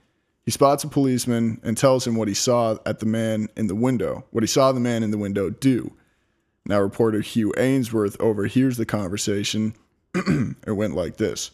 [0.44, 3.74] He spots a policeman and tells him what he saw at the man in the
[3.74, 4.24] window.
[4.30, 5.94] What he saw the man in the window do.
[6.64, 9.74] Now reporter Hugh Aynesworth overhears the conversation.
[10.14, 11.50] it went like this.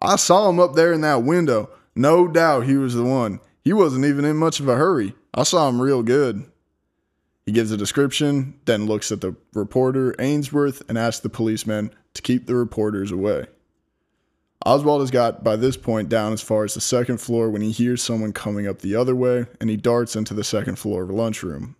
[0.00, 1.70] I saw him up there in that window.
[1.94, 3.40] No doubt he was the one.
[3.62, 5.14] He wasn't even in much of a hurry.
[5.34, 6.50] I saw him real good.
[7.46, 12.22] He gives a description, then looks at the reporter, Aynesworth, and asks the policeman to
[12.22, 13.46] keep the reporters away.
[14.66, 17.70] Oswald has got by this point down as far as the second floor when he
[17.70, 21.10] hears someone coming up the other way and he darts into the second floor of
[21.10, 21.76] a lunchroom.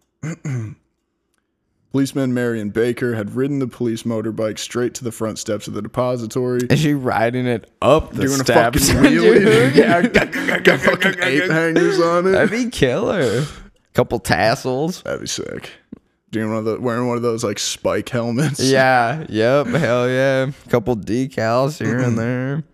[1.93, 5.83] Policeman Marrion Baker had ridden the police motorbike straight to the front steps of the
[5.83, 6.61] depository.
[6.71, 9.75] Is she riding it up the Doing a fucking wheelie.
[9.75, 10.07] Yeah.
[10.07, 12.31] Got fucking ape hangers on it.
[12.31, 13.45] That'd be killer.
[13.93, 15.03] Couple tassels.
[15.03, 15.71] That'd be sick.
[16.31, 18.61] Doing one of the wearing one of those like spike helmets.
[18.71, 19.27] Yeah.
[19.29, 19.67] Yep.
[19.67, 20.51] Hell yeah.
[20.69, 22.17] Couple decals here and mm-hmm.
[22.17, 22.65] there.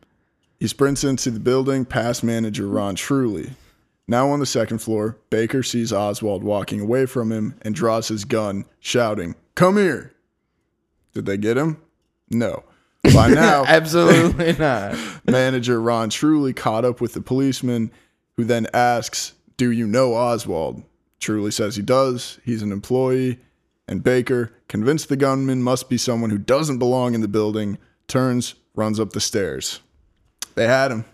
[0.59, 3.53] He sprints into the building past manager Ron Truly.
[4.09, 8.25] Now on the second floor, Baker sees Oswald walking away from him and draws his
[8.25, 10.15] gun, shouting, Come here.
[11.13, 11.79] Did they get him?
[12.31, 12.63] No.
[13.15, 14.97] By now, Absolutely not.
[15.25, 17.91] manager Ron Truly caught up with the policeman,
[18.37, 20.83] who then asks, Do you know Oswald?
[21.19, 22.39] Truly says he does.
[22.45, 23.41] He's an employee.
[23.89, 28.55] And Baker, convinced the gunman must be someone who doesn't belong in the building, turns,
[28.75, 29.81] runs up the stairs.
[30.57, 31.05] They had him.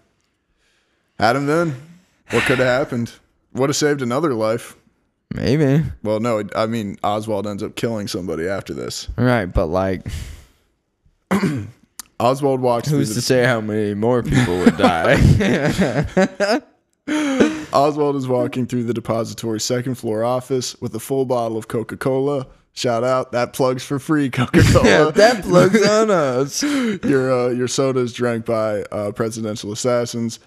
[1.19, 1.77] Had him then.
[2.31, 3.13] What could have happened?
[3.53, 4.75] Would have saved another life.
[5.35, 5.85] Maybe.
[6.03, 9.09] Well, no, I mean, Oswald ends up killing somebody after this.
[9.17, 10.07] Right, but like,
[12.21, 16.61] Oswald walks who's through to say how many more people would die?
[17.73, 21.97] Oswald is walking through the depository second floor office with a full bottle of Coca
[21.97, 22.47] Cola.
[22.75, 24.85] Shout out that plugs for free Coca Cola.
[24.87, 26.63] yeah, that plugs on us.
[26.63, 30.39] your uh, your soda is drank by uh, presidential assassins.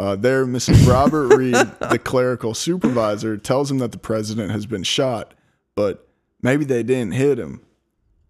[0.00, 0.88] Uh, there, Mrs.
[0.88, 5.34] Robert Reid, the clerical supervisor, tells him that the president has been shot,
[5.76, 6.08] but
[6.40, 7.60] maybe they didn't hit him.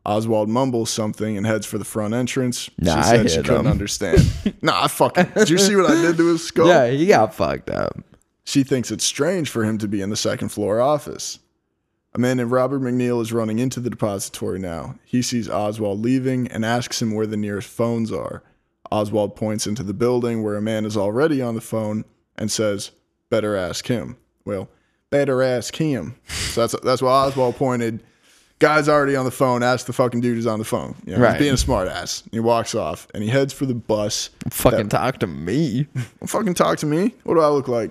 [0.04, 2.68] Oswald mumbles something and heads for the front entrance.
[2.78, 4.32] Nah, she I said she hit couldn't understand.
[4.60, 5.26] nah, I fucking.
[5.36, 6.66] Did you see what I did to his skull?
[6.66, 7.96] Yeah, he got fucked up.
[8.44, 11.38] She thinks it's strange for him to be in the second floor office.
[12.14, 14.96] A man named Robert MacNeil is running into the depository now.
[15.04, 18.42] He sees Oswald leaving and asks him where the nearest phones are.
[18.90, 22.04] Oswald points into the building where a man is already on the phone
[22.36, 22.90] and says,
[23.30, 24.18] Better ask him.
[24.44, 24.68] Well,
[25.08, 26.16] better ask him.
[26.28, 28.02] So that's that's why Oswald pointed.
[28.58, 29.62] Guy's already on the phone.
[29.62, 30.94] Ask the fucking dude who's on the phone.
[31.06, 31.32] You know, Right.
[31.32, 32.22] He's being a smart ass.
[32.30, 34.28] He walks off and he heads for the bus.
[34.50, 35.86] Fucking talk to me.
[36.26, 37.14] Fucking talk to me.
[37.24, 37.90] What do I look like?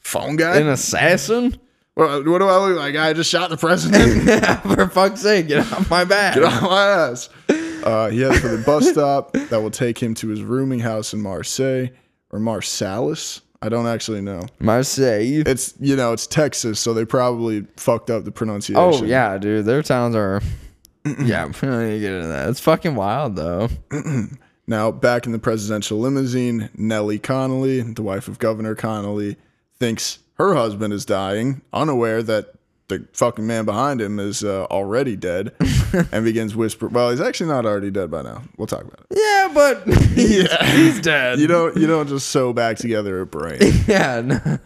[0.00, 0.56] Phone guy?
[0.56, 1.56] An assassin?
[1.94, 2.96] What, what do I look like?
[2.96, 4.22] I just shot the president.
[4.62, 6.34] For fuck's sake, get off my back.
[6.34, 7.28] Get off my ass.
[7.82, 11.12] Uh, he heads for the bus stop that will take him to his rooming house
[11.12, 11.88] in Marseille
[12.30, 13.40] or Marsalis.
[13.60, 14.42] I don't actually know.
[14.60, 15.42] Marseille.
[15.44, 18.80] It's you know it's Texas, so they probably fucked up the pronunciation.
[18.80, 19.64] Oh yeah, dude.
[19.64, 20.40] Their towns are.
[21.04, 22.48] yeah, we don't need to get into that.
[22.50, 23.68] It's fucking wild though.
[24.66, 29.36] Now back in the presidential limousine, Nellie Connolly, the wife of Governor Connolly,
[29.78, 32.54] thinks her husband is dying, unaware that
[32.88, 35.54] the fucking man behind him is uh, already dead,
[36.12, 36.88] and begins whisper.
[36.88, 38.42] Well, he's actually not already dead by now.
[38.56, 39.18] We'll talk about it.
[39.18, 41.38] Yeah, but he's, he's dead.
[41.38, 43.60] You don't you don't just sew back together a brain.
[43.86, 44.58] yeah, no.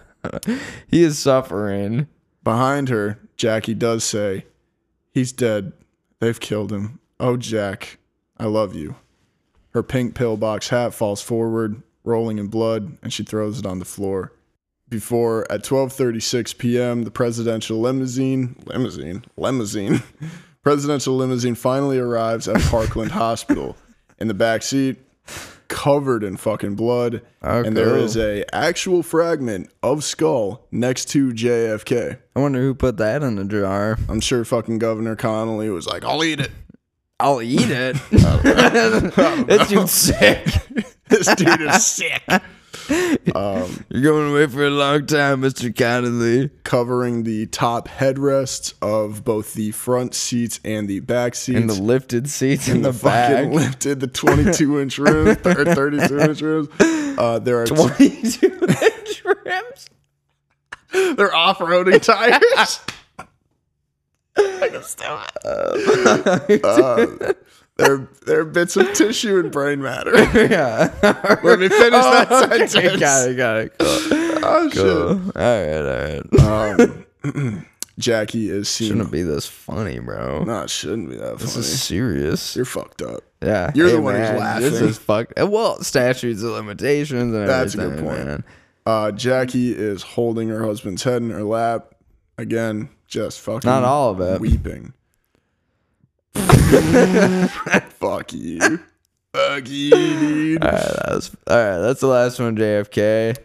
[0.89, 2.09] he is suffering.
[2.43, 4.47] Behind her, Jackie does say,
[5.11, 5.73] He's dead.
[6.21, 7.01] They've killed him.
[7.19, 7.99] Oh, Jack,
[8.39, 8.97] I love you.
[9.71, 13.85] Her pink pillbox hat falls forward, rolling in blood, and she throws it on the
[13.85, 14.33] floor.
[14.89, 20.03] Before, at 12:36 p.m., the presidential limousine, limousine, limousine,
[20.63, 23.77] presidential limousine finally arrives at Parkland Hospital.
[24.19, 24.97] In the back seat,
[25.69, 32.19] covered in fucking blood, and there is a actual fragment of skull next to JFK.
[32.35, 33.99] I wonder who put that in the jar.
[34.09, 36.51] I'm sure fucking Governor Connolly was like, I'll eat it.
[37.19, 37.97] I'll eat it.
[39.47, 40.47] this dude's sick.
[41.09, 42.23] This dude is sick.
[43.89, 45.75] You're going away for a long time, Mr.
[45.77, 46.51] Connolly.
[46.65, 51.59] Covering the top headrests of both the front seats and the back seats.
[51.59, 53.33] And the lifted seats in And the, the back.
[53.33, 56.69] fucking lifted, the 22 inch rims, or 32 inch rims.
[57.19, 59.91] Uh, there are 22 inch rims.
[61.17, 62.81] they're off roading tires.
[64.39, 64.83] I can
[66.65, 67.33] uh,
[67.77, 70.11] they're, they're bits of tissue and brain matter.
[70.35, 70.93] yeah.
[71.43, 73.01] Let me finish that Oh, okay, sentence.
[73.01, 73.73] Got it, got it.
[73.79, 73.89] Cool.
[74.45, 75.25] Oh, cool.
[75.25, 75.37] shit.
[75.37, 76.85] All right, all right.
[77.25, 77.67] Um,
[77.99, 78.89] Jackie is seen.
[78.89, 80.45] Shouldn't be this funny, bro.
[80.45, 81.37] No, it shouldn't be that funny.
[81.39, 81.61] this funny.
[81.67, 82.55] is serious.
[82.57, 83.23] You're fucked up.
[83.43, 83.71] Yeah.
[83.75, 84.63] You're the Hey, one who's laughing.
[84.71, 85.33] This is fucked.
[85.39, 88.27] Well, statutes of limitations and That's a good point.
[88.27, 88.45] man.
[88.85, 91.95] Uh, Jackie is holding her husband's head in her lap.
[92.39, 94.41] Again, just fucking Not all of it.
[94.41, 94.93] weeping.
[97.99, 98.81] Fuck you.
[99.33, 100.65] Fuck you, dude.
[100.65, 103.37] All right, that was, all right, that's the last one, JFK.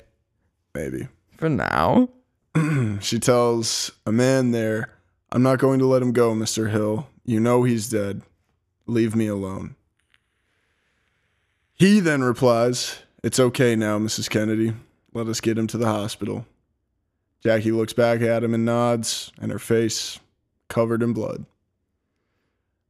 [0.73, 1.07] Maybe.
[1.37, 2.09] For now.
[3.01, 4.93] She tells a man there,
[5.31, 6.69] I'm not going to let him go, Mr.
[6.69, 7.07] Hill.
[7.25, 8.21] You know he's dead.
[8.85, 9.75] Leave me alone.
[11.73, 14.29] He then replies, It's okay now, Mrs.
[14.29, 14.73] Kennedy.
[15.13, 16.45] Let us get him to the hospital.
[17.41, 20.19] Jackie looks back at him and nods, and her face
[20.67, 21.45] covered in blood.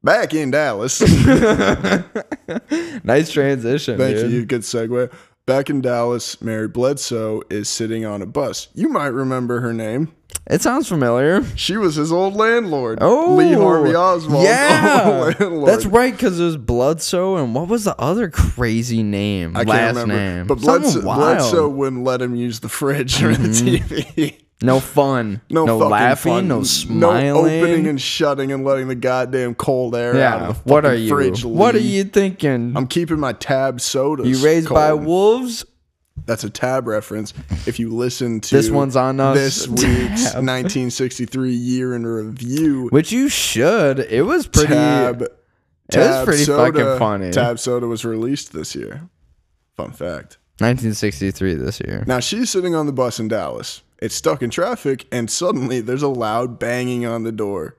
[0.03, 1.01] Back in Dallas.
[3.03, 3.97] nice transition.
[3.97, 4.31] Thank dude.
[4.31, 4.45] you.
[4.45, 5.11] Good segue.
[5.45, 8.69] Back in Dallas, Mary Bledsoe is sitting on a bus.
[8.73, 10.11] You might remember her name.
[10.47, 11.43] It sounds familiar.
[11.55, 12.99] She was his old landlord.
[13.01, 14.43] Oh, Lee Harvey Oswald.
[14.43, 15.33] Yeah,
[15.65, 16.13] that's right.
[16.13, 19.55] Because it was Bloodsoe, and what was the other crazy name?
[19.55, 20.15] I Last can't remember.
[20.15, 21.01] name, But Bledsoe.
[21.01, 21.19] Mm-hmm.
[21.19, 24.41] Bledsoe wouldn't let him use the fridge or the TV.
[24.63, 25.41] No fun.
[25.49, 26.33] No, No, laughing.
[26.33, 26.47] fun.
[26.47, 27.25] No smiling.
[27.33, 30.61] No opening and shutting and letting the goddamn cold air out of yeah.
[30.63, 31.09] the What are you?
[31.09, 31.43] fridge.
[31.43, 32.73] What are you thinking?
[32.77, 34.27] I'm keeping my tab sodas.
[34.27, 35.65] you raised by wolves?
[36.25, 37.33] That's a tab reference.
[37.65, 39.35] If you listen to This one's on us.
[39.35, 40.43] This week's Tab.
[40.45, 42.89] 1963 year in review.
[42.91, 43.99] Which you should.
[43.99, 44.73] It was pretty.
[44.73, 45.23] Tab.
[45.23, 45.29] it
[45.97, 47.31] was pretty Soda, fucking funny.
[47.31, 49.09] Tab Soda was released this year.
[49.75, 50.37] Fun fact.
[50.59, 52.03] 1963 this year.
[52.05, 53.81] Now she's sitting on the bus in Dallas.
[54.01, 57.77] It's stuck in traffic, and suddenly there's a loud banging on the door.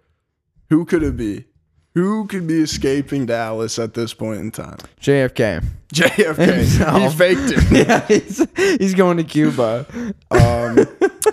[0.70, 1.46] Who could it be?
[1.94, 4.78] Who could be escaping Dallas at this point in time?
[5.00, 5.62] JFK.
[5.92, 6.36] JFK.
[6.36, 7.02] Himself.
[7.12, 7.86] He faked it.
[7.88, 8.46] yeah, he's,
[8.78, 9.84] he's going to Cuba.
[10.30, 10.76] Um,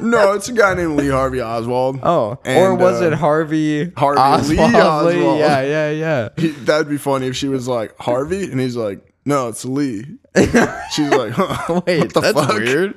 [0.02, 2.00] no, it's a guy named Lee Harvey Oswald.
[2.04, 3.92] Oh, or was uh, it Harvey?
[3.92, 4.76] Harvey Lee Oswald?
[4.76, 5.40] Oswald.
[5.40, 6.30] Yeah, yeah, yeah.
[6.36, 10.18] He, that'd be funny if she was like Harvey, and he's like, "No, it's Lee."
[10.36, 12.58] She's like, huh, Wait, what the that's fuck?
[12.58, 12.96] weird.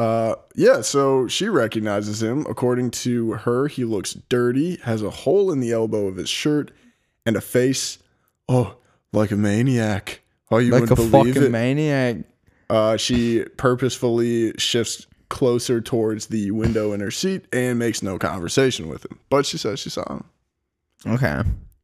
[0.00, 2.46] Uh, yeah, so she recognizes him.
[2.48, 6.70] According to her, he looks dirty, has a hole in the elbow of his shirt,
[7.26, 7.98] and a face,
[8.48, 8.76] oh,
[9.12, 10.22] like a maniac.
[10.50, 12.16] Oh, you Like wouldn't believe it maniac.
[12.70, 18.88] Uh, she purposefully shifts closer towards the window in her seat and makes no conversation
[18.88, 19.18] with him.
[19.28, 20.24] But she says she saw him.
[21.06, 21.42] Okay.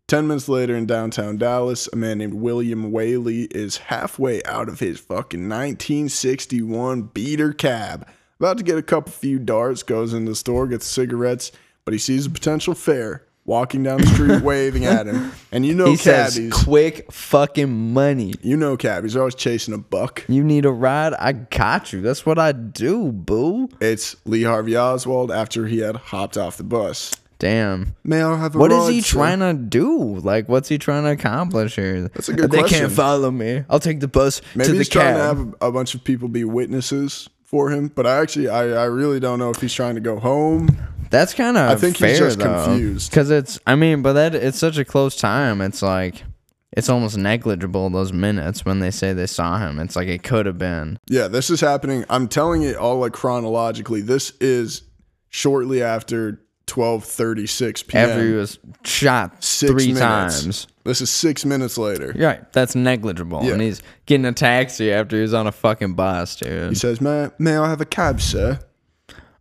[0.09, 4.79] 10 minutes later in downtown Dallas, a man named William Whaley is halfway out of
[4.79, 8.07] his fucking 1961 beater cab.
[8.39, 11.51] About to get a couple few darts, goes in the store, gets cigarettes,
[11.85, 15.33] but he sees a potential fare walking down the street waving at him.
[15.51, 16.53] And you know he says, cabbies.
[16.53, 18.35] "Quick fucking money.
[18.43, 20.25] You know cabbies are always chasing a buck.
[20.29, 21.15] You need a ride?
[21.15, 22.01] I got you.
[22.01, 26.65] That's what I do, boo." It's Lee Harvey Oswald after he had hopped off the
[26.65, 27.13] bus.
[27.39, 27.95] Damn.
[28.03, 29.17] May I have a What is ride, he sir?
[29.19, 30.17] trying to do?
[30.17, 32.03] Like, what's he trying to accomplish here?
[32.03, 32.51] That's a good question.
[32.51, 32.79] they question.
[32.81, 33.65] can't follow me.
[33.69, 36.29] I'll take the bus Maybe to the he's trying to have a, bunch of people
[36.29, 39.97] be witnesses for him, but I actually, I, I really don't know if he's trying
[39.97, 40.79] to go home.
[41.11, 41.71] That's kind of.
[41.71, 43.11] I think he's fair, just confused.
[43.11, 43.61] Because it's.
[43.67, 45.61] I mean, but that it's such a close time.
[45.61, 46.25] It's like.
[46.73, 49.79] It's almost negligible those minutes when they say they saw him.
[49.79, 50.99] It's like it could have been.
[51.09, 52.05] Yeah, this is happening.
[52.11, 54.03] I'm telling it all like chronologically.
[54.03, 54.83] This is
[55.31, 58.11] shortly after 12:36 p.m.
[58.11, 60.43] After he was shot Six three minutes.
[60.43, 60.67] times.
[60.85, 62.15] This is six minutes later.
[62.17, 62.53] Right.
[62.53, 63.43] That's negligible.
[63.45, 63.53] Yeah.
[63.55, 66.69] And he's getting a taxi after he's on a fucking bus, dude.
[66.71, 68.61] He says, "May may I have a cab, sir?"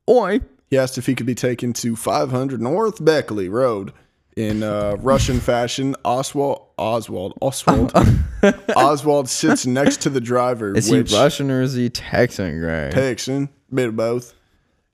[0.10, 0.40] Oi.
[0.70, 3.94] He asked if he could be taken to 500 North Beckley Road.
[4.36, 7.94] In uh, Russian fashion, Oswald Oswald Oswald
[8.76, 12.92] Oswald sits next to the driver, Is which he Russian or is he Texan, Greg?
[12.92, 14.34] Texan, bit of both.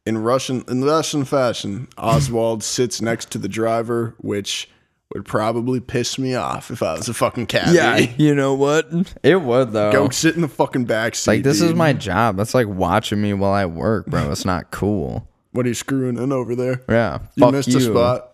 [0.06, 4.70] In Russian in Russian fashion, Oswald sits next to the driver, which
[5.14, 7.76] would probably piss me off if I was a fucking cabbie.
[7.76, 8.90] yeah, you know what?
[9.24, 9.92] It would though.
[9.92, 11.32] Go sit in the fucking back seat.
[11.32, 12.38] like this is my job.
[12.38, 14.32] That's like watching me while I work, bro.
[14.32, 15.28] It's not cool.
[15.52, 16.82] What are you screwing in over there?
[16.88, 17.20] Yeah.
[17.36, 17.78] You fuck missed you.
[17.78, 18.28] a spot.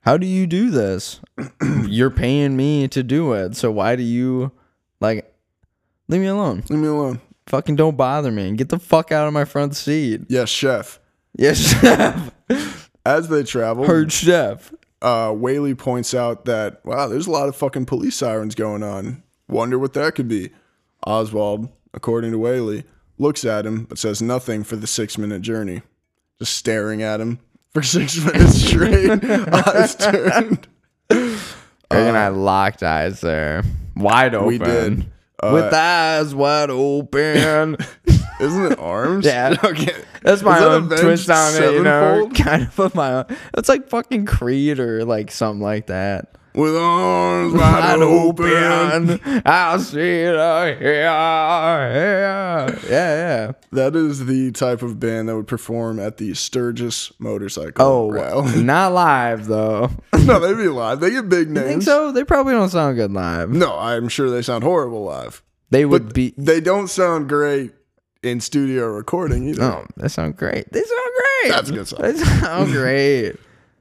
[0.00, 1.20] How do you do this?
[1.86, 3.54] You're paying me to do it.
[3.56, 4.50] So why do you
[5.00, 5.32] like
[6.08, 6.64] leave me alone?
[6.68, 7.20] Leave me alone.
[7.50, 10.20] Fucking don't bother me and get the fuck out of my front seat.
[10.28, 11.00] Yes, chef.
[11.36, 12.90] Yes, chef.
[13.04, 14.72] As they travel, Heard chef.
[15.02, 19.24] uh, Whaley points out that wow, there's a lot of fucking police sirens going on.
[19.48, 20.50] Wonder what that could be.
[21.04, 22.84] Oswald, according to Whaley,
[23.18, 25.82] looks at him but says nothing for the six minute journey,
[26.38, 27.40] just staring at him
[27.72, 29.10] for six minutes straight,
[29.52, 30.68] eyes turned.
[31.08, 31.40] Greg
[31.90, 33.64] and I locked eyes there.
[33.96, 34.46] Wide open.
[34.46, 35.10] We did.
[35.42, 37.76] Uh, With eyes wide open.
[38.40, 39.26] Isn't it arms?
[39.26, 39.56] Yeah.
[39.64, 39.94] okay.
[40.22, 42.30] That's my that own twist on it, you know.
[42.34, 43.24] Kind of of my own.
[43.56, 46.36] It's like fucking Creed or like something like that.
[46.52, 49.10] With arms wide Wide open.
[49.10, 49.42] open.
[49.46, 51.02] I'll see it here.
[51.04, 53.52] Yeah, yeah.
[53.72, 58.62] That is the type of band that would perform at the Sturgis Motorcycle Oh, Rally.
[58.62, 59.90] not live though.
[60.24, 61.00] no, they'd be live.
[61.00, 61.66] They get big You names.
[61.68, 62.12] think so?
[62.12, 63.50] They probably don't sound good live.
[63.50, 65.42] No, I'm sure they sound horrible live.
[65.70, 66.34] They would But be.
[66.36, 67.72] they don't sound great
[68.22, 69.60] in studio recording either.
[69.60, 70.70] No, they sound great.
[70.72, 71.10] They sound
[71.44, 71.52] great.
[71.52, 72.02] That's a good song.
[72.02, 73.36] They sound great.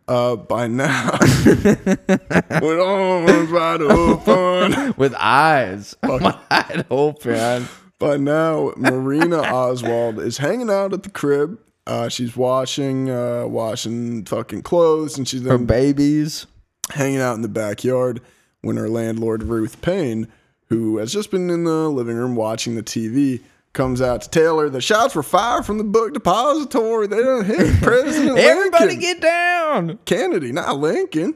[0.10, 1.12] Uh, by now,
[1.46, 4.94] with arms wide open.
[4.98, 7.68] With eyes wide open.
[8.00, 11.60] By now, Marina Oswald is hanging out at the crib.
[11.86, 16.48] Uh, she's washing, uh, washing fucking clothes, and she's then babies.
[16.90, 18.20] hanging out in the backyard
[18.62, 20.28] when her landlord Ruth Paine,
[20.70, 23.42] who has just been in the living room watching the TV,
[23.74, 27.08] comes out to tell her the shots were fired from the book depository.
[27.08, 29.00] They done hit President Everybody Lincoln.
[29.02, 30.00] get down.
[30.06, 31.36] Kennedy, not Lincoln.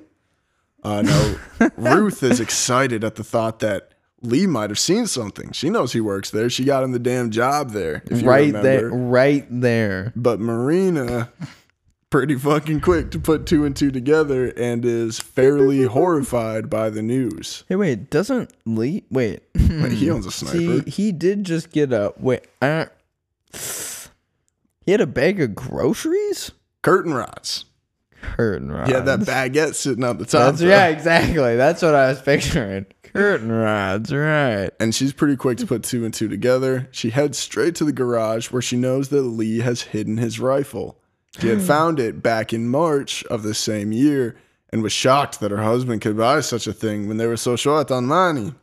[0.84, 5.52] Uh, no, Ruth is excited at the thought that Lee might have seen something.
[5.54, 6.50] She knows he works there.
[6.50, 8.04] She got him the damn job there.
[8.10, 8.62] Right remember.
[8.62, 8.90] there.
[8.90, 10.12] Right there.
[10.16, 11.32] But Marina,
[12.14, 17.02] pretty fucking quick to put two and two together and is fairly horrified by the
[17.02, 17.64] news.
[17.68, 18.11] Hey, wait.
[18.11, 19.03] Doesn't Lee.
[19.10, 19.41] Wait.
[19.56, 20.88] Wait, he owns a See, sniper.
[20.88, 22.45] he did just get a wait.
[22.61, 22.85] Uh,
[24.81, 26.52] he had a bag of groceries.
[26.84, 27.65] Curtain rods.
[28.22, 28.91] Curtain rods.
[28.91, 30.41] Yeah, that baguette sitting up the top.
[30.52, 30.68] That's though.
[30.68, 31.56] yeah, exactly.
[31.56, 32.85] That's what I was picturing.
[33.02, 34.69] Curtain rods, right?
[34.80, 36.90] And she's pretty quick to put two and two together.
[36.91, 40.99] She heads straight to the garage where she knows that Lee has hidden his rifle.
[41.40, 41.66] She had hmm.
[41.66, 44.36] found it back in March of the same year
[44.72, 47.56] and was shocked that her husband could buy such a thing when they were so
[47.56, 48.54] short on money.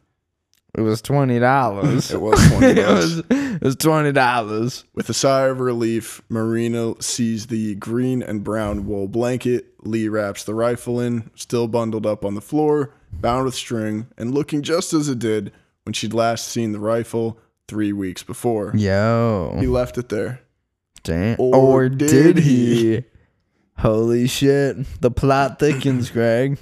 [0.75, 2.13] It was twenty dollars.
[2.13, 4.85] It was 20 it was it was twenty dollars.
[4.95, 9.67] With a sigh of relief, Marina sees the green and brown wool blanket.
[9.83, 14.33] Lee wraps the rifle in, still bundled up on the floor, bound with string, and
[14.33, 15.53] looking just as it did
[15.85, 18.73] when she'd last seen the rifle three weeks before.
[18.77, 19.57] Yo.
[19.59, 20.41] He left it there.
[21.02, 21.36] Damn.
[21.39, 22.97] Or Or, did did, he?
[22.97, 23.05] he?
[23.78, 24.77] Holy shit!
[25.01, 26.59] The plot thickens, Greg.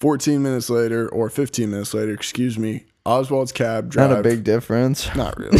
[0.00, 4.10] 14 minutes later, or 15 minutes later, excuse me, Oswald's cab drive.
[4.10, 5.14] Not a big difference.
[5.14, 5.58] Not really.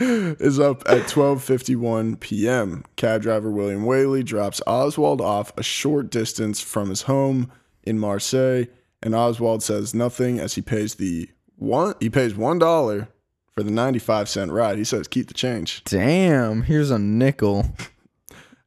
[0.00, 2.84] is up at 12:51 p.m.
[2.96, 7.50] Cab driver William Whaley drops Oswald off a short distance from his home
[7.84, 8.64] in Marseille,
[9.02, 13.08] and Oswald says nothing as he pays the one he pays one dollar
[13.54, 14.78] for the 95 cent ride.
[14.78, 15.84] He says keep the change.
[15.84, 17.66] Damn, here's a nickel.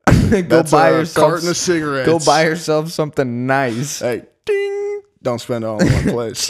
[0.30, 2.07] go buy a yourself carton of cigarettes.
[2.07, 3.99] Go buy yourself something nice.
[3.99, 5.02] Hey, ding!
[5.22, 6.49] Don't spend it all in one place.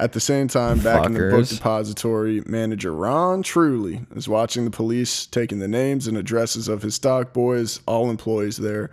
[0.00, 4.70] At the same time, back in the book depository, manager Ron Truly is watching the
[4.70, 8.90] police taking the names and addresses of his stock boys, all employees there.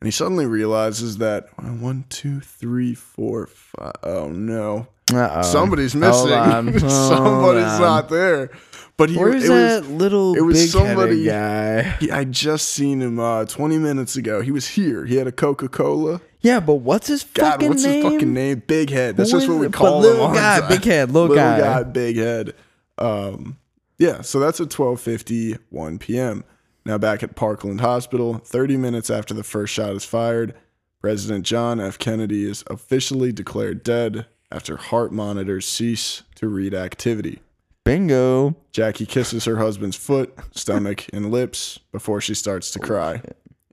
[0.00, 3.94] And he suddenly realizes that uh, one, two, three, four, five.
[4.04, 4.86] Oh no.
[5.16, 5.42] Uh-oh.
[5.42, 6.28] Somebody's missing.
[6.78, 7.80] Somebody's on.
[7.80, 8.50] not there.
[8.98, 11.82] But he Where's it that was, little it was big somebody- guy?
[11.98, 14.42] he, I just seen him uh, 20 minutes ago.
[14.42, 15.06] He was here.
[15.06, 16.20] He had a Coca Cola.
[16.40, 18.04] Yeah, but what's his God, fucking what's name?
[18.04, 18.62] his fucking name?
[18.66, 19.16] Big Head.
[19.16, 20.02] That's just what we call But him.
[20.12, 20.68] little all guy, time.
[20.68, 21.82] big head, little guy.
[21.84, 22.54] big head.
[22.98, 23.58] Um,
[23.98, 24.20] yeah.
[24.22, 26.44] So that's at twelve fifty one p.m.
[26.84, 30.54] Now back at Parkland Hospital, thirty minutes after the first shot is fired,
[31.00, 31.98] President John F.
[31.98, 37.40] Kennedy is officially declared dead after heart monitors cease to read activity.
[37.84, 38.54] Bingo.
[38.72, 43.22] Jackie kisses her husband's foot, stomach, and lips before she starts to cry.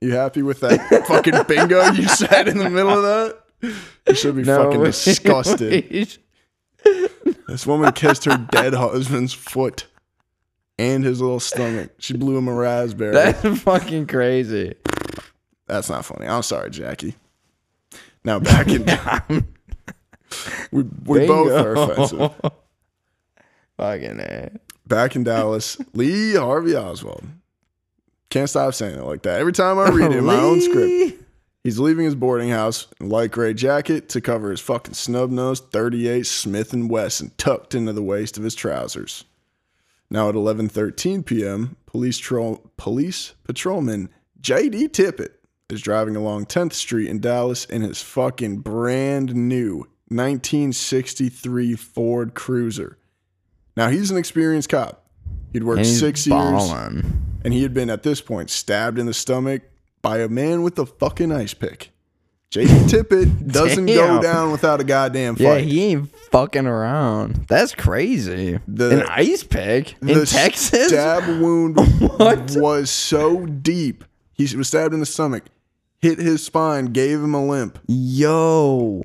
[0.00, 3.38] You happy with that fucking bingo you said in the middle of that?
[4.08, 5.70] You should be No, fucking wait, disgusted.
[5.90, 6.18] wait.
[7.46, 9.86] This woman kissed her dead husband's foot
[10.78, 11.90] and his little stomach.
[11.98, 13.12] She blew him a raspberry.
[13.12, 14.74] That's fucking crazy.
[15.66, 16.26] That's not funny.
[16.26, 17.16] I'm sorry, Jackie.
[18.24, 18.84] Now back in
[20.70, 22.32] we, we both are offensive.
[23.76, 24.50] Fucking A.
[24.86, 27.24] Back in Dallas, Lee Harvey Oswald.
[28.28, 29.40] Can't stop saying it like that.
[29.40, 31.16] Every time I read it in my own script.
[31.62, 35.70] He's leaving his boarding house in light gray jacket to cover his fucking snub nosed
[35.70, 39.24] 38 Smith and Wesson tucked into the waist of his trousers.
[40.10, 44.08] Now at 11:13 p.m., police tro- police patrolman
[44.40, 44.88] J.D.
[44.88, 45.32] Tippit
[45.68, 52.98] is driving along 10th Street in Dallas in his fucking brand new 1963 Ford Cruiser.
[53.76, 55.06] Now he's an experienced cop.
[55.52, 56.70] He'd worked he's six years
[57.44, 59.62] and he had been at this point stabbed in the stomach
[60.02, 61.90] by a man with a fucking ice pick.
[62.50, 65.42] JD Tippit doesn't go down without a goddamn fight.
[65.42, 67.46] Yeah, he ain't fucking around.
[67.48, 68.58] That's crazy.
[68.66, 70.88] The- An ice pick in the Texas?
[70.88, 71.78] stab wound
[72.18, 72.50] What?
[72.56, 74.04] was so deep.
[74.32, 75.44] He was stabbed in the stomach,
[76.00, 77.78] hit his spine, gave him a limp.
[77.86, 79.04] Yo,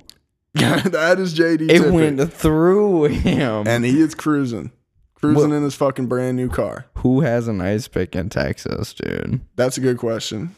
[0.90, 1.92] that is JD it Tippit.
[1.92, 3.68] went through him.
[3.68, 4.72] and he is cruising.
[5.16, 6.86] Cruising in his fucking brand new car.
[6.98, 9.42] Who has an ice pick in Texas, dude?
[9.56, 10.56] That's a good question.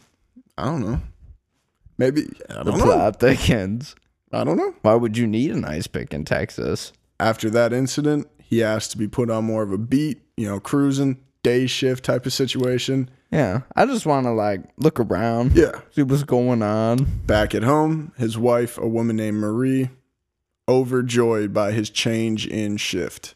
[0.58, 1.00] I don't know.
[1.98, 2.84] Maybe I The don't know.
[2.86, 3.96] plot thickens.
[4.32, 4.74] I don't know.
[4.82, 6.92] Why would you need an ice pick in Texas?
[7.20, 10.60] After that incident, he asked to be put on more of a beat, you know,
[10.60, 13.10] cruising, day shift type of situation.
[13.32, 15.82] Yeah, I just want to like look around, Yeah.
[15.92, 17.04] see what's going on.
[17.26, 19.90] Back at home, his wife, a woman named Marie,
[20.70, 23.36] overjoyed by his change in shift.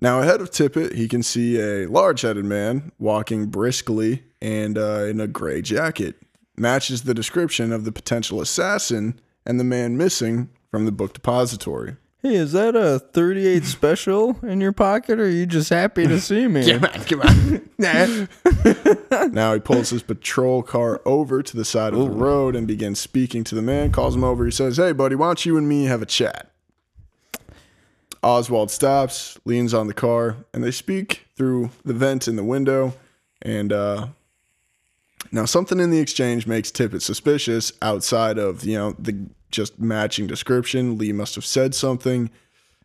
[0.00, 5.04] Now, ahead of Tippit, he can see a large headed man walking briskly and uh,
[5.04, 6.16] in a gray jacket.
[6.58, 11.96] Matches the description of the potential assassin and the man missing from the book depository.
[12.26, 16.20] Hey, is that a 38 special in your pocket, or are you just happy to
[16.20, 16.66] see me?
[17.06, 18.28] come on, come
[19.12, 19.32] on.
[19.32, 22.98] now he pulls his patrol car over to the side of the road and begins
[22.98, 23.92] speaking to the man.
[23.92, 24.44] Calls him over.
[24.44, 26.50] He says, Hey, buddy, why don't you and me have a chat?
[28.24, 32.94] Oswald stops, leans on the car, and they speak through the vent in the window.
[33.40, 34.08] And uh,
[35.30, 39.16] now something in the exchange makes Tippit suspicious outside of, you know, the
[39.56, 40.98] just matching description.
[40.98, 42.30] Lee must have said something,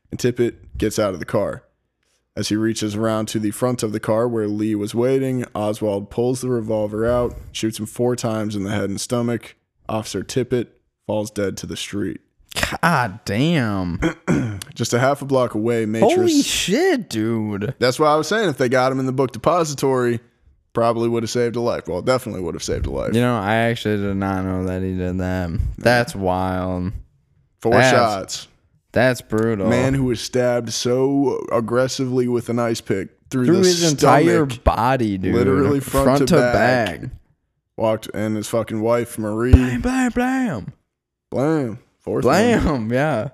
[0.09, 1.63] and Tippit gets out of the car.
[2.35, 6.09] As he reaches around to the front of the car where Lee was waiting, Oswald
[6.09, 9.57] pulls the revolver out, shoots him four times in the head and stomach.
[9.89, 10.67] Officer Tippit
[11.05, 12.21] falls dead to the street.
[12.81, 13.99] God damn.
[14.73, 16.15] Just a half a block away, Matrix.
[16.15, 17.75] Holy shit, dude.
[17.79, 18.47] That's why I was saying.
[18.49, 20.21] If they got him in the book depository,
[20.73, 21.87] probably would have saved a life.
[21.87, 23.13] Well, definitely would have saved a life.
[23.13, 25.59] You know, I actually did not know that he did that.
[25.77, 26.93] That's wild.
[27.59, 28.47] Four That's- shots.
[28.93, 29.69] That's brutal.
[29.69, 34.45] Man who was stabbed so aggressively with an ice pick through, through the his entire
[34.45, 35.33] body, dude.
[35.33, 36.99] Literally front to back.
[37.77, 39.53] walked, and his fucking wife Marie.
[39.53, 40.73] Blam, blam, blam.
[41.29, 41.79] Blam.
[41.99, 42.23] Fourth.
[42.23, 43.29] Blam, yeah.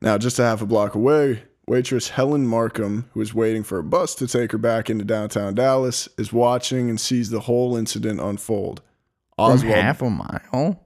[0.00, 3.82] Now, just a half a block away, waitress Helen Markham, who is waiting for a
[3.84, 8.20] bus to take her back into downtown Dallas, is watching and sees the whole incident
[8.20, 8.80] unfold.
[9.36, 10.80] From Oswald, half a mile?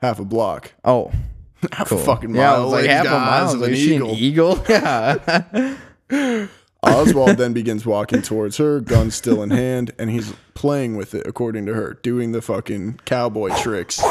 [0.00, 1.12] half a block, Oh.
[1.72, 1.98] half Cool.
[1.98, 2.40] a fucking mile.
[2.40, 3.54] Yeah, I was like half a mile.
[3.54, 4.58] of an is she an eagle.
[4.58, 4.64] eagle?
[4.68, 5.76] Yeah.
[6.82, 11.26] Oswald then begins walking towards her, gun still in hand, and he's playing with it,
[11.26, 14.02] according to her, doing the fucking cowboy tricks.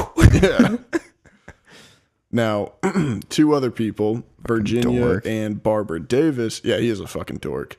[0.42, 0.78] yeah.
[2.32, 2.72] Now,
[3.30, 7.78] two other people, Virginia and Barbara Davis, yeah, he is a fucking dork,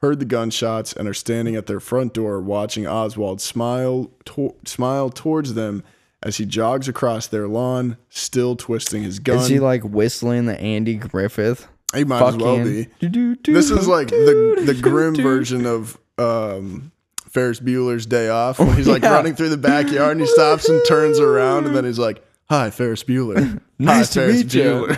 [0.00, 5.10] heard the gunshots and are standing at their front door watching Oswald smile, to- smile
[5.10, 5.82] towards them
[6.22, 9.38] as he jogs across their lawn, still twisting his gun.
[9.38, 11.68] Is he like whistling the Andy Griffith?
[11.94, 12.88] He might as well be.
[13.00, 16.92] This is like the the grim version of um,
[17.30, 19.14] Ferris Bueller's Day Off when he's like Yeah.
[19.14, 22.70] running through the backyard and he stops and turns around and then he's like, "Hi,
[22.70, 23.60] Ferris Bueller.
[23.78, 24.96] Nice Hi, to meet ya."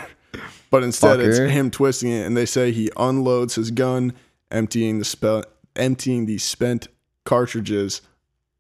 [0.71, 4.13] But instead, it's him twisting it, and they say he unloads his gun,
[4.51, 6.89] emptying the spe- emptying the spent
[7.25, 8.03] cartridges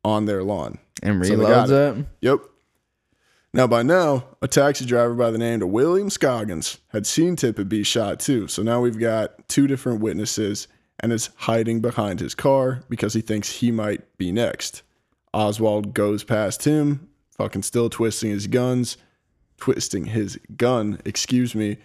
[0.04, 0.78] on their lawn.
[1.02, 2.06] And So reloads it.
[2.20, 2.40] Yep.
[3.52, 7.68] Now, by now, a taxi driver by the name of William Scoggins had seen Tippit
[7.68, 8.46] be shot too.
[8.46, 10.68] So now we've got two different witnesses
[11.00, 14.82] and is hiding behind his car because he thinks he might be next.
[15.34, 18.96] Oswald goes past him, fucking still twisting his guns,
[19.56, 21.78] twisting his gun, excuse me.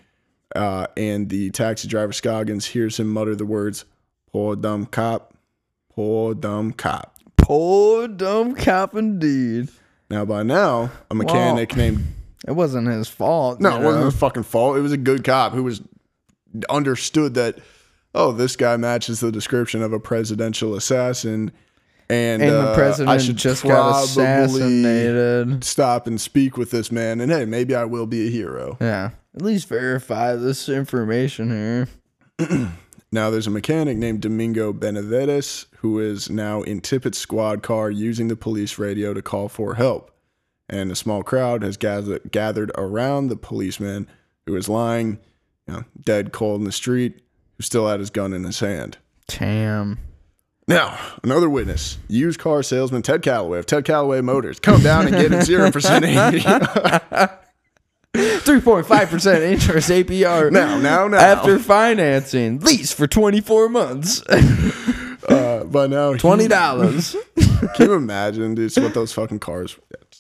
[0.53, 3.85] Uh, and the taxi driver Scoggins hears him mutter the words,
[4.31, 5.34] poor dumb cop,
[5.89, 7.17] poor dumb cop.
[7.38, 9.69] Poor dumb cop indeed.
[10.09, 12.03] Now, by now, a mechanic named
[12.47, 13.59] It wasn't his fault.
[13.59, 14.05] No, it wasn't know?
[14.05, 14.77] his fucking fault.
[14.77, 15.81] It was a good cop who was
[16.69, 17.59] understood that.
[18.13, 21.51] Oh, this guy matches the description of a presidential assassin,
[22.10, 25.64] and, And uh, the president I should just got assassinated.
[25.64, 28.77] Stop and speak with this man, and hey, maybe I will be a hero.
[28.80, 29.11] Yeah.
[29.36, 31.88] At least verify this information
[32.40, 32.72] here.
[33.15, 38.27] Now, there's a mechanic named Domingo Benavides who is now in Tippit's squad car using
[38.27, 40.11] the police radio to call for help.
[40.68, 44.10] And a small crowd has gathered, gathered around the policeman
[44.45, 45.19] who is lying
[45.65, 47.22] you know, dead cold in the street,
[47.56, 48.98] who still had his gun in his hand.
[49.27, 49.98] Damn.
[50.68, 54.60] Now, another witness, used car salesman Ted Callaway of Ted Callaway Motors.
[54.60, 57.40] Come down and get him 0% APR.
[58.16, 60.52] 3.5% interest APR.
[60.52, 61.18] Now, now, now.
[61.18, 62.60] After financing.
[62.62, 64.24] Lease for 24 months.
[65.28, 67.16] Uh, by now, $20.
[67.76, 69.76] Can you imagine, dude, what those fucking cars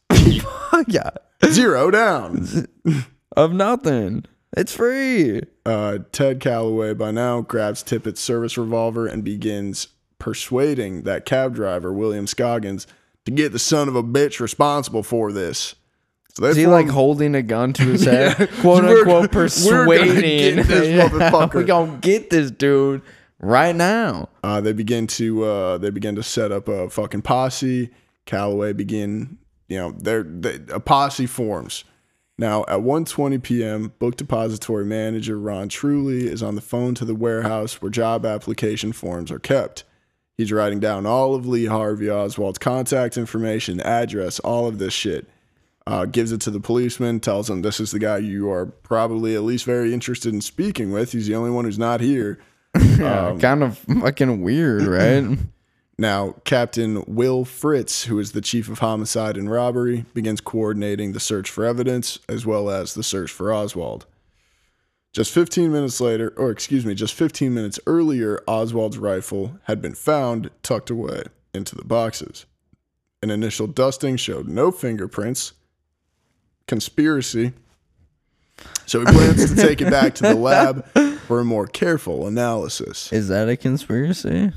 [0.87, 1.11] yeah.
[1.45, 2.67] Zero down.
[3.37, 4.25] Of nothing.
[4.57, 5.41] It's free.
[5.65, 9.89] Uh, Ted Callaway by now grabs Tippit's service revolver and begins
[10.19, 12.87] persuading that cab driver, William Scoggins,
[13.25, 15.75] to get the son of a bitch responsible for this.
[16.37, 18.35] So Is he like holding a gun to his head?
[18.39, 18.45] Yeah.
[18.61, 20.07] Quote We're- unquote we're persuading.
[20.07, 21.53] gonna get this Yeah, motherfucker.
[21.55, 23.01] we gonna get this dude
[23.39, 24.29] right now.
[24.43, 27.89] Uh, they begin to uh, they begin to set up a fucking posse.
[28.25, 29.37] Callaway begin,
[29.69, 31.83] you know, they're, they, a posse forms.
[32.37, 37.15] Now at 1:20 p.m., book depository manager Ron Truly is on the phone to the
[37.15, 39.85] warehouse where job application forms are kept.
[40.37, 45.27] He's writing down all of Lee Harvey Oswald's contact information, address, all of this shit.
[45.87, 49.35] Uh, gives it to the policeman, tells him this is the guy you are probably
[49.35, 51.11] at least very interested in speaking with.
[51.11, 52.39] He's the only one who's not here.
[52.97, 55.37] Yeah, kind of fucking weird, right?
[55.97, 61.19] Now, Captain Will Fritz, who is the chief of homicide and robbery, begins coordinating the
[61.21, 64.05] search for evidence as well as the search for Oswald.
[65.15, 69.95] Just 15 minutes later, or excuse me, just 15 minutes earlier, Oswald's rifle had been
[69.95, 71.23] found tucked away
[71.53, 72.45] into the boxes.
[73.23, 75.53] An initial dusting showed no fingerprints.
[76.67, 77.53] Conspiracy.
[78.85, 80.85] So he plans to take it back to the lab
[81.27, 83.13] for a more careful analysis.
[83.13, 84.51] Is that a conspiracy?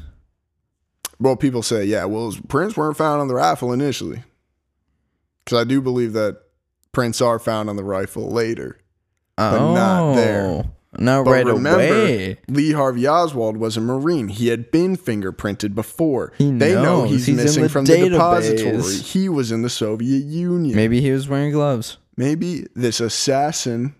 [1.20, 4.24] Well, people say, yeah, well, his prints weren't found on the rifle initially.
[5.44, 6.42] Because I do believe that
[6.98, 8.80] Prints are found on the rifle later.
[9.38, 10.42] But not there.
[10.46, 10.64] Oh,
[10.98, 12.38] Not But right remember, away.
[12.48, 14.28] Lee Harvey Oswald was a Marine.
[14.28, 16.32] He had been fingerprinted before.
[16.38, 18.82] He they know he's, He's missing the from the depository.
[18.94, 20.74] He was in the Soviet Union.
[20.74, 21.98] Maybe he was wearing gloves.
[22.16, 23.94] Maybe this assassin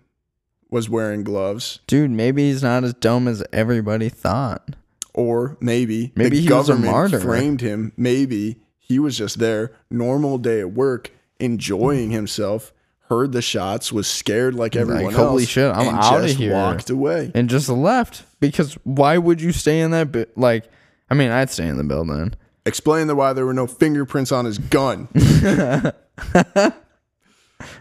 [0.71, 4.75] was wearing gloves, Dude, maybe he's not as dumb as everybody thought.
[5.15, 7.19] or maybe, Maybe the he was a government martyr.
[7.19, 7.91] framed him.
[7.97, 12.71] Maybe he was just there, normal day at work, enjoying himself.
[13.09, 15.49] Heard the shots, was scared like everyone holy else.
[15.49, 16.53] shit, I'm and outta just here.
[16.53, 17.31] Walked away.
[17.33, 18.23] And just left.
[18.39, 20.37] Because why would you stay in that bit?
[20.37, 20.69] Like,
[21.09, 22.35] I mean, I'd stay in the building.
[22.67, 25.07] Explain the why there were no fingerprints on his gun.
[25.15, 25.91] I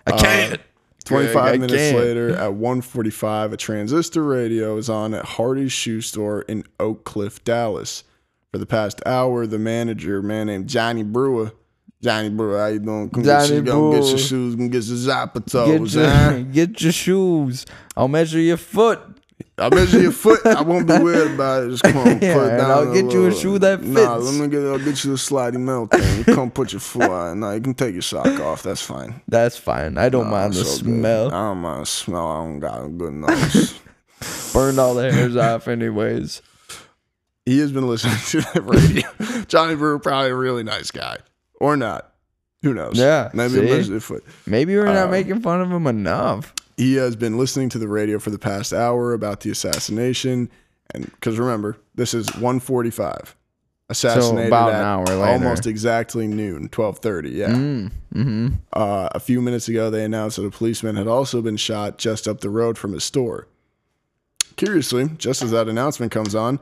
[0.06, 0.60] um, can't.
[1.04, 1.96] 25 Greg, I minutes can't.
[1.96, 7.42] later at 1:45 a transistor radio is on at Hardy's shoe store in Oak Cliff,
[7.44, 8.04] Dallas.
[8.50, 11.52] For the past hour, the manager, a man named Johnny Brewer,
[12.00, 13.10] Johnny Brewer, how you doing?
[13.10, 13.74] Come get, your, get
[14.08, 16.38] your shoes, come get your Get zapatos, your, huh?
[16.52, 17.66] get your shoes.
[17.96, 19.00] I'll measure your foot.
[19.56, 20.46] I'll measure your foot.
[20.46, 21.70] I won't be weird about it.
[21.70, 22.70] Just come on, Yeah, put it down.
[22.70, 24.26] I'll get you a shoe that Nah, fits.
[24.30, 24.62] let me get.
[24.64, 26.22] I'll get you a slidey metal thing.
[26.24, 27.40] Come put your foot on.
[27.40, 28.62] Nah, you can take your sock off.
[28.62, 29.20] That's fine.
[29.26, 29.98] That's fine.
[29.98, 30.98] I don't Nah, mind the so good.
[31.00, 31.26] smell.
[31.28, 32.28] I don't mind the smell.
[32.28, 33.80] I don't got a good nose.
[34.52, 36.42] Burned all the hairs off, anyways.
[37.44, 39.44] he has been listening to the radio.
[39.46, 41.18] Johnny Brewer, probably a really nice guy,
[41.58, 42.12] or not.
[42.62, 42.98] Who knows?
[42.98, 43.54] Yeah, maybe
[43.84, 44.18] see?
[44.46, 46.52] Maybe we're Um, not making fun of him enough.
[46.76, 50.50] He has been listening to the radio for the past hour about the assassination,
[50.92, 53.34] and because remember, this is 1:45.
[53.90, 55.24] Assassinated about an hour later.
[55.24, 57.30] almost exactly noon, 12:30.
[57.32, 57.48] Yeah.
[57.50, 58.48] Mm-hmm.
[58.72, 62.28] Uh, a few minutes ago, they announced that a policeman had also been shot just
[62.28, 63.46] up the road from his store.
[64.56, 66.58] Curiously, just as that announcement comes on,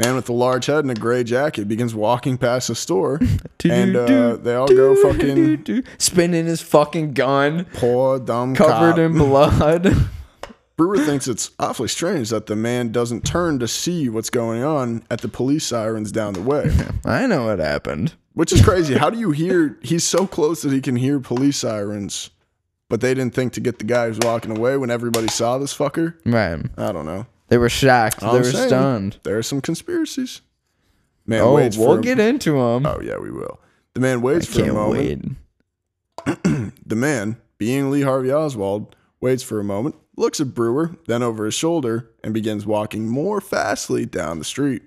[0.00, 3.20] man with a large head and a gray jacket begins walking past the store,
[3.64, 8.98] and uh, they all go fucking spinning his fucking gun, poor dumb covered cop.
[8.98, 9.94] in blood.
[10.76, 15.04] Brewer thinks it's awfully strange that the man doesn't turn to see what's going on
[15.10, 16.74] at the police sirens down the way,
[17.04, 18.14] I know what happened.
[18.32, 18.94] which is crazy.
[18.94, 19.78] How do you hear?
[19.82, 22.30] He's so close that he can hear police sirens,
[22.88, 25.76] but they didn't think to get the guy who's walking away when everybody saw this
[25.76, 26.14] fucker.
[26.24, 26.58] Right.
[26.78, 27.26] I don't know.
[27.50, 28.22] They were shocked.
[28.22, 29.18] All they I'm were saying, stunned.
[29.24, 30.40] There are some conspiracies.
[31.26, 32.86] Man Oh, waits we'll for get into them.
[32.86, 33.60] Oh yeah, we will.
[33.94, 35.36] The man waits I for a moment.
[36.26, 36.36] wait.
[36.86, 41.44] The man, being Lee Harvey Oswald, waits for a moment, looks at Brewer, then over
[41.44, 44.82] his shoulder, and begins walking more fastly down the street.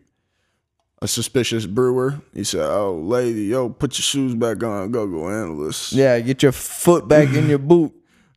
[1.01, 4.91] A suspicious Brewer, he said, "Oh, lady, yo, put your shoes back on.
[4.91, 7.93] Go, go this." Yeah, get your foot back in your boot.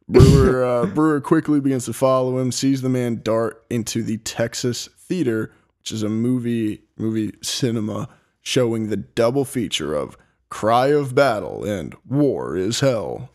[0.08, 4.88] Brewer uh, Brewer quickly begins to follow him, sees the man dart into the Texas
[4.96, 8.08] Theater, which is a movie movie cinema
[8.40, 10.16] showing the double feature of
[10.48, 13.30] Cry of Battle and War is Hell.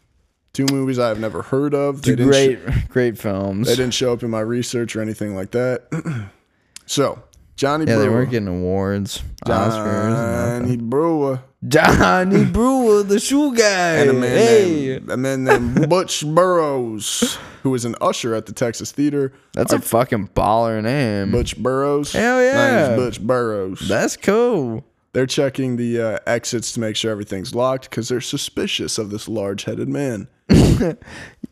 [0.53, 2.01] Two movies I have never heard of.
[2.01, 3.67] Two great, sh- great films.
[3.67, 6.29] they didn't show up in my research or anything like that.
[6.85, 7.23] so
[7.61, 9.75] Johnny yeah, they Brewer, weren't getting awards, Oscars.
[9.75, 10.89] Johnny nothing.
[10.89, 13.97] Brewer, Johnny Brewer, the shoe guy.
[13.97, 18.47] and a man hey, named a man named Butch Burroughs, who was an usher at
[18.47, 19.31] the Texas Theater.
[19.53, 21.29] that's a fucking baller name.
[21.29, 22.13] Butch Burroughs.
[22.13, 22.95] Hell yeah.
[22.95, 23.87] Butch Burroughs.
[23.87, 24.83] That's cool.
[25.13, 29.27] they're checking the uh, exits to make sure everything's locked because they're suspicious of this
[29.27, 30.27] large-headed man.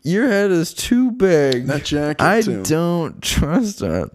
[0.02, 1.68] Your head is too big.
[1.68, 2.64] That jacket I too.
[2.64, 4.10] don't trust it.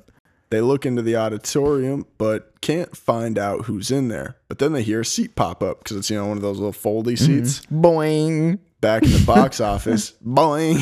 [0.51, 4.37] They look into the auditorium, but can't find out who's in there.
[4.49, 6.59] But then they hear a seat pop up because it's you know one of those
[6.59, 7.45] little foldy Mm-hmm.
[7.45, 7.67] seats.
[7.67, 8.59] Boing.
[8.81, 10.77] Back in the box office, boing.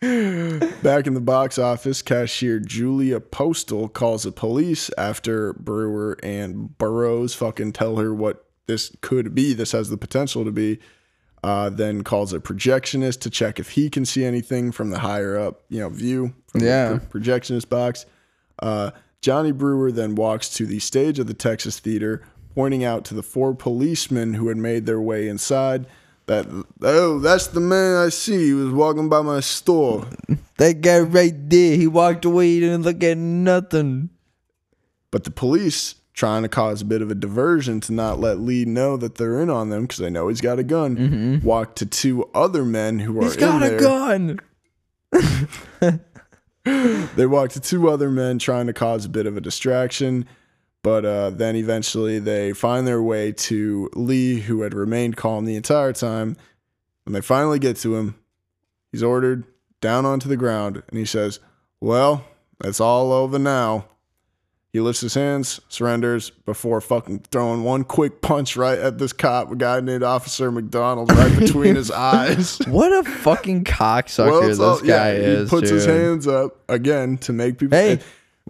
[0.82, 7.34] Back in the box office, cashier Julia Postal calls the police after Brewer and Burroughs
[7.34, 9.52] fucking tell her what this could be.
[9.54, 10.78] This has the potential to be.
[11.44, 15.38] Uh, then calls a projectionist to check if he can see anything from the higher
[15.38, 16.94] up, you know, view from Yeah.
[16.94, 18.04] the projectionist box.
[18.60, 22.22] Uh, Johnny Brewer then walks to the stage of the Texas Theater,
[22.54, 25.86] pointing out to the four policemen who had made their way inside
[26.26, 26.46] that,
[26.82, 28.46] oh, that's the man I see.
[28.46, 30.06] He was walking by my store.
[30.58, 34.08] That guy right there, he walked away, he didn't look at nothing.
[35.10, 38.64] But the police, trying to cause a bit of a diversion to not let Lee
[38.64, 41.84] know that they're in on them because they know he's got a gun, walk to
[41.84, 43.26] two other men who are Mm-hmm.
[43.26, 43.80] He's got a there.
[43.80, 44.40] gun.
[46.66, 50.26] They walk to two other men trying to cause a bit of a distraction,
[50.82, 55.54] but uh, then eventually they find their way to Lee, who had remained calm the
[55.54, 56.36] entire time.
[57.04, 58.16] When they finally get to him,
[58.90, 59.44] he's ordered
[59.80, 61.38] down onto the ground and he says,
[61.80, 62.24] Well,
[62.58, 63.86] that's all over now.
[64.76, 69.50] He lifts his hands, surrenders before fucking throwing one quick punch right at this cop,
[69.50, 72.58] a guy named Officer McDonald, right between his eyes.
[72.66, 75.50] What a fucking cocksucker it's this all- guy yeah, is.
[75.50, 77.78] He puts his hands up again to make people.
[77.78, 78.00] Hey,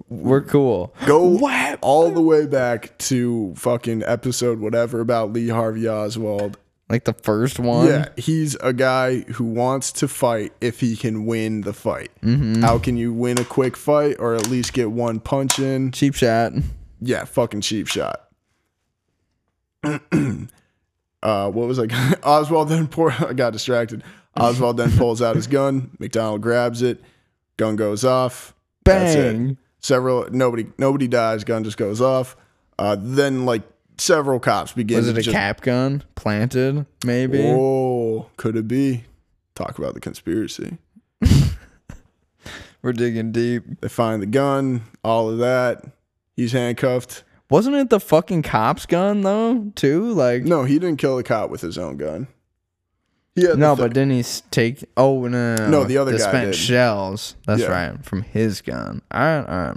[0.08, 0.92] we're cool.
[1.06, 1.78] go what?
[1.80, 6.58] all the way back to fucking episode whatever about Lee Harvey Oswald.
[6.88, 7.86] Like the first one.
[7.86, 12.12] Yeah, he's a guy who wants to fight if he can win the fight.
[12.22, 12.62] Mm-hmm.
[12.62, 15.90] How can you win a quick fight or at least get one punch in?
[15.90, 16.52] Cheap shot.
[17.00, 18.28] Yeah, fucking cheap shot.
[19.84, 21.86] uh, what was I?
[22.22, 23.10] Oswald then pour.
[23.18, 24.04] I got distracted.
[24.36, 25.90] Oswald then pulls out his gun.
[25.98, 27.02] McDonald grabs it.
[27.56, 28.54] Gun goes off.
[28.84, 29.58] Bang.
[29.80, 31.42] Several nobody nobody dies.
[31.42, 32.36] Gun just goes off.
[32.78, 33.62] Uh, then like
[33.98, 34.98] several cops begin.
[34.98, 36.86] Was it a just, cap gun planted?
[37.04, 37.42] Maybe.
[37.44, 39.04] Oh, could it be?
[39.54, 40.78] Talk about the conspiracy.
[42.82, 43.80] We're digging deep.
[43.80, 44.82] They find the gun.
[45.02, 45.84] All of that.
[46.36, 47.24] He's handcuffed.
[47.50, 49.70] Wasn't it the fucking cop's gun though?
[49.74, 52.28] Too like No, he didn't kill the cop with his own gun.
[53.34, 53.52] Yeah.
[53.52, 54.84] no, but didn't he take?
[54.96, 56.54] Oh no, No, the other guy spent did.
[56.56, 57.36] shells.
[57.46, 57.68] That's Yeah.
[57.68, 59.02] right, from his gun.
[59.10, 59.76] All right, all right.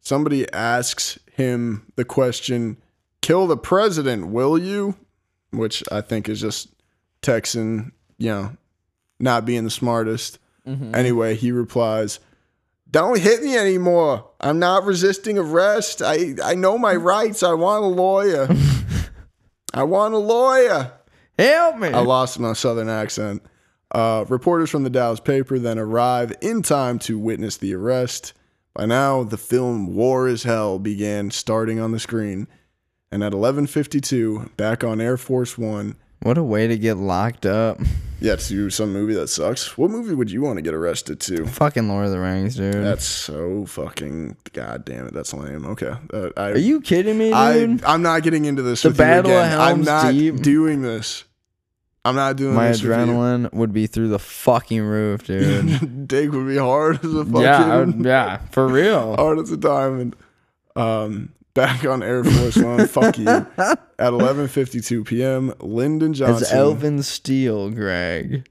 [0.00, 2.78] somebody asks him the question,
[3.22, 4.94] "Kill the president, will you?"
[5.50, 6.68] Which I think is just
[7.22, 8.56] Texan, you know,
[9.18, 10.38] not being the smartest.
[10.66, 12.20] Anyway, he replies,
[12.90, 14.28] "Don't hit me anymore.
[14.38, 16.02] I'm not resisting arrest.
[16.02, 17.42] I I know my rights.
[17.42, 18.48] I want a lawyer.
[19.72, 20.92] I want a lawyer."
[21.38, 21.88] Help me!
[21.88, 23.42] I lost my southern accent.
[23.94, 28.34] Uh, reporters from the Dallas paper then arrive in time to witness the arrest.
[28.74, 32.48] By now, the film War is Hell began starting on the screen.
[33.10, 37.78] And at 11:52, back on Air Force 1, What a way to get locked up.
[38.20, 39.78] yeah, to some movie that sucks.
[39.78, 41.46] What movie would you want to get arrested to?
[41.46, 42.74] Fucking Lord of the Rings, dude.
[42.74, 45.14] That's so fucking god damn it.
[45.14, 45.64] That's lame.
[45.66, 45.94] Okay.
[46.12, 47.84] Uh, I, Are you kidding me, I dude?
[47.84, 49.58] I'm not getting into this The Battle of again.
[49.60, 50.36] I'm not Deep.
[50.42, 51.24] doing this.
[52.04, 52.96] I'm not doing My this with you.
[52.96, 56.06] adrenaline would be through the fucking roof, dude.
[56.08, 59.14] Dick would be hard as a fucking yeah, would- yeah, for real.
[59.16, 60.14] hard as a diamond.
[60.76, 63.28] Um, back on Air Force One, fuck you.
[63.28, 66.42] At 11:52 p.m., Lyndon Johnson.
[66.46, 68.48] As Elvin Steele, Greg.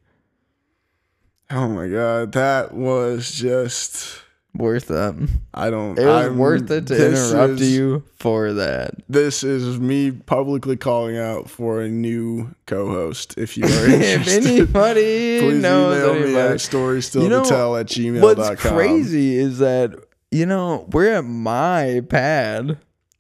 [1.52, 4.22] oh my god, that was just.
[4.56, 5.30] Worth it.
[5.53, 5.99] I don't.
[5.99, 8.95] It was I'm- worth it to interrupt is- you for that.
[9.07, 13.36] This is me publicly calling out for a new co-host.
[13.38, 17.44] If you are if interested, anybody please knows email me at story still You know,
[17.44, 18.22] to tell at gmail.com.
[18.22, 19.94] What's crazy is that
[20.32, 22.80] you know we're at my pad.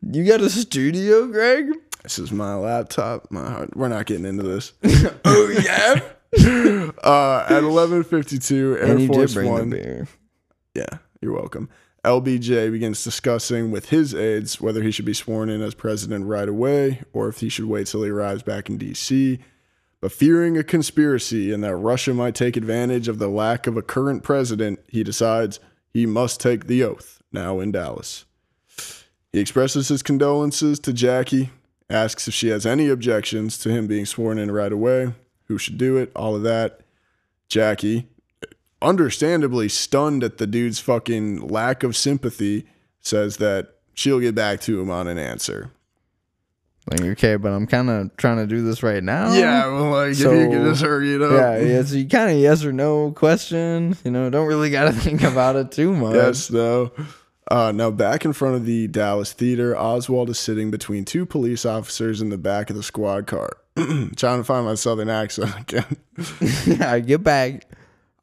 [0.09, 1.69] You got a studio, Greg?
[2.03, 3.29] This is my laptop.
[3.29, 3.75] My heart.
[3.75, 4.73] We're not getting into this.
[5.25, 5.99] Oh yeah.
[7.03, 10.07] Uh, at 11:52, Air and you Force One.
[10.75, 10.85] Yeah,
[11.21, 11.69] you're welcome.
[12.03, 16.47] LBJ begins discussing with his aides whether he should be sworn in as president right
[16.47, 19.39] away or if he should wait till he arrives back in D.C.
[20.01, 23.81] But fearing a conspiracy and that Russia might take advantage of the lack of a
[23.81, 25.59] current president, he decides
[25.89, 28.25] he must take the oath now in Dallas.
[29.37, 31.51] He expresses his condolences to Jackie,
[31.91, 35.77] asks if she has any objections to him being sworn in right away, who should
[35.77, 36.79] do it, all of that.
[37.47, 38.07] Jackie,
[38.81, 42.65] understandably stunned at the dude's fucking lack of sympathy,
[42.99, 45.69] says that she'll get back to him on an answer.
[46.89, 49.35] Like okay, but I'm kind of trying to do this right now.
[49.35, 51.31] Yeah, well, like if you could just just hurry it up.
[51.33, 53.95] Yeah, it's you kind of yes or no question.
[54.03, 56.15] You know, don't really got to think about it too much.
[56.15, 56.91] Yes, no.
[57.49, 61.65] Uh, now, back in front of the Dallas Theater, Oswald is sitting between two police
[61.65, 63.49] officers in the back of the squad car.
[63.75, 65.97] Trying to find my southern accent again.
[66.65, 67.63] yeah, get back.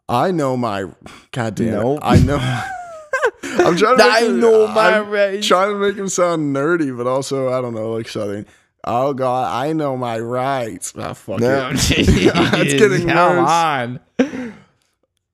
[0.09, 0.87] I know my.
[1.33, 2.01] God damn Nope.
[2.03, 2.37] I know.
[3.43, 4.05] I'm trying to.
[4.05, 5.47] Make I him- know my I'm rights.
[5.47, 8.47] Trying to make him sound nerdy, but also I don't know, like southern.
[8.87, 10.93] Oh God, I know my rights.
[10.99, 11.77] Ah, fuck No, it.
[11.77, 13.51] geez, it's getting come worse.
[13.51, 14.01] on.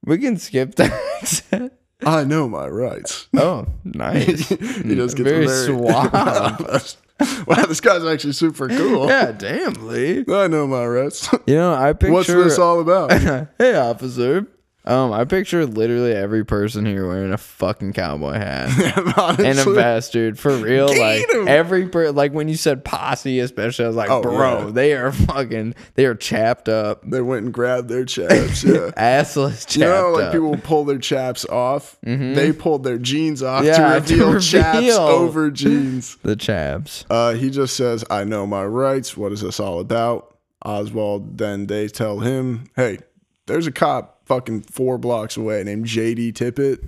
[0.05, 0.93] We can skip that.
[1.21, 1.73] accent.
[2.05, 3.29] I know my rights.
[3.37, 4.49] oh, nice.
[4.49, 6.97] he just gets Very very suave.
[7.47, 9.09] wow, this guy's actually super cool.
[9.09, 10.25] yeah, damn, Lee.
[10.29, 11.29] I know my rights.
[11.47, 12.13] You know, I picture.
[12.13, 13.13] What's this all about?
[13.59, 14.47] hey, officer.
[14.91, 18.71] Um, I picture literally every person here wearing a fucking cowboy hat
[19.39, 20.39] and a dude.
[20.39, 20.97] For real, like
[21.27, 21.49] Get 'em.
[21.49, 24.71] every per- like when you said posse, especially, I was like, Oh, bro, yeah.
[24.73, 28.65] they are fucking, they are chapped up, They went and grabbed their chaps.
[28.65, 28.91] Yeah.
[28.97, 30.33] assless chapped You know, like up.
[30.33, 31.97] people pull their chaps off.
[32.03, 34.97] They pulled their jeans off Yeah, to to reveal chaps reveal.
[34.99, 36.17] over jeans.
[36.23, 37.05] the chaps.
[37.09, 39.17] Uh, he just says, I know my rights.
[39.17, 40.37] What is this all about?
[40.65, 42.99] Oswald, then they tell him, hey,
[43.47, 46.87] there's a cop fucking four blocks away named JD Tippit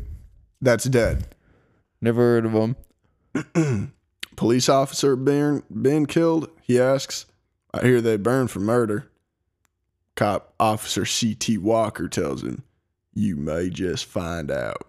[0.60, 1.26] that's dead.
[2.00, 3.92] Never heard of him.
[4.36, 6.48] Police officer been, been killed?
[6.62, 7.26] He asks.
[7.74, 9.10] I hear they burned for murder.
[10.14, 11.58] Cop officer C.T.
[11.58, 12.62] Walker tells him,
[13.12, 14.86] You may just find out.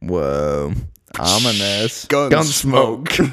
[0.00, 0.74] Whoa.
[1.18, 2.04] Ominous.
[2.06, 3.32] Gunsmoke.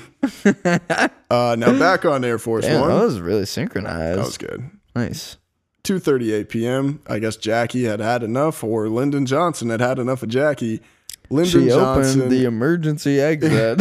[1.30, 2.90] uh, now back on Air Force Damn, One.
[2.92, 4.20] that was really synchronized.
[4.20, 4.70] That was good.
[4.96, 5.36] nice.
[5.88, 7.02] 2:38 p.m.
[7.08, 10.82] I guess Jackie had had enough, or Lyndon Johnson had had enough of Jackie.
[11.30, 12.22] Lyndon She Johnson.
[12.22, 13.80] opened the emergency exit.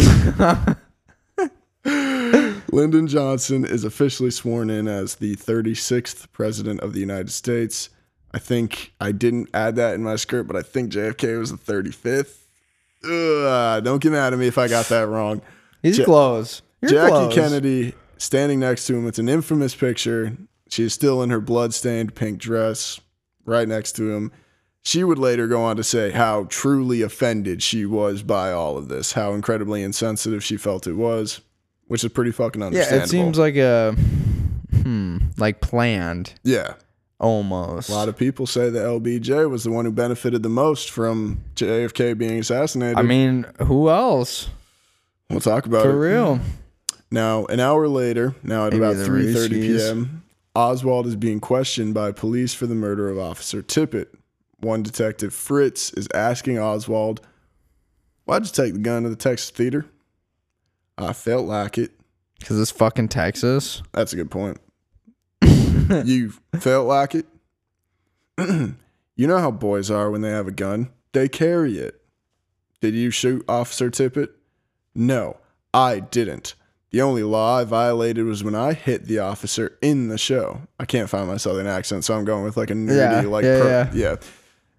[2.72, 7.88] Lyndon Johnson is officially sworn in as the 36th president of the United States.
[8.34, 11.56] I think I didn't add that in my script, but I think JFK was the
[11.58, 12.38] 35th.
[13.04, 15.40] Ugh, don't get mad at me if I got that wrong.
[15.82, 16.60] He's Ja- close.
[16.82, 17.34] You're Jackie close.
[17.34, 19.06] Kennedy standing next to him.
[19.06, 20.36] It's an infamous picture.
[20.68, 23.00] She is still in her blood-stained pink dress,
[23.44, 24.32] right next to him.
[24.82, 28.88] She would later go on to say how truly offended she was by all of
[28.88, 31.40] this, how incredibly insensitive she felt it was,
[31.86, 32.98] which is pretty fucking understandable.
[32.98, 33.96] Yeah, it seems like a
[34.82, 36.74] hmm, like planned yeah.
[37.18, 37.88] almost.
[37.88, 41.42] A lot of people say that LBJ was the one who benefited the most from
[41.56, 42.96] JFK being assassinated.
[42.96, 44.48] I mean, who else?
[45.30, 45.92] we'll talk about For it.
[45.92, 46.40] For real.
[47.10, 50.22] Now, an hour later, now at Maybe about 3:30 p.m.,
[50.56, 54.06] Oswald is being questioned by police for the murder of Officer Tippit.
[54.58, 57.20] One detective, Fritz, is asking Oswald,
[58.24, 59.84] "Why'd you take the gun to the Texas theater?"
[60.96, 61.92] I felt like it.
[62.38, 63.82] Because it's fucking Texas.
[63.92, 64.58] That's a good point.
[65.42, 67.26] you felt like it?
[68.38, 70.88] you know how boys are when they have a gun.
[71.12, 72.00] They carry it.
[72.80, 74.30] Did you shoot Officer Tippit?
[74.94, 75.36] No,
[75.74, 76.54] I didn't.
[76.96, 80.62] The only law I violated was when I hit the officer in the show.
[80.80, 83.44] I can't find my southern accent, so I'm going with like a nerdy, Yeah, like,
[83.44, 83.90] yeah, pro- yeah.
[83.92, 84.16] yeah.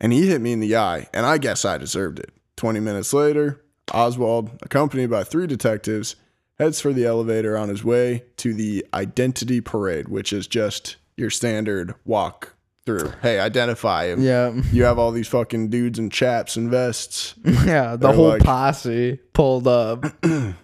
[0.01, 2.31] And he hit me in the eye, and I guess I deserved it.
[2.55, 3.61] 20 minutes later,
[3.93, 6.15] Oswald, accompanied by three detectives,
[6.57, 11.29] heads for the elevator on his way to the identity parade, which is just your
[11.29, 13.13] standard walk through.
[13.21, 14.23] Hey, identify him.
[14.23, 14.53] Yeah.
[14.71, 17.35] You have all these fucking dudes in chaps and vests.
[17.45, 17.91] Yeah.
[17.91, 20.03] The They're whole like- posse pulled up.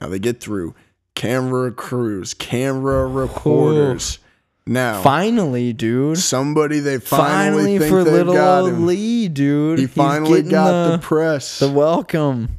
[0.00, 0.76] Now they get through
[1.18, 4.20] camera crews, camera reporters.
[4.66, 6.18] Now, Finally, dude.
[6.18, 8.86] somebody they finally, Finally, think for little got old him.
[8.86, 9.78] Lee, dude.
[9.78, 11.58] He He's finally getting got the, the, press.
[11.58, 12.58] the welcome.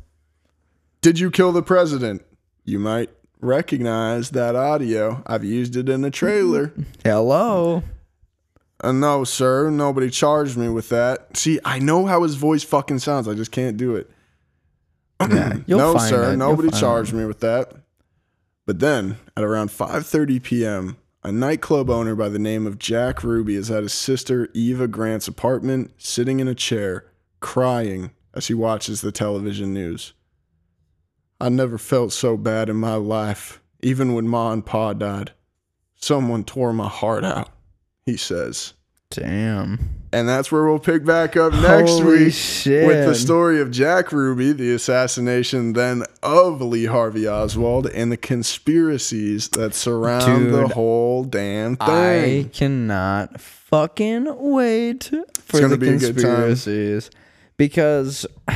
[1.01, 2.23] Did you kill the president?
[2.65, 3.09] You might
[3.39, 5.23] recognize that audio.
[5.25, 6.73] I've used it in the trailer.
[7.03, 7.83] Hello.
[8.81, 9.69] Uh, no, sir.
[9.69, 11.37] Nobody charged me with that.
[11.37, 13.27] See, I know how his voice fucking sounds.
[13.27, 14.09] I just can't do it.
[15.21, 16.33] Yeah, no, sir.
[16.33, 16.37] it.
[16.37, 17.17] Nobody charged it.
[17.17, 17.71] me with that.
[18.69, 23.55] But then, at around 5:30 p.m., a nightclub owner by the name of Jack Ruby
[23.55, 27.07] is at his sister Eva Grant's apartment, sitting in a chair,
[27.39, 30.13] crying as he watches the television news.
[31.41, 35.31] I never felt so bad in my life, even when Ma and Pa died.
[35.95, 37.49] Someone tore my heart out,
[38.05, 38.75] he says.
[39.09, 39.98] Damn.
[40.11, 42.87] And that's where we'll pick back up next Holy week shit.
[42.87, 48.17] with the story of Jack Ruby, the assassination then of Lee Harvey Oswald, and the
[48.17, 52.45] conspiracies that surround the whole damn thing.
[52.45, 56.13] I cannot fucking wait for the be a good time.
[56.15, 57.11] conspiracies
[57.57, 58.25] because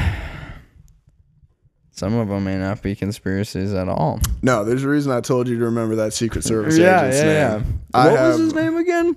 [1.92, 4.20] some of them may not be conspiracies at all.
[4.42, 7.32] No, there's a reason I told you to remember that Secret Service yeah, agent's yeah,
[7.32, 7.58] yeah.
[7.58, 7.82] name.
[7.94, 9.16] I What have, was his name again?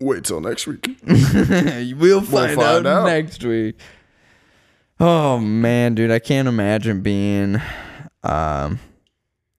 [0.00, 0.86] Wait till next week.
[1.06, 3.06] we'll find, find out, out.
[3.06, 3.78] next week.
[5.00, 7.60] Oh man, dude, I can't imagine being
[8.22, 8.78] um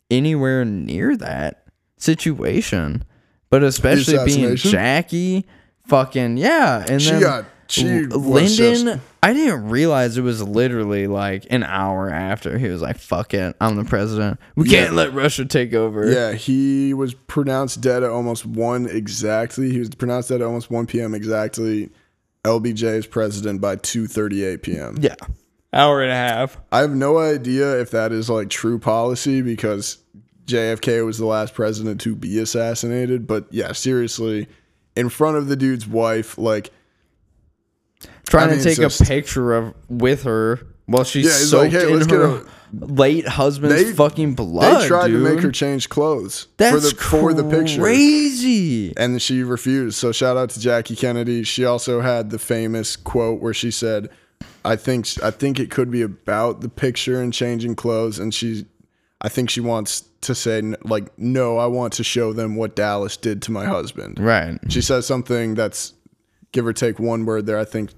[0.09, 1.65] anywhere near that
[1.97, 3.03] situation.
[3.49, 4.55] But especially being?
[4.55, 5.45] Jackie,
[5.87, 8.47] fucking yeah, and She then got- she L- Lyndon.
[8.55, 13.33] just- I didn't realize it was literally like an hour after he was like, "Fuck
[13.33, 14.39] it, I'm the president.
[14.55, 14.83] We Yeah.
[14.85, 19.71] can't let Russia take over." Yeah, he was pronounced dead at almost 1 exactly.
[19.71, 21.15] He was pronounced dead at almost 1 p.m.
[21.15, 21.89] exactly.
[22.43, 24.97] LBJ is president by 2:38 p.m.
[25.01, 25.15] yeah,
[25.73, 26.59] hour and a half.
[26.71, 29.97] I have no idea if that is like true policy because
[30.45, 33.25] JFK was the last president to be assassinated.
[33.25, 34.47] But yeah, seriously,
[34.95, 36.69] in front of the dude's wife, like
[38.27, 41.73] trying I mean, to take it's a picture of with her while she's Yeah, soaked
[41.73, 42.43] like, "Hey, in her
[42.73, 44.81] late husband's They- fucking blood.
[44.83, 45.23] they tried dude.
[45.23, 47.81] to make her change clothes That's for the for the picture.
[47.81, 48.93] Crazy.
[48.97, 49.97] and she refused.
[49.97, 51.43] So shout out to Jackie Kennedy.
[51.43, 54.09] She also had the famous quote where she said,
[54.63, 58.65] "I think I think it could be about the picture and changing clothes." And she,
[59.21, 63.15] I think she wants to say like, "No, I want to show them what Dallas
[63.17, 64.59] did to my husband." Right.
[64.69, 65.93] She says something that's
[66.51, 67.91] give or take one word there, I think,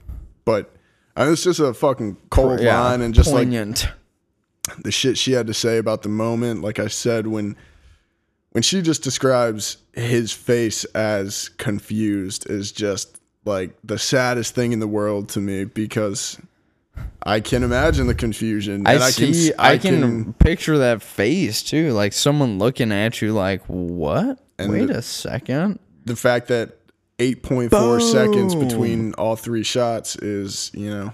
[0.48, 0.74] but
[1.18, 2.80] I it's just a fucking cold Yeah.
[2.82, 3.90] line and just like poignant.
[4.82, 6.62] the shit she had to say about the moment.
[6.62, 7.58] Like I said, when
[8.52, 14.80] when she just describes his face as confused is just like the saddest thing in
[14.80, 16.40] the world to me because
[17.24, 18.88] I can imagine the confusion.
[18.88, 19.52] I and see.
[19.60, 24.40] I can, picture that face too, like someone looking at you, like, "What?
[24.60, 25.80] Wait the- a second.
[26.06, 26.77] the fact that
[27.20, 31.14] 8.4 seconds between all three shots is, you know,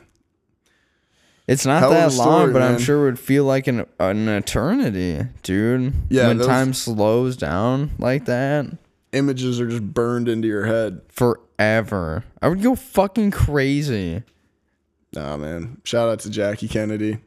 [1.47, 5.25] It's not that long, story, but I'm sure it would feel like an an eternity,
[5.43, 5.93] dude.
[6.09, 8.67] Yeah, when time slows down like that
[9.13, 11.01] images are just burned into your head.
[11.09, 14.23] forever, I would go fucking crazy.
[15.13, 15.80] Nah, man.
[15.84, 17.19] Shout out to Jackie Kennedy.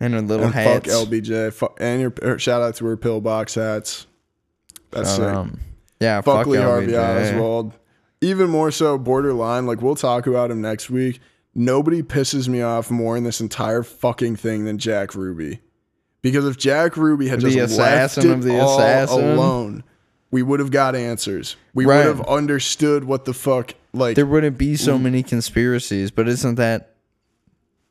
[0.00, 0.92] And her little and hats.
[0.92, 1.52] fuck LBJ.
[1.52, 4.06] Fuck, and your her, shout out to her pillbox hats.
[4.90, 5.24] That's sick.
[5.24, 5.60] Um,
[6.00, 7.34] yeah, fuck, fuck Lee Harvey LBJ.
[7.34, 7.72] Oswald.
[8.22, 9.66] Even more so, borderline.
[9.66, 11.20] Like we'll talk about him next week.
[11.54, 15.60] Nobody pisses me off more in this entire fucking thing than Jack Ruby.
[16.22, 19.30] Because if Jack Ruby had The just assassin left it of the all assassin.
[19.32, 19.84] alone,
[20.30, 21.56] we would have got answers.
[21.74, 21.98] We Right.
[21.98, 23.74] would have understood what the fuck.
[23.92, 26.94] Like There wouldn't be so many conspiracies, but isn't that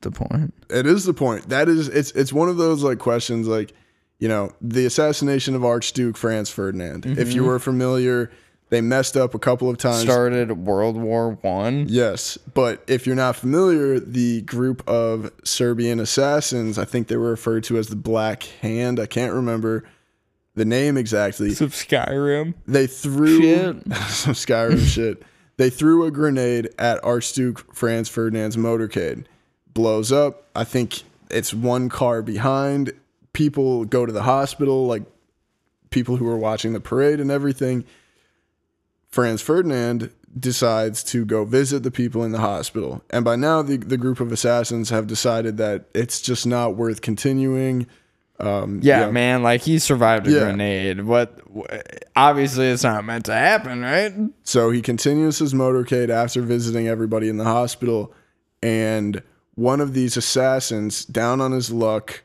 [0.01, 0.53] the point?
[0.69, 1.49] it is the point.
[1.49, 3.73] That is, it's it's one of those like questions like,
[4.17, 7.05] you know, the assassination of Archduke Franz Ferdinand.
[7.05, 7.47] If you Mhm.
[7.47, 8.31] were familiar,
[8.71, 10.01] they messed up a couple of times.
[10.01, 11.85] Started World War One.
[11.89, 17.29] Yes, but if you're not familiar, the group of Serbian assassins, I think they were
[17.29, 18.97] referred to as the Black Hand.
[18.99, 19.83] I can't remember
[20.55, 21.53] the name exactly.
[21.53, 22.53] Some Skyrim.
[22.65, 23.75] They threw Shit.
[24.07, 25.21] some Skyrim shit.
[25.57, 29.25] They threw a grenade at Archduke Franz Ferdinand's motorcade.
[29.73, 30.47] Blows up.
[30.55, 32.93] I think it's one car behind.
[33.33, 35.03] People go to the hospital, like
[35.89, 37.83] people who were watching the parade and everything.
[39.11, 43.03] Franz Ferdinand decides to go visit the people in the hospital.
[43.09, 47.01] And by now, the, the group of assassins have decided that it's just not worth
[47.01, 47.87] continuing.
[48.39, 50.39] Um, Yeah, you man, like he survived a Yeah.
[50.45, 51.03] grenade.
[51.03, 51.39] What?
[52.15, 54.13] Obviously, it's not meant to happen, right?
[54.43, 58.13] So he continues his motorcade after visiting everybody in the hospital,
[58.63, 59.21] and
[59.55, 62.23] one of these assassins, down on his luck,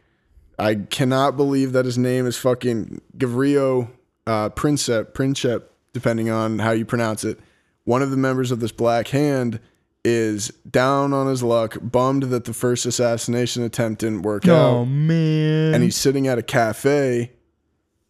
[0.59, 3.89] I cannot believe that his name is fucking Gavrio
[4.27, 5.65] uh, Princep, Princep,
[5.97, 7.41] depending on how you pronounce it.
[7.85, 9.59] One of the members of this Black Hand
[10.05, 14.85] is down on his luck, bummed that the first assassination attempt didn't work out Oh
[14.85, 15.73] man!
[15.75, 17.33] and he's sitting at a cafe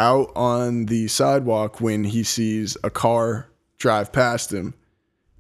[0.01, 3.47] out on the sidewalk when he sees a car
[3.79, 4.75] drive past him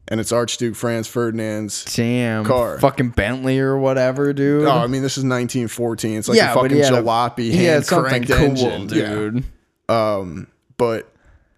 [0.08, 2.78] and it's archduke franz ferdinand's damn car.
[2.78, 4.64] fucking Bentley or whatever, dude.
[4.66, 7.50] oh i mean this is 1914 it's like Yeah, a fucking he had a- jalopy
[7.52, 8.28] had hand something cranked
[8.60, 9.08] cool, engine Yeah.
[9.14, 9.44] dude.
[9.90, 10.46] um
[10.78, 11.12] but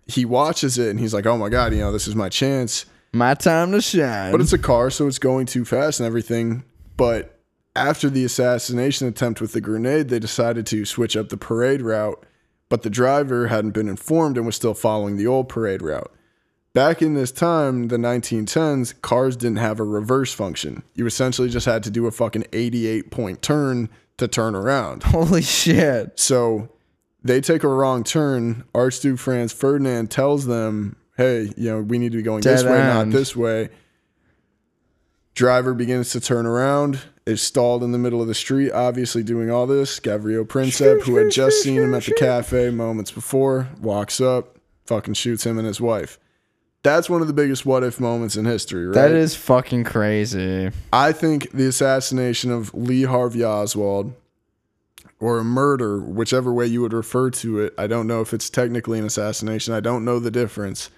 [0.08, 2.86] he watches it and he's like oh my god you know this is my chance
[3.12, 4.32] My time to shine.
[4.32, 6.62] But it's a car, so it's going too fast and everything.
[6.96, 7.40] But
[7.74, 12.22] after the assassination attempt with the grenade, they decided to switch up the parade route.
[12.68, 16.12] But the driver hadn't been informed and was still following the old parade route.
[16.74, 20.82] Back in this time, the 1910s, cars didn't have a reverse function.
[20.94, 25.04] You essentially just had to do a fucking 88 point turn to turn around.
[25.04, 26.20] Holy shit!
[26.20, 26.68] So
[27.22, 28.64] they take a wrong turn.
[28.74, 32.70] Archduke Franz Ferdinand tells them, hey, you know, we need to be going this Dead
[32.70, 33.70] way, not this way.
[35.34, 39.50] Driver begins to turn around, is stalled in the middle of the street, obviously doing
[39.50, 40.00] all this.
[40.00, 45.14] Gavrio Princep, who had just seen him at the cafe moments before, walks up, fucking
[45.14, 46.18] shoots him and his wife.
[46.82, 48.94] That's one of the biggest what if moments in history, right?
[48.94, 50.70] That is fucking crazy.
[50.92, 54.14] I think the assassination of Lee Harvey Oswald
[55.20, 58.48] or a murder, whichever way you would refer to it, I don't know if it's
[58.50, 59.74] technically an assassination.
[59.74, 60.90] I don't know the difference.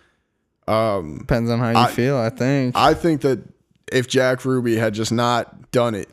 [0.69, 2.17] Um, Depends on how you I- feel.
[2.17, 2.77] I think.
[2.77, 3.41] I think that
[3.93, 6.09] if Jack Ruby had just not done it,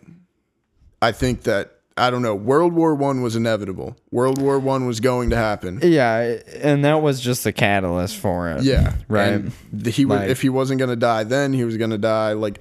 [1.02, 2.36] I think that I don't know.
[2.36, 3.98] World War One was inevitable.
[4.12, 5.80] World War One was going to happen.
[5.84, 8.64] yeah, and that was just the catalyst for it.
[8.64, 9.34] Yeah, right.
[9.34, 9.52] And
[9.84, 11.98] th- he would Like- if he wasn't going to die then, he was going to
[11.98, 12.60] die like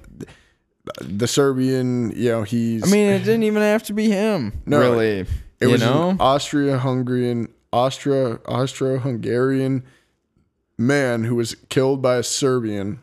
[1.01, 2.11] the Serbian.
[2.15, 2.83] You know, he's.
[2.83, 4.61] I mean, it didn't even have to be him.
[4.65, 5.19] No, really.
[5.19, 5.27] It
[5.61, 6.09] you was know.
[6.11, 9.83] an Austria-Hungarian, Austria, Austro-Hungarian
[10.77, 13.01] man who was killed by a Serbian.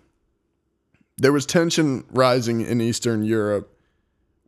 [1.19, 3.70] There was tension rising in Eastern Europe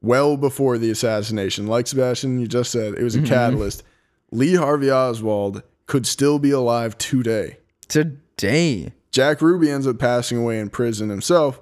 [0.00, 1.66] well before the assassination.
[1.66, 3.26] Like Sebastian, you just said, it was a Mhm.
[3.26, 3.82] catalyst.
[4.30, 7.58] Lee Harvey Oswald could still be alive today.
[7.88, 8.92] Today.
[9.10, 11.60] Jack Ruby ends up passing away in prison himself,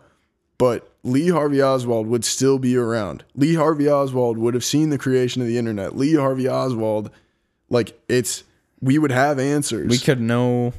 [0.59, 3.25] but Lee Harvey Oswald would still be around.
[3.35, 5.97] Lee Harvey Oswald would have seen the creation of the internet.
[5.97, 7.11] Lee Harvey Oswald,
[7.69, 8.45] like it's,
[8.81, 9.89] we would have answers.
[9.91, 10.73] We could know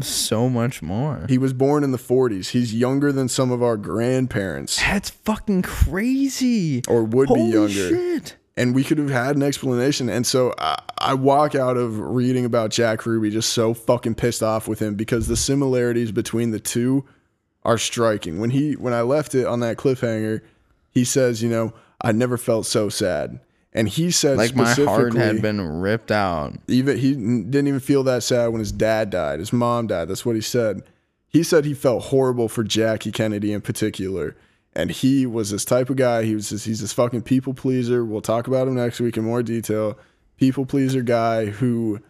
[0.00, 1.26] so much more.
[1.28, 2.48] He was born in the 40s.
[2.48, 6.82] He's younger than some of our grandparents, That's fucking crazy.
[6.88, 7.68] or would Holy be younger.
[7.68, 8.36] shit.
[8.56, 10.08] and we could have had an explanation.
[10.08, 14.42] And so I, I walk out of reading about Jack Ruby just so fucking pissed
[14.42, 17.04] off with him because the similarities between the two
[17.64, 18.38] are striking.
[18.38, 20.40] When he when I left it on that cliffhanger,
[20.90, 23.40] he says, you know, I never felt so sad.
[23.72, 26.54] And he said Like my heart had been ripped out.
[26.68, 29.40] even he didn't even feel that sad when his dad died.
[29.40, 30.08] His mom died.
[30.08, 30.82] That's what he said.
[31.26, 34.36] He said he felt horrible for Jackie Kennedy in particular.
[34.76, 36.24] And he was this type of guy.
[36.24, 38.04] He was this, he's this fucking people pleaser.
[38.04, 39.98] We'll talk about him next week in more detail.
[40.36, 42.00] People pleaser guy who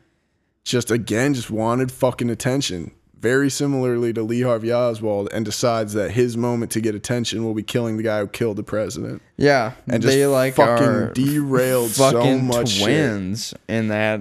[0.65, 2.91] just again just wanted fucking attention.
[3.25, 7.55] Very similarly to Lee Harvey Oswald, and decides that his moment to get attention will
[7.55, 9.23] be killing the guy who killed the president.
[9.39, 12.85] Yeah, And just they like fucking derailed so fucking much shit.
[12.85, 14.21] twins in that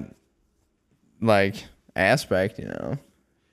[1.21, 1.65] like
[1.97, 2.97] aspect, you know,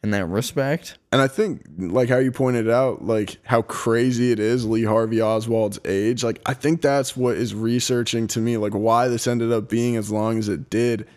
[0.04, 0.98] in that respect.
[1.10, 5.20] And I think, like how you pointed out, like how crazy it is Lee Harvey
[5.20, 6.22] Oswald's age.
[6.22, 9.96] Like, I think that's what is researching to me, like why this ended up being
[9.96, 11.08] as long as it did,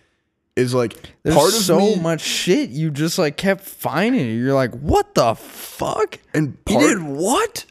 [0.55, 4.37] is like There's part of so me, much shit you just like kept finding.
[4.37, 6.19] You're like, what the fuck?
[6.33, 7.65] and He did what?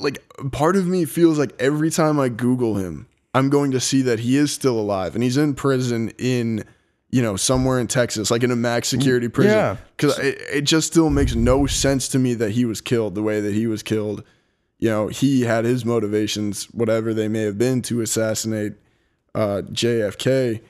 [0.00, 4.02] like part of me feels like every time I Google him, I'm going to see
[4.02, 6.64] that he is still alive and he's in prison in,
[7.10, 9.52] you know, somewhere in Texas, like in a max security prison.
[9.52, 9.76] yeah.
[9.96, 13.22] Because it, it just still makes no sense to me that he was killed the
[13.22, 14.22] way that he was killed.
[14.78, 18.74] You know, he had his motivations, whatever they may have been, to assassinate
[19.34, 20.60] uh, JFK.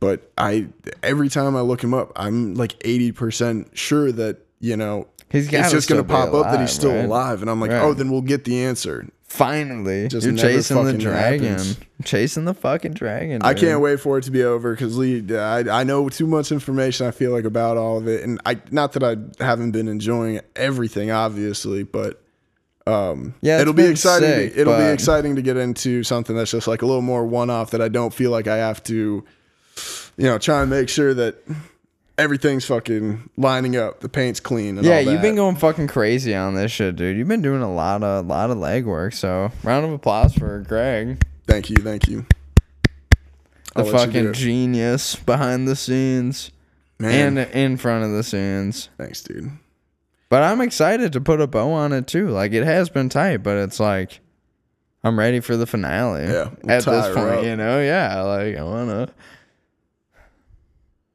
[0.00, 0.66] But I,
[1.02, 5.70] every time I look him up, I'm like 80% sure that, you know, He's it's
[5.70, 7.04] just going to pop up that he's still right?
[7.04, 7.40] alive.
[7.42, 7.82] And I'm like, Right.
[7.82, 9.06] oh, then we'll get the answer.
[9.22, 11.78] Finally, Just you're chasing the dragon, happens.
[12.04, 13.40] chasing the fucking dragon.
[13.44, 16.50] I can't wait for it to be over because Lee, I, I know too much
[16.50, 17.06] information.
[17.06, 20.40] I feel like about all of it, and I not that I haven't been enjoying
[20.56, 22.20] everything, obviously, but
[22.88, 24.28] um, Yeah, it'll be exciting.
[24.28, 27.24] sick, to, it'll be exciting to get into something that's just like a little more
[27.24, 29.24] one off that I don't feel like I have to,
[30.20, 31.36] you know, try and make sure that
[32.18, 34.76] everything's fucking lining up, the paint's clean.
[34.76, 37.16] And Yeah, you've been going fucking crazy on this shit, dude.
[37.16, 39.14] You've been doing a lot of lot of legwork.
[39.14, 42.26] So round of applause for Greg, Thank you, thank you.
[43.74, 46.50] the I'll fucking genius behind the scenes
[46.98, 48.90] Man, and in front of the scenes.
[48.98, 49.50] thanks, dude.
[50.28, 52.28] But I'm excited to put a bow on it too.
[52.28, 54.20] Like it has been tight, but it's like
[55.02, 56.24] I'm ready for the finale.
[56.24, 57.44] Yeah, we'll at this point, up.
[57.44, 58.20] you know, yeah.
[58.20, 59.08] Like I wanna,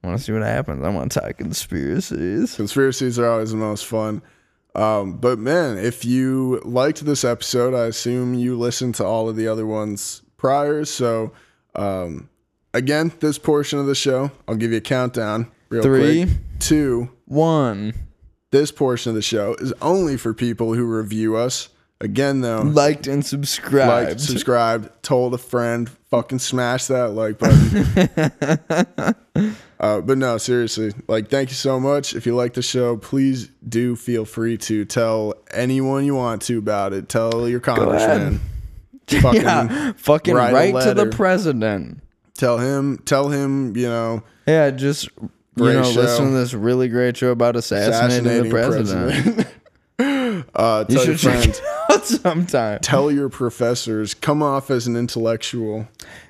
[0.06, 0.84] wanna see what happens.
[0.84, 2.56] I want to talk conspiracies.
[2.56, 4.22] Conspiracies are always the most fun.
[4.76, 9.36] Um, but man, if you liked this episode, I assume you listened to all of
[9.38, 10.84] the other ones prior.
[10.86, 11.32] So,
[11.76, 12.30] um,
[12.73, 15.49] again, this portion of the show, I'll give you a countdown.
[15.69, 16.26] Real Three.
[16.26, 16.38] quick.
[16.60, 17.10] two.
[17.26, 17.94] One,
[18.52, 21.69] This portion of the show is only for people who review us.
[22.02, 24.07] Again, though, liked and subscribed.
[24.10, 29.15] liked, subscribed, told a friend, fucking smash that like button.
[29.80, 32.15] uh, but no, seriously, like, thank you so much.
[32.15, 36.57] If you like the show, please do feel free to tell anyone you want to
[36.57, 37.10] about it.
[37.10, 38.39] Tell your congressman.
[39.07, 42.02] Fucking yeah, fucking write right to the president.
[42.38, 46.02] Tell him, tell him, you know, Yeah, just you know, show.
[46.02, 49.47] listen to this really great show about assassinating, assassinating the president.
[50.56, 51.60] uh, You tell your should check friends.
[51.89, 52.80] it out sometime.
[52.81, 54.14] Tell your professors.
[54.14, 55.88] Come off as an intellectual.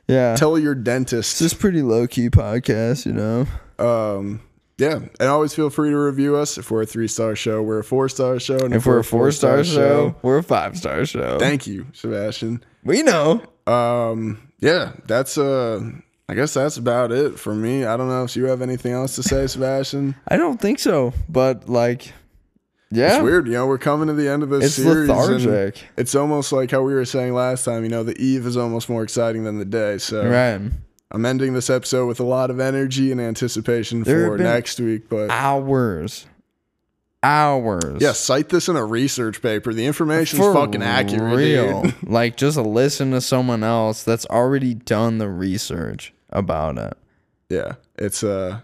[0.08, 1.40] Yeah, Tell your dentist.
[1.40, 3.48] This just pretty low key podcast, you know.
[3.84, 4.42] um
[4.78, 7.80] yeah and always feel free to review us if we're a three star show we're
[7.80, 11.06] a four star show and If we're a four star show, we're a five star
[11.06, 11.40] show.
[11.40, 13.42] thank you sebastian we know.
[13.68, 15.82] um yeah that's uh
[16.28, 19.16] i guess that's about it for me i don't know if you have anything else
[19.16, 22.12] to say sebastian I don't think so, but like,
[22.92, 25.84] yeah, it's weird you know we're coming to the end of this It's series lethargic.
[25.98, 28.90] it's almost like how we were saying last time you know the eve is almost
[28.90, 30.62] more exciting than the day so right.
[31.12, 35.10] i'm ending this episode with a lot of energy and anticipation There for next week
[35.10, 36.28] but Hours,
[37.24, 38.02] hours.
[38.02, 39.74] yeah, cite this in a research paper.
[39.74, 41.36] The information's for fucking accurate.
[41.38, 41.92] real.
[42.04, 46.96] like, just listen to someone else that's already done the research about it.
[47.50, 48.60] yeah, it's uh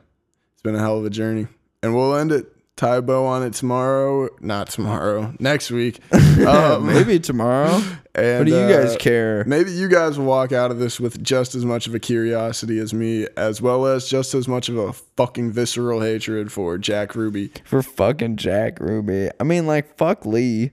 [0.54, 1.48] it's been a hell of a journey.
[1.82, 2.54] And we'll end it.
[2.82, 4.28] Tie bow on it tomorrow.
[4.40, 5.36] Not tomorrow.
[5.40, 6.00] Next week.
[6.42, 7.84] Um, Maybe tomorrow.
[8.16, 9.44] And, what do you guys uh, care?
[9.46, 12.80] Maybe you guys will walk out of this with just as much of a curiosity
[12.80, 17.14] as me, as well as just as much of a fucking visceral hatred for Jack
[17.14, 17.52] Ruby.
[17.66, 19.30] For fucking Jack Ruby.
[19.40, 20.72] I mean, like, fuck Lee.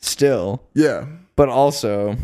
[0.00, 0.64] Still.
[0.74, 1.06] Yeah.
[1.36, 2.16] But also,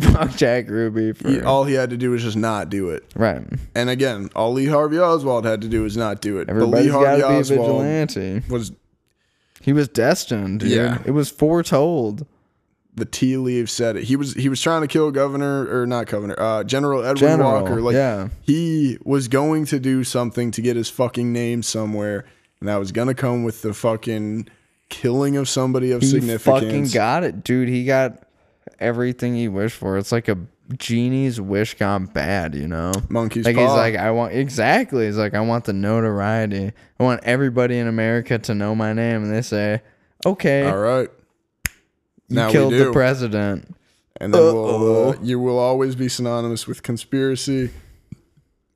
[0.00, 1.28] fuck Jack Ruby for.
[1.28, 3.04] He, all he had to do was just not do it.
[3.14, 3.42] right.
[3.74, 6.48] And again, all Lee Harvey Oswald had to do was not do it.
[6.48, 8.42] Everybody's but Lee got Harvey to be a Oswald vigilante.
[8.48, 8.72] was
[9.60, 10.70] He was destined, dude.
[10.70, 11.02] Yeah.
[11.04, 12.26] It was foretold.
[12.96, 14.04] the tea leaves said it.
[14.04, 17.62] He was he was trying to kill Governor or not Governor, uh, General Edward General,
[17.62, 17.80] Walker.
[17.80, 18.28] Like yeah.
[18.42, 22.24] he was going to do something to get his fucking name somewhere,
[22.60, 24.48] and that was gonna come with the fucking
[24.90, 26.44] killing of somebody of He significance.
[26.44, 27.68] fucking got it, dude.
[27.68, 28.22] He got
[28.78, 29.98] everything he wished for.
[29.98, 30.38] It's like a
[30.76, 32.92] genie's wish gone bad, you know?
[33.08, 33.62] Monkey's like paw.
[33.62, 35.06] he's like, I want exactly.
[35.06, 36.72] He's like, I want the notoriety.
[36.98, 39.82] I want everybody in America to know my name, and they say,
[40.24, 41.08] okay, All right.
[42.28, 43.74] you now killed the president.
[44.20, 47.70] and then we'll, uh, you will always be synonymous with conspiracy.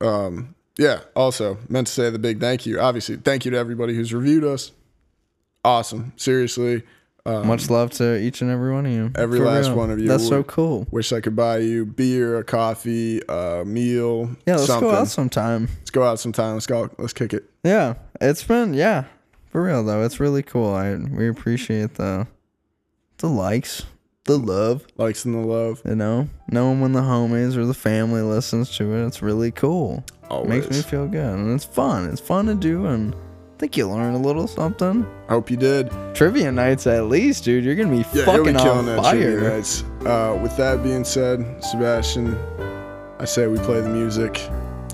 [0.00, 1.00] Um, yeah.
[1.16, 2.80] Also, meant to say the big thank you.
[2.80, 4.72] Obviously, thank you to everybody who's reviewed us.
[5.64, 6.12] Awesome.
[6.16, 6.82] Seriously.
[7.28, 9.10] Um, Much love to each and every one of you.
[9.14, 9.76] every For last real.
[9.76, 10.08] one of you.
[10.08, 10.86] That's so cool.
[10.90, 14.30] Wish I could buy you beer, a coffee, a meal.
[14.46, 14.88] Yeah, let's something.
[14.88, 15.68] go out sometime.
[15.78, 16.54] Let's go out sometime.
[16.54, 16.88] Let's go.
[16.96, 17.44] Let's kick it.
[17.62, 19.04] Yeah, it's been yeah,
[19.46, 20.02] for real though.
[20.04, 20.72] It's really cool.
[20.72, 22.26] I we appreciate the
[23.18, 23.84] the likes,
[24.24, 24.86] the love.
[24.96, 25.82] Likes and the love.
[25.84, 30.02] You know, knowing when the homies or the family listens to it, it's really cool.
[30.30, 30.48] Always.
[30.48, 32.08] Makes me feel good, and it's fun.
[32.08, 33.14] It's fun to do, and
[33.58, 35.06] think you learned a little something.
[35.28, 35.90] I hope you did.
[36.14, 37.64] Trivia nights, at least, dude.
[37.64, 39.50] You're gonna be Yeah, be fucking killing on that trivia fire.
[39.56, 39.84] nights.
[40.06, 42.36] Uh, with that being said, Sebastian,
[43.18, 44.34] I say we play the music.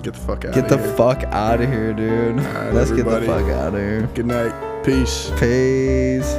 [0.01, 0.95] Get the fuck out Get of the here.
[0.95, 2.37] fuck out of here, dude.
[2.37, 3.25] right, Let's everybody.
[3.25, 4.09] get the fuck out of here.
[4.13, 4.83] Good night.
[4.83, 5.31] Peace.
[5.39, 6.35] Peace.